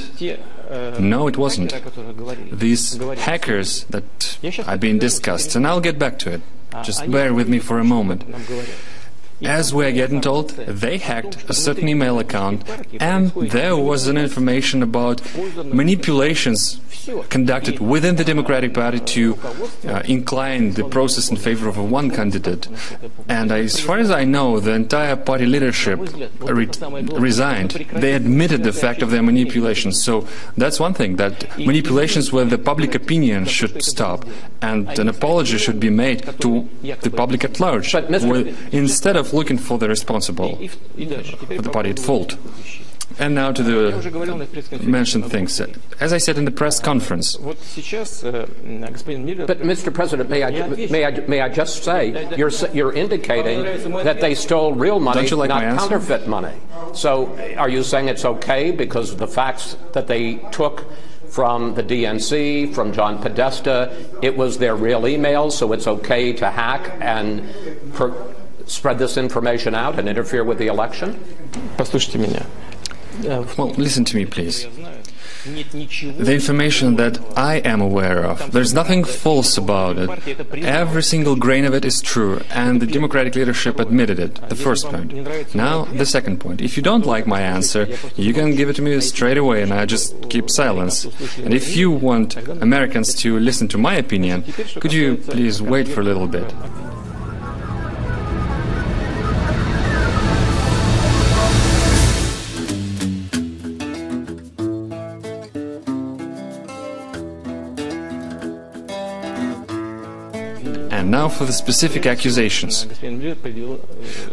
No, 1.01 1.27
it 1.27 1.37
wasn't. 1.37 1.75
These 2.53 2.97
hackers 3.19 3.85
that 3.85 4.39
are 4.67 4.79
being 4.79 4.99
discussed, 4.99 5.57
and 5.57 5.67
I'll 5.67 5.81
get 5.81 5.99
back 5.99 6.19
to 6.21 6.33
it. 6.35 6.41
Just 6.83 7.03
uh, 7.03 7.07
bear 7.07 7.35
with 7.35 7.49
me 7.49 7.59
for 7.59 7.79
a 7.79 7.85
moment. 7.85 8.25
As 9.43 9.73
we 9.73 9.87
are 9.87 9.93
getting 9.93 10.21
told, 10.21 10.51
they 10.51 10.99
hacked 10.99 11.49
a 11.49 11.55
certain 11.55 11.89
email 11.89 12.19
account 12.19 12.69
and 13.01 13.31
there 13.31 13.77
was 13.77 14.07
an 14.07 14.17
information 14.17 14.83
about 14.83 15.23
manipulations 15.65 16.81
conducted 17.29 17.81
within 17.81 18.17
the 18.17 18.25
Democratic 18.25 18.75
Party 18.75 19.01
to 19.01 19.39
uh, 19.87 20.03
incline 20.05 20.73
the 20.75 20.85
process 20.85 21.31
in 21.31 21.37
favor 21.37 21.69
of 21.69 21.79
one 21.79 22.11
candidate. 22.11 22.69
And 23.29 23.51
as 23.51 23.81
far 23.81 23.99
as 23.99 24.11
I 24.11 24.25
know, 24.25 24.61
the 24.61 24.73
entire 24.73 25.17
party 25.17 25.47
leadership 25.47 25.99
re 26.41 26.69
resigned. 27.15 27.71
They 27.93 28.13
admitted 28.15 28.63
the 28.63 28.73
fact 28.73 29.03
of 29.03 29.11
their 29.11 29.23
manipulations. 29.23 30.03
So 30.03 30.27
that's 30.57 30.79
one 30.79 30.95
thing 30.95 31.17
that 31.17 31.59
manipulations 31.59 32.33
with 32.33 32.51
the 32.51 32.59
public 32.59 32.95
opinion 32.95 33.47
should 33.47 33.83
stop 33.83 34.27
and 34.61 34.99
an 34.99 35.09
apology 35.09 35.59
should 35.59 35.81
be 35.81 35.91
made 35.91 36.23
to 36.41 36.69
the 37.01 37.11
public 37.11 37.45
at 37.45 37.61
large. 37.61 37.95
Instead 38.73 39.17
of 39.17 39.30
looking 39.33 39.59
for 39.59 39.79
the 39.79 39.89
responsible, 39.89 40.57
for 40.57 41.63
the 41.63 41.71
party 41.73 41.91
at 41.91 41.99
fault. 41.99 42.37
And 43.19 43.35
now 43.35 43.51
to 43.53 43.63
the 43.63 44.81
mentioned 44.83 45.27
things. 45.31 45.61
As 46.01 46.13
I 46.13 46.19
said 46.19 46.39
in 46.39 46.45
the 46.47 46.51
press 46.51 46.79
conference. 46.81 47.37
But, 49.47 49.59
Mr. 49.61 49.93
President, 49.93 50.31
may 50.31 50.45
I, 50.45 50.51
may 50.89 51.05
I, 51.05 51.11
may 51.27 51.41
I 51.41 51.49
just 51.49 51.83
say, 51.85 52.35
you're, 52.37 52.51
you're 52.73 52.93
indicating 52.93 53.65
that 54.05 54.21
they 54.21 54.35
stole 54.35 54.73
real 54.75 55.01
money, 55.01 55.29
like 55.29 55.49
not 55.49 55.63
counterfeit 55.79 56.29
money. 56.29 56.55
So 56.95 57.37
are 57.59 57.69
you 57.69 57.83
saying 57.83 58.09
it's 58.09 58.25
okay 58.25 58.71
because 58.71 59.11
of 59.13 59.19
the 59.19 59.29
facts 59.29 59.77
that 59.93 60.07
they 60.07 60.37
took? 60.53 60.87
From 61.31 61.75
the 61.77 61.85
DNC, 61.85 62.75
from 62.75 62.93
John 62.93 63.23
Podesta, 63.23 63.97
it 64.21 64.37
was 64.37 64.59
their 64.59 64.75
real 64.75 65.03
emails, 65.03 65.53
so 65.53 65.73
it's 65.73 65.87
okay 65.87 66.33
to 66.33 66.51
hack 66.51 66.91
and 67.01 67.49
per- 67.95 68.35
spread 68.70 68.98
this 69.00 69.18
information 69.18 69.76
out 69.76 70.00
and 70.00 70.08
interfere 70.08 70.44
with 70.44 70.58
the 70.58 70.68
election? 70.68 71.18
Послушайте 71.78 72.18
меня. 72.18 72.44
Э, 73.24 73.42
в 73.42 73.58
well, 73.58 73.74
listen 73.78 74.04
to 74.06 74.18
me, 74.18 74.26
please. 74.26 74.64
я 74.64 74.72
знаю, 74.72 74.98
нет 75.46 75.74
ничего... 75.74 76.24
The 76.24 76.34
information 76.34 76.96
that 76.98 77.20
I 77.36 77.62
am 77.64 77.82
aware 77.82 78.26
of, 78.26 78.52
there's 78.52 78.74
nothing 78.74 79.04
false 79.04 79.58
about 79.58 79.98
it. 79.98 80.10
Every 80.64 81.04
single 81.04 81.36
grain 81.36 81.66
of 81.66 81.74
it 81.74 81.86
is 81.86 82.02
true, 82.02 82.42
and 82.52 82.82
the 82.82 82.88
Democratic 82.88 83.36
leadership 83.36 83.80
admitted 83.80 84.20
it. 84.20 84.36
The 84.50 84.56
first 84.56 84.88
point. 84.88 85.14
Now, 85.56 85.86
the 85.86 86.06
second 86.06 86.40
point. 86.40 86.62
If 86.62 86.76
you 86.78 86.84
don't 86.84 87.06
like 87.06 87.28
my 87.28 87.42
answer, 87.42 87.88
you 88.16 88.34
can 88.34 88.56
give 88.56 88.70
it 88.70 88.76
to 88.78 88.82
me 88.82 89.00
straight 89.02 89.38
away, 89.38 89.62
and 89.62 89.74
I 89.74 89.86
just 89.86 90.30
keep 90.30 90.50
silence. 90.50 91.06
And 91.38 91.54
if 91.54 91.76
you 91.76 91.92
want 91.92 92.36
Americans 92.62 93.14
to 93.16 93.40
listen 93.40 93.68
to 93.70 93.78
my 93.78 93.96
opinion, 93.96 94.44
could 94.80 94.94
you 94.94 95.18
please 95.18 95.62
wait 95.62 95.88
for 95.88 96.02
a 96.02 96.04
little 96.04 96.28
bit? 96.28 96.54
And 111.01 111.11
now 111.11 111.31
for 111.31 111.47
the 111.47 111.53
specific 111.55 112.05
accusations. 112.05 112.85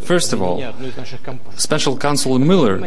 First 0.02 0.34
of 0.34 0.42
all, 0.42 0.62
Special 1.56 1.98
Counsel 1.98 2.38
Mueller 2.40 2.86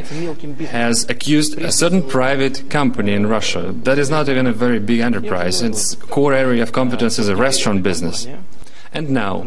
has 0.66 1.08
accused 1.08 1.58
a 1.58 1.72
certain 1.72 2.02
private 2.02 2.68
company 2.68 3.14
in 3.14 3.26
Russia 3.26 3.72
that 3.84 3.98
is 3.98 4.10
not 4.10 4.28
even 4.28 4.46
a 4.46 4.52
very 4.52 4.80
big 4.80 5.00
enterprise. 5.00 5.62
Its 5.62 5.94
core 5.94 6.34
area 6.34 6.62
of 6.62 6.72
competence 6.72 7.18
is 7.18 7.30
a 7.30 7.36
restaurant 7.36 7.82
business. 7.82 8.28
And 8.92 9.08
now, 9.08 9.44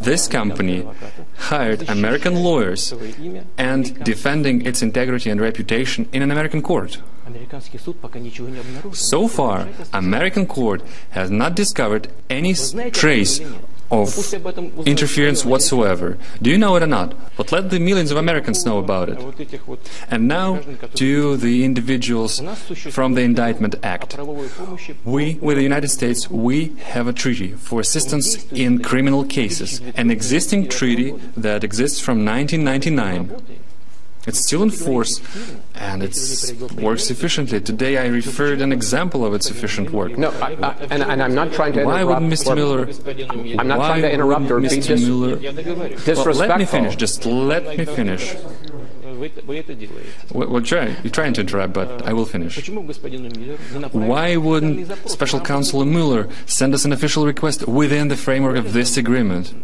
this 0.00 0.28
company 0.28 0.88
hired 1.36 1.86
American 1.90 2.36
lawyers 2.36 2.94
and 3.58 4.02
defending 4.02 4.64
its 4.64 4.80
integrity 4.80 5.28
and 5.28 5.42
reputation 5.42 6.08
in 6.10 6.22
an 6.22 6.30
American 6.30 6.62
court. 6.62 7.02
So 8.92 9.28
far, 9.28 9.68
American 9.92 10.46
court 10.46 10.82
has 11.10 11.30
not 11.30 11.54
discovered 11.54 12.08
any 12.30 12.54
trace 12.92 13.40
of 13.90 14.16
interference 14.86 15.44
whatsoever. 15.44 16.18
Do 16.40 16.50
you 16.50 16.58
know 16.58 16.76
it 16.76 16.82
or 16.82 16.86
not? 16.86 17.14
But 17.36 17.52
let 17.52 17.70
the 17.70 17.78
millions 17.78 18.10
of 18.10 18.16
Americans 18.16 18.64
know 18.64 18.78
about 18.78 19.08
it. 19.08 19.18
And 20.08 20.28
now 20.28 20.60
to 20.94 21.36
the 21.36 21.64
individuals 21.64 22.40
from 22.90 23.14
the 23.14 23.22
Indictment 23.22 23.74
Act. 23.82 24.18
We, 25.04 25.34
with 25.34 25.56
the 25.56 25.62
United 25.62 25.88
States, 25.88 26.30
we 26.30 26.74
have 26.94 27.06
a 27.06 27.12
treaty 27.12 27.52
for 27.52 27.80
assistance 27.80 28.50
in 28.52 28.82
criminal 28.82 29.24
cases, 29.24 29.80
an 29.96 30.10
existing 30.10 30.68
treaty 30.68 31.12
that 31.36 31.64
exists 31.64 32.00
from 32.00 32.24
1999. 32.24 33.63
It's 34.26 34.40
still 34.46 34.62
in 34.62 34.70
force 34.70 35.20
and 35.74 36.02
it 36.02 36.16
works 36.80 37.10
efficiently. 37.10 37.60
Today 37.60 37.98
I 37.98 38.06
referred 38.06 38.60
an 38.60 38.72
example 38.72 39.24
of 39.24 39.34
its 39.34 39.50
efficient 39.50 39.90
work. 39.90 40.16
No, 40.16 40.30
I, 40.30 40.52
I, 40.62 40.72
and, 40.90 41.02
and, 41.02 41.22
I'm 41.22 41.34
not 41.34 41.52
trying 41.52 41.74
to 41.74 41.84
why 41.84 42.00
interrupt. 42.00 42.22
Why 42.22 42.26
would 42.26 42.32
Mr. 42.32 42.54
Miller? 42.54 43.58
I'm 43.58 43.68
not 43.68 43.76
trying 43.76 44.02
to 44.02 44.12
interrupt 44.12 44.50
or 44.50 44.60
Mr. 44.60 44.70
be 44.70 44.80
dis- 44.80 45.02
Miller, 45.02 45.36
disrespectful. 45.36 46.24
Well, 46.24 46.48
let 46.48 46.58
me 46.58 46.64
finish. 46.64 46.96
Just 46.96 47.26
let 47.26 47.76
me 47.76 47.84
finish. 47.84 48.34
В 49.14 50.34
Well, 50.34 50.48
well 50.48 50.62
try, 50.62 50.96
you're 51.02 51.10
trying 51.10 51.32
to 51.34 51.40
interrupt, 51.40 51.72
but 51.72 52.06
I 52.06 52.12
will 52.12 52.26
finish. 52.26 52.68
Why 53.92 54.36
wouldn't 54.36 54.90
Special 55.08 55.40
Counsel 55.40 55.84
Mueller 55.84 56.28
send 56.46 56.74
us 56.74 56.84
an 56.84 56.92
official 56.92 57.26
request 57.26 57.66
within 57.68 58.08
the 58.08 58.16
framework 58.16 58.56
of 58.56 58.72
this 58.72 58.96
agreement? 58.96 59.54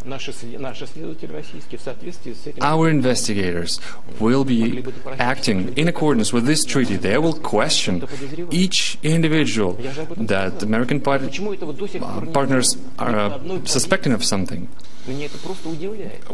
Our 2.60 2.88
investigators 2.88 3.80
will 4.18 4.44
be 4.44 4.84
acting 5.18 5.72
in 5.76 5.88
accordance 5.88 6.32
with 6.32 6.46
this 6.46 6.64
treaty. 6.64 6.96
They 6.96 7.18
will 7.18 7.34
question 7.34 8.04
each 8.50 8.98
individual 9.02 9.72
that 10.16 10.62
American 10.62 11.00
part- 11.00 11.22
uh, 11.22 12.20
partners 12.32 12.76
are 12.98 13.16
uh, 13.16 13.64
suspecting 13.64 14.12
of 14.12 14.24
something. 14.24 14.68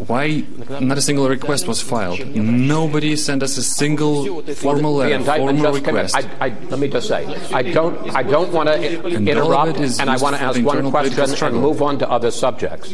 Why 0.08 0.46
not 0.80 0.98
a 0.98 1.02
single 1.02 1.28
request 1.28 1.68
was 1.68 1.82
filed? 1.82 2.26
Nobody 2.34 3.18
sent 3.18 3.44
us 3.44 3.58
a 3.58 3.64
single 3.64 4.42
formal 4.54 4.94
The 4.94 5.00
letter, 5.00 5.16
indictment 5.16 5.60
formal 5.60 5.74
just 5.74 5.86
came 5.86 5.96
in. 5.98 6.02
request. 6.06 6.16
I, 6.40 6.46
I, 6.46 6.50
let 6.70 6.80
me 6.80 6.88
just 6.88 7.08
say, 7.10 7.26
I 7.54 7.64
don't, 7.64 8.16
I 8.16 8.24
don't 8.24 8.52
want 8.54 8.70
to 8.70 8.76
And 8.76 8.96
all 9.04 9.08
of 9.08 9.28
interrupt, 9.28 9.78
it 9.80 9.84
is 9.84 10.00
and 10.00 10.10
I 10.10 10.14
used 10.14 10.24
want 10.24 10.36
to 10.36 10.40
for 10.40 10.46
ask 10.46 10.56
the 10.56 10.64
one 10.64 10.78
internal 10.78 10.92
question 10.92 11.14
political 11.16 11.30
and 11.30 11.36
struggle. 11.36 11.60
move 11.62 11.82
on 11.82 12.00
to 12.00 12.10
other 12.10 12.32
subjects. 12.32 12.94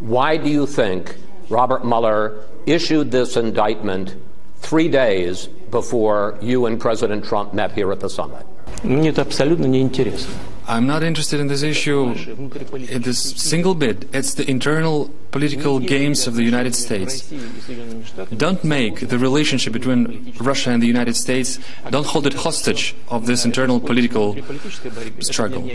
Why 0.00 0.36
do 0.38 0.50
you 0.50 0.66
think 0.66 1.14
Robert 1.50 1.84
Mueller 1.84 2.40
issued 2.66 3.12
this 3.12 3.36
indictment 3.36 4.16
three 4.58 4.88
days 4.88 5.46
before 5.70 6.36
you 6.42 6.66
and 6.66 6.80
President 6.80 7.24
Trump 7.24 7.54
met 7.54 7.70
here 7.72 7.92
at 7.92 8.00
the 8.00 8.10
summit? 8.10 8.44
Мне 8.82 9.10
это 9.10 9.22
абсолютно 9.22 9.66
неинтересно. 9.66 10.34
I'm 10.67 10.87
not 10.87 11.03
interested 11.03 11.39
in 11.39 11.47
this 11.47 11.63
issue 11.63 12.11
in 12.11 13.01
this 13.01 13.19
single 13.19 13.75
bit. 13.75 14.07
It's 14.13 14.33
the 14.35 14.49
internal 14.49 15.11
political 15.31 15.79
games 15.79 16.27
of 16.27 16.35
the 16.35 16.43
United 16.43 16.75
States. 16.75 17.31
Don't 18.35 18.63
make 18.63 19.07
the 19.09 19.17
relationship 19.17 19.73
between 19.73 20.33
Russia 20.39 20.71
and 20.71 20.81
the 20.81 20.87
United 20.87 21.15
States, 21.15 21.59
don't 21.89 22.05
hold 22.05 22.27
it 22.27 22.33
hostage 22.33 22.95
of 23.09 23.25
this 23.25 23.45
internal 23.45 23.79
political 23.79 24.35
struggle. 25.19 25.69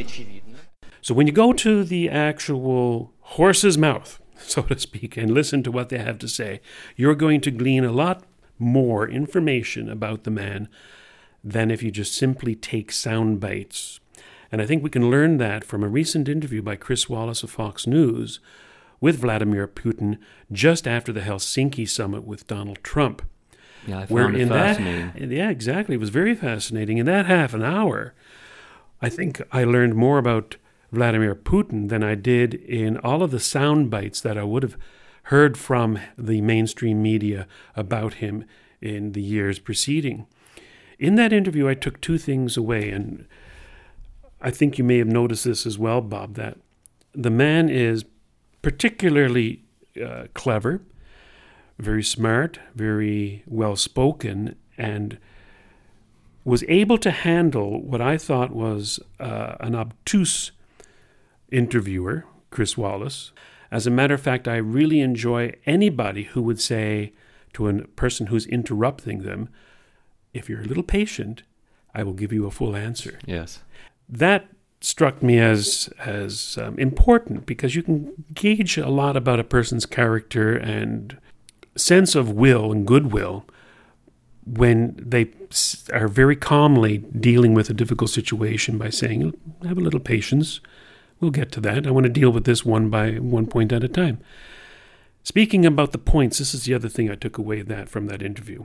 So 1.00 1.14
when 1.14 1.26
you 1.26 1.32
go 1.32 1.52
to 1.52 1.84
the 1.84 2.10
actual 2.10 3.12
horse's 3.20 3.78
mouth, 3.78 4.20
so 4.38 4.62
to 4.62 4.78
speak, 4.78 5.16
and 5.16 5.30
listen 5.30 5.62
to 5.62 5.72
what 5.72 5.88
they 5.88 5.98
have 5.98 6.18
to 6.18 6.28
say, 6.28 6.60
you're 6.96 7.14
going 7.14 7.40
to 7.42 7.50
glean 7.50 7.84
a 7.84 7.92
lot 7.92 8.24
more 8.58 9.08
information 9.08 9.88
about 9.88 10.24
the 10.24 10.30
man 10.30 10.68
than 11.44 11.70
if 11.70 11.82
you 11.82 11.90
just 11.90 12.14
simply 12.14 12.54
take 12.54 12.90
sound 12.90 13.38
bites. 13.38 14.00
And 14.52 14.62
I 14.62 14.66
think 14.66 14.82
we 14.82 14.90
can 14.90 15.10
learn 15.10 15.38
that 15.38 15.64
from 15.64 15.82
a 15.82 15.88
recent 15.88 16.28
interview 16.28 16.62
by 16.62 16.76
Chris 16.76 17.08
Wallace 17.08 17.42
of 17.42 17.50
Fox 17.50 17.86
News 17.86 18.40
with 19.00 19.20
Vladimir 19.20 19.66
Putin 19.66 20.18
just 20.52 20.86
after 20.86 21.12
the 21.12 21.20
Helsinki 21.20 21.88
summit 21.88 22.24
with 22.24 22.46
Donald 22.46 22.78
Trump. 22.82 23.22
Yeah, 23.86 24.00
I 24.00 24.06
found 24.06 24.34
it 24.34 24.40
in 24.42 24.48
fascinating. 24.48 25.12
That, 25.14 25.30
yeah, 25.30 25.50
exactly. 25.50 25.94
It 25.94 26.00
was 26.00 26.10
very 26.10 26.34
fascinating. 26.34 26.98
In 26.98 27.06
that 27.06 27.26
half 27.26 27.54
an 27.54 27.62
hour, 27.62 28.14
I 29.00 29.08
think 29.08 29.42
I 29.52 29.64
learned 29.64 29.94
more 29.94 30.18
about 30.18 30.56
Vladimir 30.92 31.34
Putin 31.34 31.88
than 31.88 32.02
I 32.02 32.14
did 32.14 32.54
in 32.54 32.96
all 32.98 33.22
of 33.22 33.30
the 33.30 33.40
sound 33.40 33.90
bites 33.90 34.20
that 34.20 34.38
I 34.38 34.44
would 34.44 34.62
have 34.62 34.76
heard 35.24 35.58
from 35.58 35.98
the 36.16 36.40
mainstream 36.40 37.02
media 37.02 37.46
about 37.74 38.14
him 38.14 38.44
in 38.80 39.12
the 39.12 39.22
years 39.22 39.58
preceding. 39.58 40.26
In 40.98 41.16
that 41.16 41.32
interview, 41.32 41.68
I 41.68 41.74
took 41.74 42.00
two 42.00 42.16
things 42.16 42.56
away, 42.56 42.90
and 42.90 43.26
I 44.46 44.52
think 44.52 44.78
you 44.78 44.84
may 44.84 44.98
have 44.98 45.08
noticed 45.08 45.42
this 45.42 45.66
as 45.66 45.76
well, 45.76 46.00
Bob, 46.00 46.34
that 46.34 46.56
the 47.12 47.30
man 47.30 47.68
is 47.68 48.04
particularly 48.62 49.64
uh, 50.00 50.26
clever, 50.34 50.82
very 51.80 52.04
smart, 52.04 52.60
very 52.72 53.42
well 53.48 53.74
spoken, 53.74 54.54
and 54.78 55.18
was 56.44 56.62
able 56.68 56.96
to 56.98 57.10
handle 57.10 57.82
what 57.82 58.00
I 58.00 58.16
thought 58.16 58.52
was 58.52 59.00
uh, 59.18 59.56
an 59.58 59.74
obtuse 59.74 60.52
interviewer, 61.50 62.24
Chris 62.50 62.78
Wallace. 62.78 63.32
As 63.72 63.84
a 63.84 63.90
matter 63.90 64.14
of 64.14 64.22
fact, 64.22 64.46
I 64.46 64.58
really 64.58 65.00
enjoy 65.00 65.54
anybody 65.66 66.22
who 66.22 66.42
would 66.42 66.60
say 66.60 67.14
to 67.54 67.66
a 67.66 67.82
person 67.88 68.28
who's 68.28 68.46
interrupting 68.46 69.24
them, 69.24 69.48
if 70.32 70.48
you're 70.48 70.60
a 70.60 70.66
little 70.66 70.84
patient, 70.84 71.42
I 71.92 72.04
will 72.04 72.12
give 72.12 72.32
you 72.32 72.46
a 72.46 72.52
full 72.52 72.76
answer. 72.76 73.18
Yes. 73.26 73.64
That 74.08 74.48
struck 74.80 75.22
me 75.22 75.38
as 75.38 75.88
as 75.98 76.58
um, 76.60 76.78
important 76.78 77.46
because 77.46 77.74
you 77.74 77.82
can 77.82 78.12
gauge 78.34 78.76
a 78.76 78.88
lot 78.88 79.16
about 79.16 79.40
a 79.40 79.44
person's 79.44 79.86
character 79.86 80.56
and 80.56 81.16
sense 81.76 82.14
of 82.14 82.30
will 82.30 82.72
and 82.72 82.86
goodwill 82.86 83.44
when 84.44 84.94
they 84.96 85.30
are 85.92 86.08
very 86.08 86.36
calmly 86.36 86.98
dealing 86.98 87.52
with 87.52 87.68
a 87.68 87.74
difficult 87.74 88.10
situation 88.10 88.78
by 88.78 88.90
saying, 88.90 89.34
"Have 89.64 89.78
a 89.78 89.80
little 89.80 90.00
patience. 90.00 90.60
We'll 91.20 91.30
get 91.30 91.50
to 91.52 91.60
that. 91.62 91.86
I 91.86 91.90
want 91.90 92.04
to 92.04 92.12
deal 92.12 92.30
with 92.30 92.44
this 92.44 92.64
one 92.64 92.88
by 92.90 93.12
one 93.14 93.46
point 93.46 93.72
at 93.72 93.84
a 93.84 93.88
time." 93.88 94.18
Speaking 95.24 95.66
about 95.66 95.90
the 95.90 95.98
points, 95.98 96.38
this 96.38 96.54
is 96.54 96.64
the 96.64 96.74
other 96.74 96.88
thing 96.88 97.10
I 97.10 97.16
took 97.16 97.36
away 97.36 97.62
that 97.62 97.88
from 97.88 98.06
that 98.06 98.22
interview. 98.22 98.64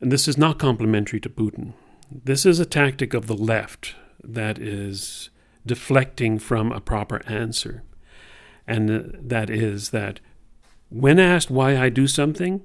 And 0.00 0.10
this 0.10 0.26
is 0.26 0.36
not 0.36 0.58
complimentary 0.58 1.20
to 1.20 1.28
Putin. 1.28 1.74
This 2.10 2.44
is 2.44 2.58
a 2.58 2.66
tactic 2.66 3.14
of 3.14 3.26
the 3.26 3.36
left 3.36 3.94
that 4.24 4.58
is 4.58 5.30
deflecting 5.64 6.38
from 6.38 6.72
a 6.72 6.80
proper 6.80 7.22
answer. 7.26 7.82
And 8.66 9.16
that 9.20 9.48
is 9.48 9.90
that 9.90 10.20
when 10.88 11.20
asked 11.20 11.50
why 11.50 11.76
I 11.76 11.88
do 11.88 12.06
something, 12.06 12.62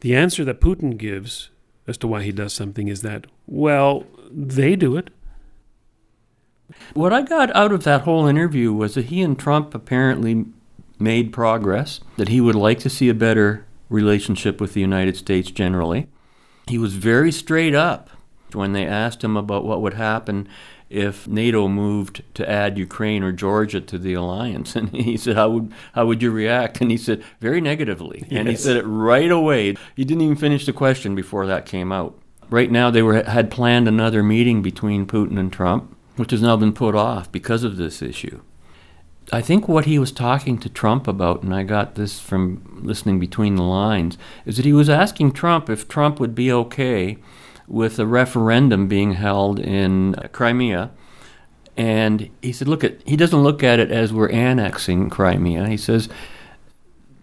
the 0.00 0.14
answer 0.14 0.44
that 0.44 0.60
Putin 0.60 0.98
gives 0.98 1.50
as 1.86 1.96
to 1.98 2.06
why 2.06 2.22
he 2.22 2.32
does 2.32 2.52
something 2.52 2.88
is 2.88 3.00
that, 3.02 3.26
well, 3.46 4.04
they 4.30 4.76
do 4.76 4.96
it. 4.96 5.08
What 6.92 7.14
I 7.14 7.22
got 7.22 7.54
out 7.56 7.72
of 7.72 7.84
that 7.84 8.02
whole 8.02 8.26
interview 8.26 8.72
was 8.72 8.94
that 8.94 9.06
he 9.06 9.22
and 9.22 9.38
Trump 9.38 9.74
apparently 9.74 10.44
made 10.98 11.32
progress, 11.32 12.00
that 12.18 12.28
he 12.28 12.42
would 12.42 12.54
like 12.54 12.78
to 12.80 12.90
see 12.90 13.08
a 13.08 13.14
better 13.14 13.64
relationship 13.88 14.60
with 14.60 14.74
the 14.74 14.82
United 14.82 15.16
States 15.16 15.50
generally. 15.50 16.08
He 16.66 16.76
was 16.76 16.94
very 16.94 17.32
straight 17.32 17.74
up 17.74 18.10
when 18.54 18.72
they 18.72 18.86
asked 18.86 19.22
him 19.22 19.36
about 19.36 19.64
what 19.64 19.82
would 19.82 19.94
happen 19.94 20.48
if 20.90 21.28
NATO 21.28 21.68
moved 21.68 22.22
to 22.34 22.48
add 22.48 22.78
Ukraine 22.78 23.22
or 23.22 23.32
Georgia 23.32 23.80
to 23.80 23.98
the 23.98 24.14
alliance. 24.14 24.74
And 24.76 24.90
he 24.90 25.16
said, 25.16 25.36
How 25.36 25.50
would, 25.50 25.72
how 25.92 26.06
would 26.06 26.22
you 26.22 26.30
react? 26.30 26.80
And 26.80 26.90
he 26.90 26.96
said, 26.96 27.22
Very 27.40 27.60
negatively. 27.60 28.24
And 28.30 28.48
he 28.48 28.56
said 28.56 28.76
it 28.76 28.84
right 28.84 29.30
away. 29.30 29.76
He 29.96 30.04
didn't 30.04 30.22
even 30.22 30.36
finish 30.36 30.66
the 30.66 30.72
question 30.72 31.14
before 31.14 31.46
that 31.46 31.66
came 31.66 31.92
out. 31.92 32.18
Right 32.50 32.70
now, 32.70 32.90
they 32.90 33.02
were, 33.02 33.22
had 33.22 33.50
planned 33.50 33.88
another 33.88 34.22
meeting 34.22 34.62
between 34.62 35.06
Putin 35.06 35.38
and 35.38 35.52
Trump, 35.52 35.94
which 36.16 36.30
has 36.30 36.40
now 36.40 36.56
been 36.56 36.72
put 36.72 36.94
off 36.94 37.30
because 37.30 37.64
of 37.64 37.76
this 37.76 38.00
issue. 38.00 38.40
I 39.30 39.42
think 39.42 39.68
what 39.68 39.84
he 39.84 39.98
was 39.98 40.10
talking 40.10 40.56
to 40.58 40.70
Trump 40.70 41.06
about, 41.06 41.42
and 41.42 41.54
I 41.54 41.62
got 41.62 41.96
this 41.96 42.18
from 42.18 42.80
listening 42.82 43.18
between 43.18 43.56
the 43.56 43.62
lines, 43.62 44.16
is 44.46 44.56
that 44.56 44.64
he 44.64 44.72
was 44.72 44.88
asking 44.88 45.32
Trump 45.32 45.68
if 45.68 45.86
Trump 45.86 46.18
would 46.18 46.34
be 46.34 46.50
okay 46.50 47.18
with 47.68 47.98
a 47.98 48.06
referendum 48.06 48.88
being 48.88 49.12
held 49.12 49.60
in 49.60 50.14
uh, 50.16 50.28
Crimea. 50.32 50.90
And 51.76 52.28
he 52.42 52.52
said, 52.52 52.66
look 52.66 52.82
at 52.82 52.96
he 53.06 53.16
doesn't 53.16 53.42
look 53.42 53.62
at 53.62 53.78
it 53.78 53.92
as 53.92 54.12
we're 54.12 54.30
annexing 54.30 55.10
Crimea. 55.10 55.68
He 55.68 55.76
says 55.76 56.08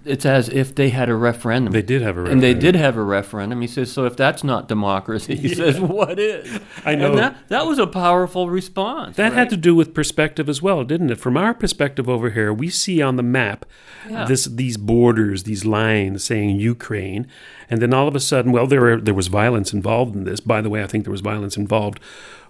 it's 0.06 0.26
as 0.26 0.48
if 0.50 0.76
they 0.76 0.89
had 0.91 1.10
a 1.10 1.16
referendum. 1.16 1.74
They 1.74 1.82
did 1.82 2.04
have 2.04 2.16
a 2.18 2.26
And 2.26 2.41
they 2.41 2.54
did 2.54 2.76
have 2.76 2.96
a 2.96 3.02
referendum. 3.04 3.60
He 3.62 3.68
says, 3.68 3.91
so 3.91 4.06
if 4.06 4.16
that's 4.16 4.43
not 4.43 4.68
democracy, 4.68 5.36
he 5.36 5.48
Yeah. 5.50 5.56
says, 5.56 5.80
what 5.80 6.20
is? 6.20 6.60
I 6.86 6.93
know. 6.93 7.10
And 7.10 7.18
that, 7.18 7.50
that 7.50 7.66
was 7.66 7.80
a 7.80 7.88
powerful 7.88 8.48
response. 8.50 9.16
That 9.18 9.24
right? 9.30 9.34
had 9.34 9.50
to 9.50 9.58
do 9.58 9.74
with 9.74 9.96
perspective 9.96 10.48
as 10.48 10.62
well, 10.62 10.84
didn't 10.84 11.10
it? 11.10 11.20
From 11.20 11.36
our 11.38 11.56
perspective 11.56 12.08
over 12.08 12.30
here, 12.30 12.54
we 12.54 12.70
see 12.70 13.02
on 13.02 13.16
the 13.16 13.24
map 13.24 13.66
Yeah. 14.08 14.26
this 14.26 14.46
these 14.46 14.78
borders, 14.78 15.43
these 15.43 15.66
lines 15.66 16.24
saying 16.24 16.60
Ukraine, 16.60 17.26
and 17.70 17.82
then 17.82 17.93
all 17.93 18.07
of 18.07 18.16
a 18.16 18.20
sudden, 18.20 18.51
well, 18.51 18.68
there 18.68 18.82
were, 18.82 19.01
there 19.01 19.13
was 19.13 19.28
violence 19.28 19.74
involved 19.74 20.16
in 20.16 20.24
this. 20.24 20.39
By 20.39 20.61
the 20.61 20.70
way, 20.70 20.84
I 20.84 20.88
think 20.88 21.03
there 21.03 21.11
was 21.11 21.22
violence 21.22 21.57
involved 21.57 21.99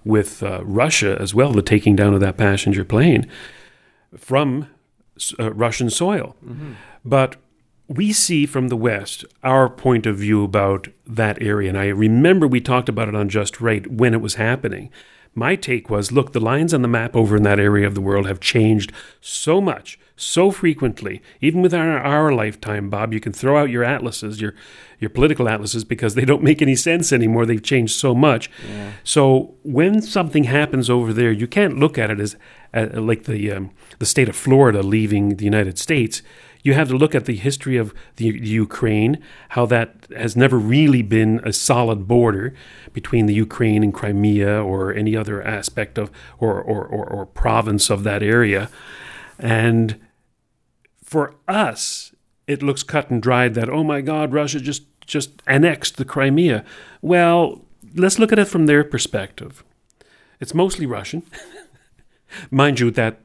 with 0.04 0.44
uh, 0.44 0.64
Russia 0.64 1.18
as 1.20 1.34
well, 1.34 1.52
the 1.52 1.62
taking 1.62 1.96
down 1.96 2.14
of 2.14 2.20
that 2.20 2.38
passenger 2.38 2.86
plane 2.86 3.28
from 4.18 4.68
uh, 5.40 5.54
Russian 5.54 5.90
soil. 5.90 6.36
But 7.04 7.38
we 7.88 8.14
see 8.14 8.46
from 8.46 8.70
the 8.70 8.76
West 8.78 9.26
our 9.44 9.70
point 9.70 10.06
of 10.06 10.18
view 10.18 10.44
about 10.44 10.88
that 11.06 11.42
area. 11.42 11.70
And 11.70 11.78
I 11.78 11.88
remember 11.88 12.48
we 12.48 12.62
talked 12.62 12.90
about 12.90 13.08
it 13.08 13.16
on 13.16 13.30
Just 13.30 13.62
Right 13.62 13.86
when 13.90 14.14
it 14.14 14.22
was 14.22 14.36
happening. 14.36 14.90
My 15.38 15.58
take 15.58 15.90
was 15.90 16.14
look, 16.14 16.32
the 16.32 16.40
lines 16.40 16.74
on 16.74 16.82
the 16.82 16.88
map 16.88 17.16
over 17.16 17.36
in 17.36 17.44
that 17.44 17.60
area 17.60 17.86
of 17.86 17.94
the 17.94 18.02
world 18.02 18.26
have 18.26 18.40
changed 18.40 18.94
so 19.20 19.60
much, 19.60 20.00
so 20.16 20.50
frequently. 20.50 21.22
Even 21.42 21.62
within 21.62 21.82
our, 21.82 22.00
our 22.00 22.32
lifetime, 22.32 22.90
Bob, 22.90 23.14
you 23.14 23.20
can 23.20 23.34
throw 23.34 23.58
out 23.58 23.70
your 23.70 23.84
atlases, 23.84 24.40
your, 24.40 24.56
your 24.98 25.10
political 25.10 25.50
atlases, 25.50 25.84
because 25.84 26.16
they 26.16 26.24
don't 26.24 26.42
make 26.42 26.62
any 26.62 26.76
sense 26.76 27.12
anymore. 27.12 27.46
They've 27.46 27.62
changed 27.62 27.96
so 27.96 28.16
much. 28.16 28.50
So 29.04 29.56
when 29.64 30.02
something 30.02 30.46
happens 30.46 30.90
over 30.90 31.12
there, 31.12 31.34
you 31.34 31.48
can't 31.48 31.78
look 31.78 31.98
at 31.98 32.10
it 32.10 32.22
as 32.22 32.38
uh, 32.74 32.88
like 32.94 33.26
the, 33.26 33.52
um, 33.52 33.72
the 34.00 34.06
state 34.06 34.30
of 34.30 34.38
Florida 34.38 34.82
leaving 34.82 35.36
the 35.36 35.46
United 35.46 35.78
States 35.78 36.22
You 36.66 36.74
have 36.74 36.90
to 36.90 36.98
look 36.98 37.14
at 37.14 37.26
the 37.26 37.36
history 37.36 37.78
of 37.78 37.94
the 38.16 38.26
Ukraine, 38.26 39.22
how 39.50 39.68
that 39.68 40.08
has 40.18 40.36
never 40.36 40.58
really 40.58 41.04
been 41.04 41.40
a 41.44 41.54
solid 41.54 42.08
border 42.08 42.56
between 42.92 43.28
the 43.28 43.36
Ukraine 43.36 43.84
and 43.84 43.94
Crimea 43.94 44.64
or 44.64 44.92
any 44.92 45.16
other 45.16 45.44
aspect 45.44 46.00
of 46.00 46.10
or, 46.40 46.60
or, 46.60 46.84
or, 46.84 47.06
or 47.06 47.28
province 47.28 47.92
of 47.92 48.04
that 48.06 48.24
area. 48.24 48.72
And 49.38 50.00
for 51.04 51.36
us, 51.48 52.16
it 52.48 52.64
looks 52.64 52.82
cut 52.82 53.12
and 53.12 53.22
dried 53.22 53.54
that, 53.54 53.70
oh 53.70 53.84
my 53.84 54.02
God, 54.02 54.34
Russia 54.34 54.60
just, 54.60 54.86
just 55.06 55.44
annexed 55.46 55.98
the 55.98 56.06
Crimea. 56.06 56.66
Well, 57.00 57.62
let's 57.94 58.18
look 58.18 58.32
at 58.32 58.40
it 58.40 58.48
from 58.48 58.66
their 58.66 58.84
perspective. 58.84 59.64
It's 60.40 60.56
mostly 60.56 60.88
Russian. 60.88 61.22
Mind 62.50 62.80
you, 62.80 62.90
that 62.90 63.20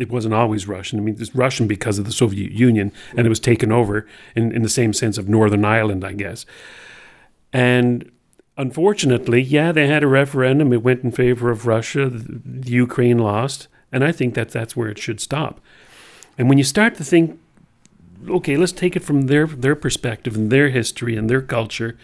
it 0.00 0.10
wasn't 0.10 0.32
always 0.32 0.66
Russian. 0.66 0.98
I 0.98 1.02
mean, 1.02 1.16
it's 1.20 1.34
Russian 1.34 1.66
because 1.66 1.98
of 1.98 2.06
the 2.06 2.12
Soviet 2.12 2.52
Union, 2.52 2.90
and 3.14 3.26
it 3.26 3.28
was 3.28 3.38
taken 3.38 3.70
over 3.70 4.06
in, 4.34 4.50
in 4.50 4.62
the 4.62 4.68
same 4.70 4.94
sense 4.94 5.18
of 5.18 5.28
Northern 5.28 5.62
Ireland, 5.62 6.06
I 6.06 6.14
guess. 6.14 6.46
And 7.52 8.10
unfortunately, 8.56 9.42
yeah, 9.42 9.72
they 9.72 9.86
had 9.88 10.02
a 10.02 10.06
referendum. 10.06 10.72
It 10.72 10.82
went 10.82 11.04
in 11.04 11.12
favor 11.12 11.50
of 11.50 11.66
Russia. 11.66 12.08
The, 12.08 12.40
the 12.42 12.70
Ukraine 12.70 13.18
lost, 13.18 13.68
and 13.92 14.02
I 14.02 14.10
think 14.10 14.32
that 14.34 14.48
that's 14.48 14.74
where 14.74 14.88
it 14.88 14.98
should 14.98 15.20
stop. 15.20 15.60
And 16.38 16.48
when 16.48 16.56
you 16.56 16.64
start 16.64 16.94
to 16.94 17.04
think, 17.04 17.38
okay, 18.26 18.56
let's 18.56 18.72
take 18.72 18.96
it 18.96 19.04
from 19.04 19.26
their 19.26 19.46
their 19.46 19.76
perspective 19.76 20.34
and 20.34 20.50
their 20.50 20.70
history 20.70 21.14
and 21.14 21.28
their 21.28 21.42
culture, 21.42 21.98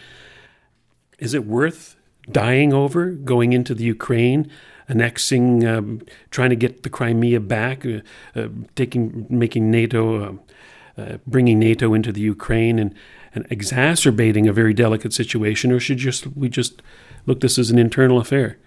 is 1.17 1.33
it 1.33 1.47
worth 1.47 1.95
dying 2.31 2.73
over 2.73 3.09
going 3.09 3.53
into 3.53 3.73
the 3.73 3.85
Ukraine? 3.85 4.51
Annexing, 4.89 5.65
um, 5.65 6.01
trying 6.31 6.49
to 6.49 6.55
get 6.55 6.83
the 6.83 6.89
Crimea 6.89 7.39
back, 7.39 7.85
uh, 7.85 7.99
uh, 8.35 8.47
taking, 8.75 9.25
making 9.29 9.69
NATO, 9.69 10.25
um, 10.25 10.39
uh, 10.97 11.17
bringing 11.27 11.59
NATO 11.59 11.93
into 11.93 12.11
the 12.11 12.21
Ukraine, 12.21 12.79
and, 12.79 12.95
and 13.35 13.45
exacerbating 13.49 14.47
a 14.47 14.53
very 14.53 14.73
delicate 14.73 15.13
situation, 15.13 15.71
or 15.71 15.79
should 15.79 15.97
just 15.97 16.27
we 16.35 16.49
just 16.49 16.81
look 17.25 17.41
this 17.41 17.57
as 17.57 17.69
an 17.69 17.77
internal 17.77 18.19
affair 18.19 18.57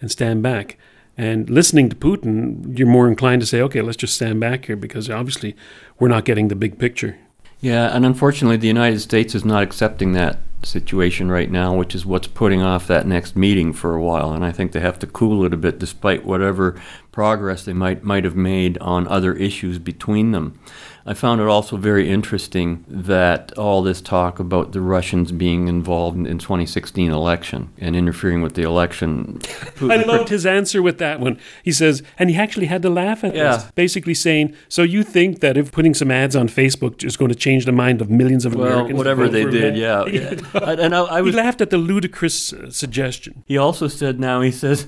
and 0.00 0.10
stand 0.10 0.42
back? 0.42 0.76
And 1.16 1.50
listening 1.50 1.88
to 1.88 1.96
Putin, 1.96 2.78
you're 2.78 2.88
more 2.88 3.08
inclined 3.08 3.42
to 3.42 3.46
say, 3.46 3.60
okay, 3.60 3.82
let's 3.82 3.96
just 3.96 4.14
stand 4.14 4.40
back 4.40 4.66
here 4.66 4.76
because 4.76 5.10
obviously 5.10 5.56
we're 5.98 6.08
not 6.08 6.24
getting 6.24 6.48
the 6.48 6.54
big 6.54 6.78
picture. 6.78 7.18
Yeah, 7.60 7.94
and 7.94 8.06
unfortunately, 8.06 8.56
the 8.56 8.68
United 8.68 9.00
States 9.00 9.34
is 9.34 9.44
not 9.44 9.62
accepting 9.62 10.12
that 10.12 10.38
situation 10.62 11.30
right 11.30 11.50
now, 11.50 11.74
which 11.74 11.94
is 11.94 12.04
what's 12.04 12.26
putting 12.26 12.62
off 12.62 12.86
that 12.86 13.06
next 13.06 13.36
meeting 13.36 13.72
for 13.72 13.94
a 13.94 14.02
while. 14.02 14.32
And 14.32 14.44
I 14.44 14.52
think 14.52 14.72
they 14.72 14.80
have 14.80 14.98
to 15.00 15.06
cool 15.06 15.44
it 15.44 15.54
a 15.54 15.56
bit, 15.56 15.78
despite 15.78 16.24
whatever 16.24 16.80
progress 17.12 17.64
they 17.64 17.72
might 17.72 18.04
might 18.04 18.24
have 18.24 18.36
made 18.36 18.78
on 18.78 19.06
other 19.08 19.34
issues 19.34 19.78
between 19.78 20.32
them. 20.32 20.58
I 21.06 21.14
found 21.14 21.40
it 21.40 21.46
also 21.46 21.78
very 21.78 22.10
interesting 22.10 22.84
that 22.86 23.56
all 23.56 23.82
this 23.82 24.02
talk 24.02 24.38
about 24.38 24.72
the 24.72 24.82
Russians 24.82 25.32
being 25.32 25.66
involved 25.66 26.16
in, 26.18 26.26
in 26.26 26.38
2016 26.38 27.10
election 27.10 27.70
and 27.78 27.96
interfering 27.96 28.42
with 28.42 28.54
the 28.54 28.62
election. 28.62 29.40
I 29.80 29.96
loved 29.96 30.28
his 30.28 30.44
answer 30.44 30.82
with 30.82 30.98
that 30.98 31.18
one. 31.18 31.38
He 31.64 31.72
says, 31.72 32.02
and 32.18 32.28
he 32.28 32.36
actually 32.36 32.66
had 32.66 32.82
to 32.82 32.90
laugh 32.90 33.24
at 33.24 33.34
Yeah. 33.34 33.56
this, 33.56 33.70
basically 33.74 34.12
saying, 34.14 34.54
"So 34.68 34.82
you 34.82 35.02
think 35.02 35.40
that 35.40 35.56
if 35.56 35.72
putting 35.72 35.94
some 35.94 36.10
ads 36.10 36.36
on 36.36 36.48
Facebook 36.48 37.02
is 37.02 37.16
going 37.16 37.30
to 37.30 37.34
change 37.34 37.64
the 37.64 37.72
mind 37.72 38.00
of 38.02 38.10
millions 38.10 38.44
of 38.44 38.54
Well, 38.54 38.66
Americans?" 38.68 38.98
whatever 38.98 39.26
they 39.28 39.44
did, 39.46 39.74
him?" 39.74 39.80
yeah, 39.80 40.04
yeah. 40.04 40.34
And- 40.70 40.80
and 40.80 40.94
I- 40.94 41.04
I 41.16 41.20
was- 41.22 41.34
he 41.34 41.40
laughed 41.40 41.62
at 41.62 41.70
the 41.70 41.78
ludicrous 41.78 42.52
uh, 42.52 42.70
suggestion. 42.70 43.42
He 43.46 43.56
also 43.56 43.88
said 43.88 44.20
now, 44.20 44.42
he 44.42 44.50
says, 44.52 44.86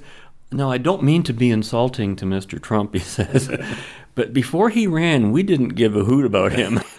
No, 0.53 0.71
I 0.71 0.79
don't 0.79 1.03
mean 1.03 1.23
to 1.25 1.33
be 1.33 1.51
insulting 1.51 2.17
to 2.17 2.25
Mr. 2.25 2.61
Trump, 2.61 2.95
he 2.95 3.01
says. 3.01 3.51
But 4.15 4.35
before 4.35 4.69
he 4.69 4.87
ran, 4.87 5.33
we 5.33 5.43
didn't 5.43 5.71
give 5.71 5.97
a 5.97 6.05
hoot 6.05 6.27
about 6.27 6.53
him. 6.53 6.81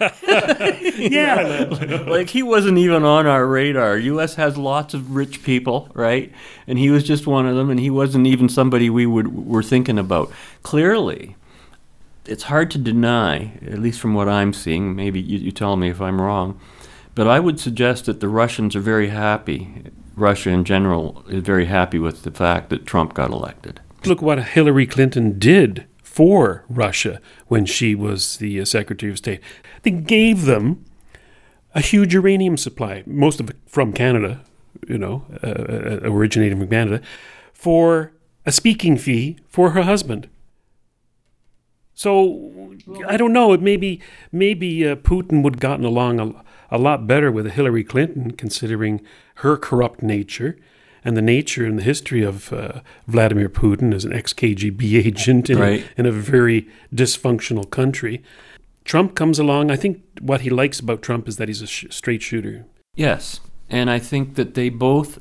yeah. 0.98 1.68
like 2.08 2.30
he 2.30 2.42
wasn't 2.42 2.78
even 2.78 3.04
on 3.04 3.26
our 3.26 3.46
radar. 3.46 3.96
US 3.96 4.34
has 4.34 4.56
lots 4.56 4.94
of 4.94 5.14
rich 5.14 5.44
people, 5.44 5.88
right? 5.94 6.32
And 6.66 6.76
he 6.76 6.90
was 6.90 7.04
just 7.04 7.26
one 7.26 7.46
of 7.46 7.54
them 7.54 7.70
and 7.70 7.78
he 7.78 7.90
wasn't 7.90 8.26
even 8.26 8.48
somebody 8.48 8.90
we 8.90 9.06
would 9.06 9.46
were 9.46 9.62
thinking 9.62 9.98
about. 9.98 10.32
Clearly, 10.64 11.36
it's 12.26 12.44
hard 12.44 12.70
to 12.72 12.78
deny, 12.78 13.52
at 13.64 13.78
least 13.78 14.00
from 14.00 14.14
what 14.14 14.28
I'm 14.28 14.52
seeing, 14.52 14.96
maybe 14.96 15.20
you, 15.20 15.38
you 15.38 15.52
tell 15.52 15.76
me 15.76 15.90
if 15.90 16.00
I'm 16.00 16.20
wrong, 16.20 16.58
but 17.14 17.28
I 17.28 17.38
would 17.38 17.60
suggest 17.60 18.06
that 18.06 18.18
the 18.18 18.28
Russians 18.28 18.74
are 18.74 18.80
very 18.80 19.10
happy. 19.10 19.84
Russia 20.16 20.50
in 20.50 20.64
general 20.64 21.24
is 21.28 21.42
very 21.42 21.66
happy 21.66 21.98
with 21.98 22.22
the 22.22 22.30
fact 22.30 22.70
that 22.70 22.86
Trump 22.86 23.14
got 23.14 23.30
elected. 23.30 23.80
Look 24.04 24.22
what 24.22 24.42
Hillary 24.42 24.86
Clinton 24.86 25.38
did 25.38 25.86
for 26.02 26.64
Russia 26.68 27.20
when 27.48 27.66
she 27.66 27.94
was 27.94 28.36
the 28.36 28.60
uh, 28.60 28.64
Secretary 28.64 29.10
of 29.10 29.18
State. 29.18 29.40
They 29.82 29.90
gave 29.90 30.44
them 30.44 30.84
a 31.74 31.80
huge 31.80 32.14
uranium 32.14 32.56
supply, 32.56 33.02
most 33.06 33.40
of 33.40 33.50
it 33.50 33.56
from 33.66 33.92
Canada, 33.92 34.42
you 34.86 34.98
know, 34.98 35.24
uh, 35.42 35.48
uh, 35.48 36.00
originating 36.02 36.58
from 36.58 36.68
Canada, 36.68 37.00
for 37.52 38.12
a 38.46 38.52
speaking 38.52 38.96
fee 38.96 39.38
for 39.48 39.70
her 39.70 39.82
husband. 39.82 40.28
So 41.94 42.74
I 43.08 43.16
don't 43.16 43.32
know. 43.32 43.56
Maybe 43.56 44.00
maybe 44.32 44.86
uh, 44.86 44.96
Putin 44.96 45.42
would 45.42 45.60
gotten 45.60 45.84
along 45.84 46.20
a, 46.20 46.44
a 46.74 46.78
lot 46.78 47.06
better 47.06 47.30
with 47.30 47.52
Hillary 47.52 47.84
Clinton, 47.84 48.32
considering 48.32 49.00
her 49.36 49.56
corrupt 49.56 50.02
nature 50.02 50.56
and 51.04 51.16
the 51.16 51.22
nature 51.22 51.64
and 51.64 51.78
the 51.78 51.82
history 51.84 52.22
of 52.24 52.52
uh, 52.52 52.80
Vladimir 53.06 53.48
Putin 53.48 53.94
as 53.94 54.04
an 54.04 54.12
ex 54.12 54.32
KGB 54.32 55.06
agent 55.06 55.48
in, 55.50 55.58
Right. 55.58 55.84
a, 55.96 56.00
in 56.00 56.06
a 56.06 56.10
very 56.12 56.66
dysfunctional 56.92 57.70
country. 57.70 58.22
Trump 58.84 59.14
comes 59.14 59.38
along. 59.38 59.70
I 59.70 59.76
think 59.76 60.02
what 60.20 60.40
he 60.40 60.50
likes 60.50 60.80
about 60.80 61.00
Trump 61.00 61.28
is 61.28 61.36
that 61.36 61.48
he's 61.48 61.62
a 61.62 61.66
sh- 61.66 61.86
straight 61.90 62.22
shooter. 62.22 62.64
Yes, 62.96 63.40
and 63.70 63.88
I 63.88 63.98
think 64.00 64.34
that 64.34 64.54
they 64.54 64.68
both 64.68 65.20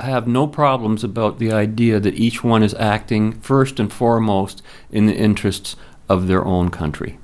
have 0.00 0.26
no 0.28 0.46
problems 0.46 1.02
about 1.04 1.38
the 1.38 1.52
idea 1.52 1.98
that 2.00 2.14
each 2.14 2.42
one 2.44 2.62
is 2.62 2.74
acting 2.74 3.32
first 3.40 3.78
and 3.80 3.92
foremost 3.92 4.62
in 4.90 5.06
the 5.06 5.14
interests 5.16 5.76
of 6.08 6.26
their 6.28 6.44
own 6.44 6.70
country. 6.70 7.18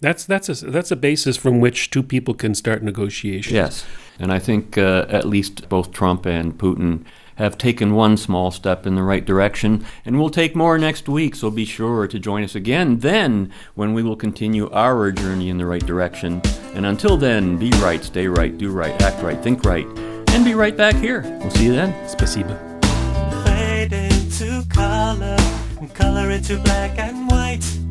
That's 0.00 0.24
that's 0.24 0.48
a 0.48 0.66
that's 0.66 0.90
a 0.90 0.96
basis 0.96 1.36
from 1.36 1.60
which 1.60 1.90
two 1.90 2.02
people 2.02 2.34
can 2.34 2.54
start 2.54 2.82
negotiations. 2.82 3.52
Yes, 3.52 3.84
and 4.18 4.32
I 4.32 4.38
think 4.38 4.78
uh, 4.78 5.06
at 5.08 5.24
least 5.24 5.68
both 5.68 5.92
Trump 5.92 6.24
and 6.24 6.56
Putin 6.56 7.04
have 7.34 7.58
taken 7.58 7.94
one 7.94 8.16
small 8.16 8.50
step 8.50 8.86
in 8.86 8.94
the 8.94 9.02
right 9.02 9.24
direction, 9.24 9.84
and 10.04 10.18
we'll 10.18 10.30
take 10.30 10.54
more 10.54 10.78
next 10.78 11.08
week. 11.08 11.34
So 11.34 11.50
be 11.50 11.64
sure 11.64 12.06
to 12.06 12.18
join 12.18 12.44
us 12.44 12.54
again 12.54 12.98
then 12.98 13.52
when 13.74 13.92
we 13.92 14.02
will 14.02 14.16
continue 14.16 14.70
our 14.70 15.10
journey 15.10 15.48
in 15.48 15.58
the 15.58 15.66
right 15.66 15.84
direction. 15.84 16.42
And 16.74 16.86
until 16.86 17.16
then, 17.16 17.56
be 17.58 17.70
right, 17.78 18.02
stay 18.04 18.28
right, 18.28 18.56
do 18.56 18.70
right, 18.70 19.00
act 19.02 19.22
right, 19.22 19.40
think 19.42 19.64
right, 19.64 19.86
and 20.30 20.44
be 20.44 20.54
right 20.54 20.76
back 20.76 20.94
here. 20.94 21.22
We'll 21.40 21.50
see 21.50 21.66
you 21.66 21.72
then. 21.72 21.92
Spasiba. 22.06 22.56
Fade 23.44 23.92
into 23.92 24.64
color 24.68 25.36
color 25.98 26.30
into 26.30 26.56
black 26.58 26.98
and 26.98 27.28
white. 27.28 27.87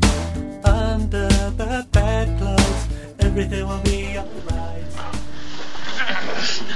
Under 1.77 1.89
the 1.91 1.99
bedclothes, 1.99 2.87
everything 3.19 3.67
will 3.67 3.81
be 3.81 4.17
alright. 4.17 4.83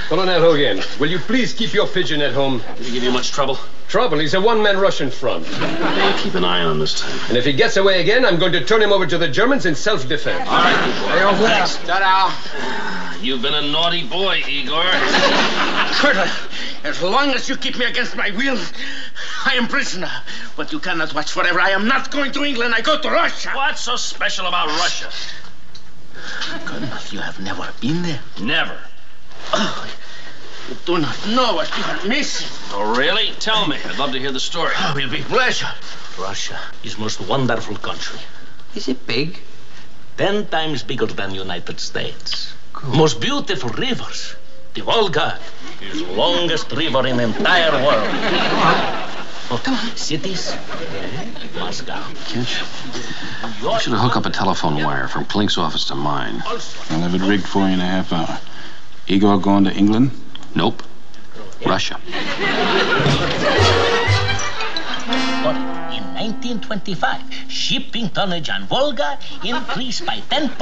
Colonel 0.08 0.40
Hogan, 0.40 0.80
will 1.00 1.10
you 1.10 1.18
please 1.18 1.52
keep 1.52 1.74
your 1.74 1.88
pigeon 1.88 2.22
at 2.22 2.32
home? 2.32 2.62
Did 2.76 2.86
he 2.86 2.92
give 2.92 3.02
you 3.02 3.10
much 3.10 3.32
trouble? 3.32 3.58
Trouble? 3.88 4.20
He's 4.20 4.34
a 4.34 4.40
one-man 4.40 4.78
Russian 4.78 5.10
front. 5.10 5.48
We'll 5.48 6.18
keep 6.18 6.34
an 6.34 6.44
eye 6.44 6.62
on 6.62 6.72
him 6.72 6.78
this 6.78 7.00
time. 7.00 7.18
And 7.28 7.36
if 7.36 7.44
he 7.44 7.52
gets 7.52 7.76
away 7.76 8.00
again, 8.00 8.24
I'm 8.24 8.38
going 8.38 8.52
to 8.52 8.64
turn 8.64 8.80
him 8.80 8.92
over 8.92 9.04
to 9.04 9.18
the 9.18 9.26
Germans 9.26 9.66
in 9.66 9.74
self-defense. 9.74 10.48
All 10.48 10.54
right. 10.54 11.36
Thanks. 11.36 11.78
Ta-da. 11.78 13.01
You've 13.22 13.40
been 13.40 13.54
a 13.54 13.62
naughty 13.62 14.04
boy, 14.04 14.42
Igor. 14.48 14.82
Colonel, 16.02 16.24
uh, 16.24 16.36
as 16.82 17.00
long 17.00 17.30
as 17.30 17.48
you 17.48 17.56
keep 17.56 17.78
me 17.78 17.84
against 17.84 18.16
my 18.16 18.32
will, 18.32 18.58
I 19.46 19.54
am 19.54 19.68
prisoner. 19.68 20.10
But 20.56 20.72
you 20.72 20.80
cannot 20.80 21.14
watch 21.14 21.30
forever. 21.30 21.60
I 21.60 21.70
am 21.70 21.86
not 21.86 22.10
going 22.10 22.32
to 22.32 22.42
England. 22.42 22.74
I 22.74 22.80
go 22.80 23.00
to 23.00 23.08
Russia. 23.08 23.50
What's 23.54 23.82
so 23.82 23.94
special 23.94 24.46
about 24.46 24.66
Russia? 24.66 25.08
Colonel, 26.64 26.98
you 27.12 27.20
have 27.20 27.38
never 27.38 27.72
been 27.80 28.02
there. 28.02 28.18
Never. 28.40 28.76
Oh, 29.52 29.94
you 30.68 30.76
do 30.84 30.98
not 30.98 31.28
know 31.28 31.54
what 31.54 31.70
you 31.78 31.84
are 31.84 32.04
missing. 32.08 32.48
Oh, 32.72 32.92
really? 32.96 33.30
Tell 33.38 33.68
me. 33.68 33.76
I'd 33.84 33.98
love 34.00 34.10
to 34.12 34.18
hear 34.18 34.32
the 34.32 34.40
story. 34.40 34.72
Oh, 34.76 34.94
will 34.96 35.08
be 35.08 35.22
pleasure. 35.22 35.70
Russia 36.18 36.58
is 36.82 36.98
most 36.98 37.20
wonderful 37.20 37.76
country. 37.76 38.18
Is 38.74 38.88
it 38.88 39.06
big? 39.06 39.38
Ten 40.16 40.48
times 40.48 40.82
bigger 40.82 41.06
than 41.06 41.36
United 41.36 41.78
States. 41.78 42.52
Most 42.84 43.20
beautiful 43.20 43.70
rivers. 43.70 44.34
The 44.74 44.82
Volga 44.82 45.38
is 45.80 46.02
longest 46.02 46.72
river 46.72 47.06
in 47.06 47.16
the 47.16 47.24
entire 47.24 47.72
world. 47.84 48.08
Oh, 49.54 49.92
cities? 49.94 50.56
Moscow. 51.54 52.02
I 52.02 53.78
should 53.78 53.92
have 53.92 54.00
hooked 54.00 54.16
up 54.16 54.26
a 54.26 54.30
telephone 54.30 54.82
wire 54.82 55.08
from 55.08 55.26
Klink's 55.26 55.58
office 55.58 55.84
to 55.86 55.94
mine. 55.94 56.42
I'll 56.46 57.00
have 57.00 57.14
it 57.14 57.20
rigged 57.20 57.46
for 57.46 57.60
you 57.60 57.74
in 57.74 57.80
a 57.80 57.86
half 57.86 58.12
hour. 58.12 58.40
Igor 59.06 59.38
going 59.40 59.64
to 59.64 59.72
England? 59.72 60.10
Nope. 60.54 60.82
Russia. 61.66 62.00
But 65.44 65.56
in 65.56 65.71
1925, 66.22 67.50
shipping 67.50 68.08
tonnage 68.10 68.48
on 68.48 68.62
Volga 68.68 69.18
increased 69.42 70.06
by 70.06 70.18
10% 70.30 70.54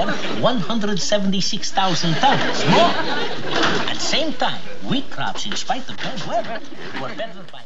or 0.00 0.10
176,000 0.40 2.14
tons. 2.14 2.64
More. 2.64 2.94
At 3.84 3.94
the 3.94 4.00
same 4.00 4.32
time, 4.32 4.60
wheat 4.88 5.10
crops, 5.10 5.44
in 5.44 5.54
spite 5.56 5.86
of 5.90 5.98
bad 5.98 6.26
weather, 6.26 6.60
were 7.02 7.14
better 7.14 7.44
by 7.52 7.60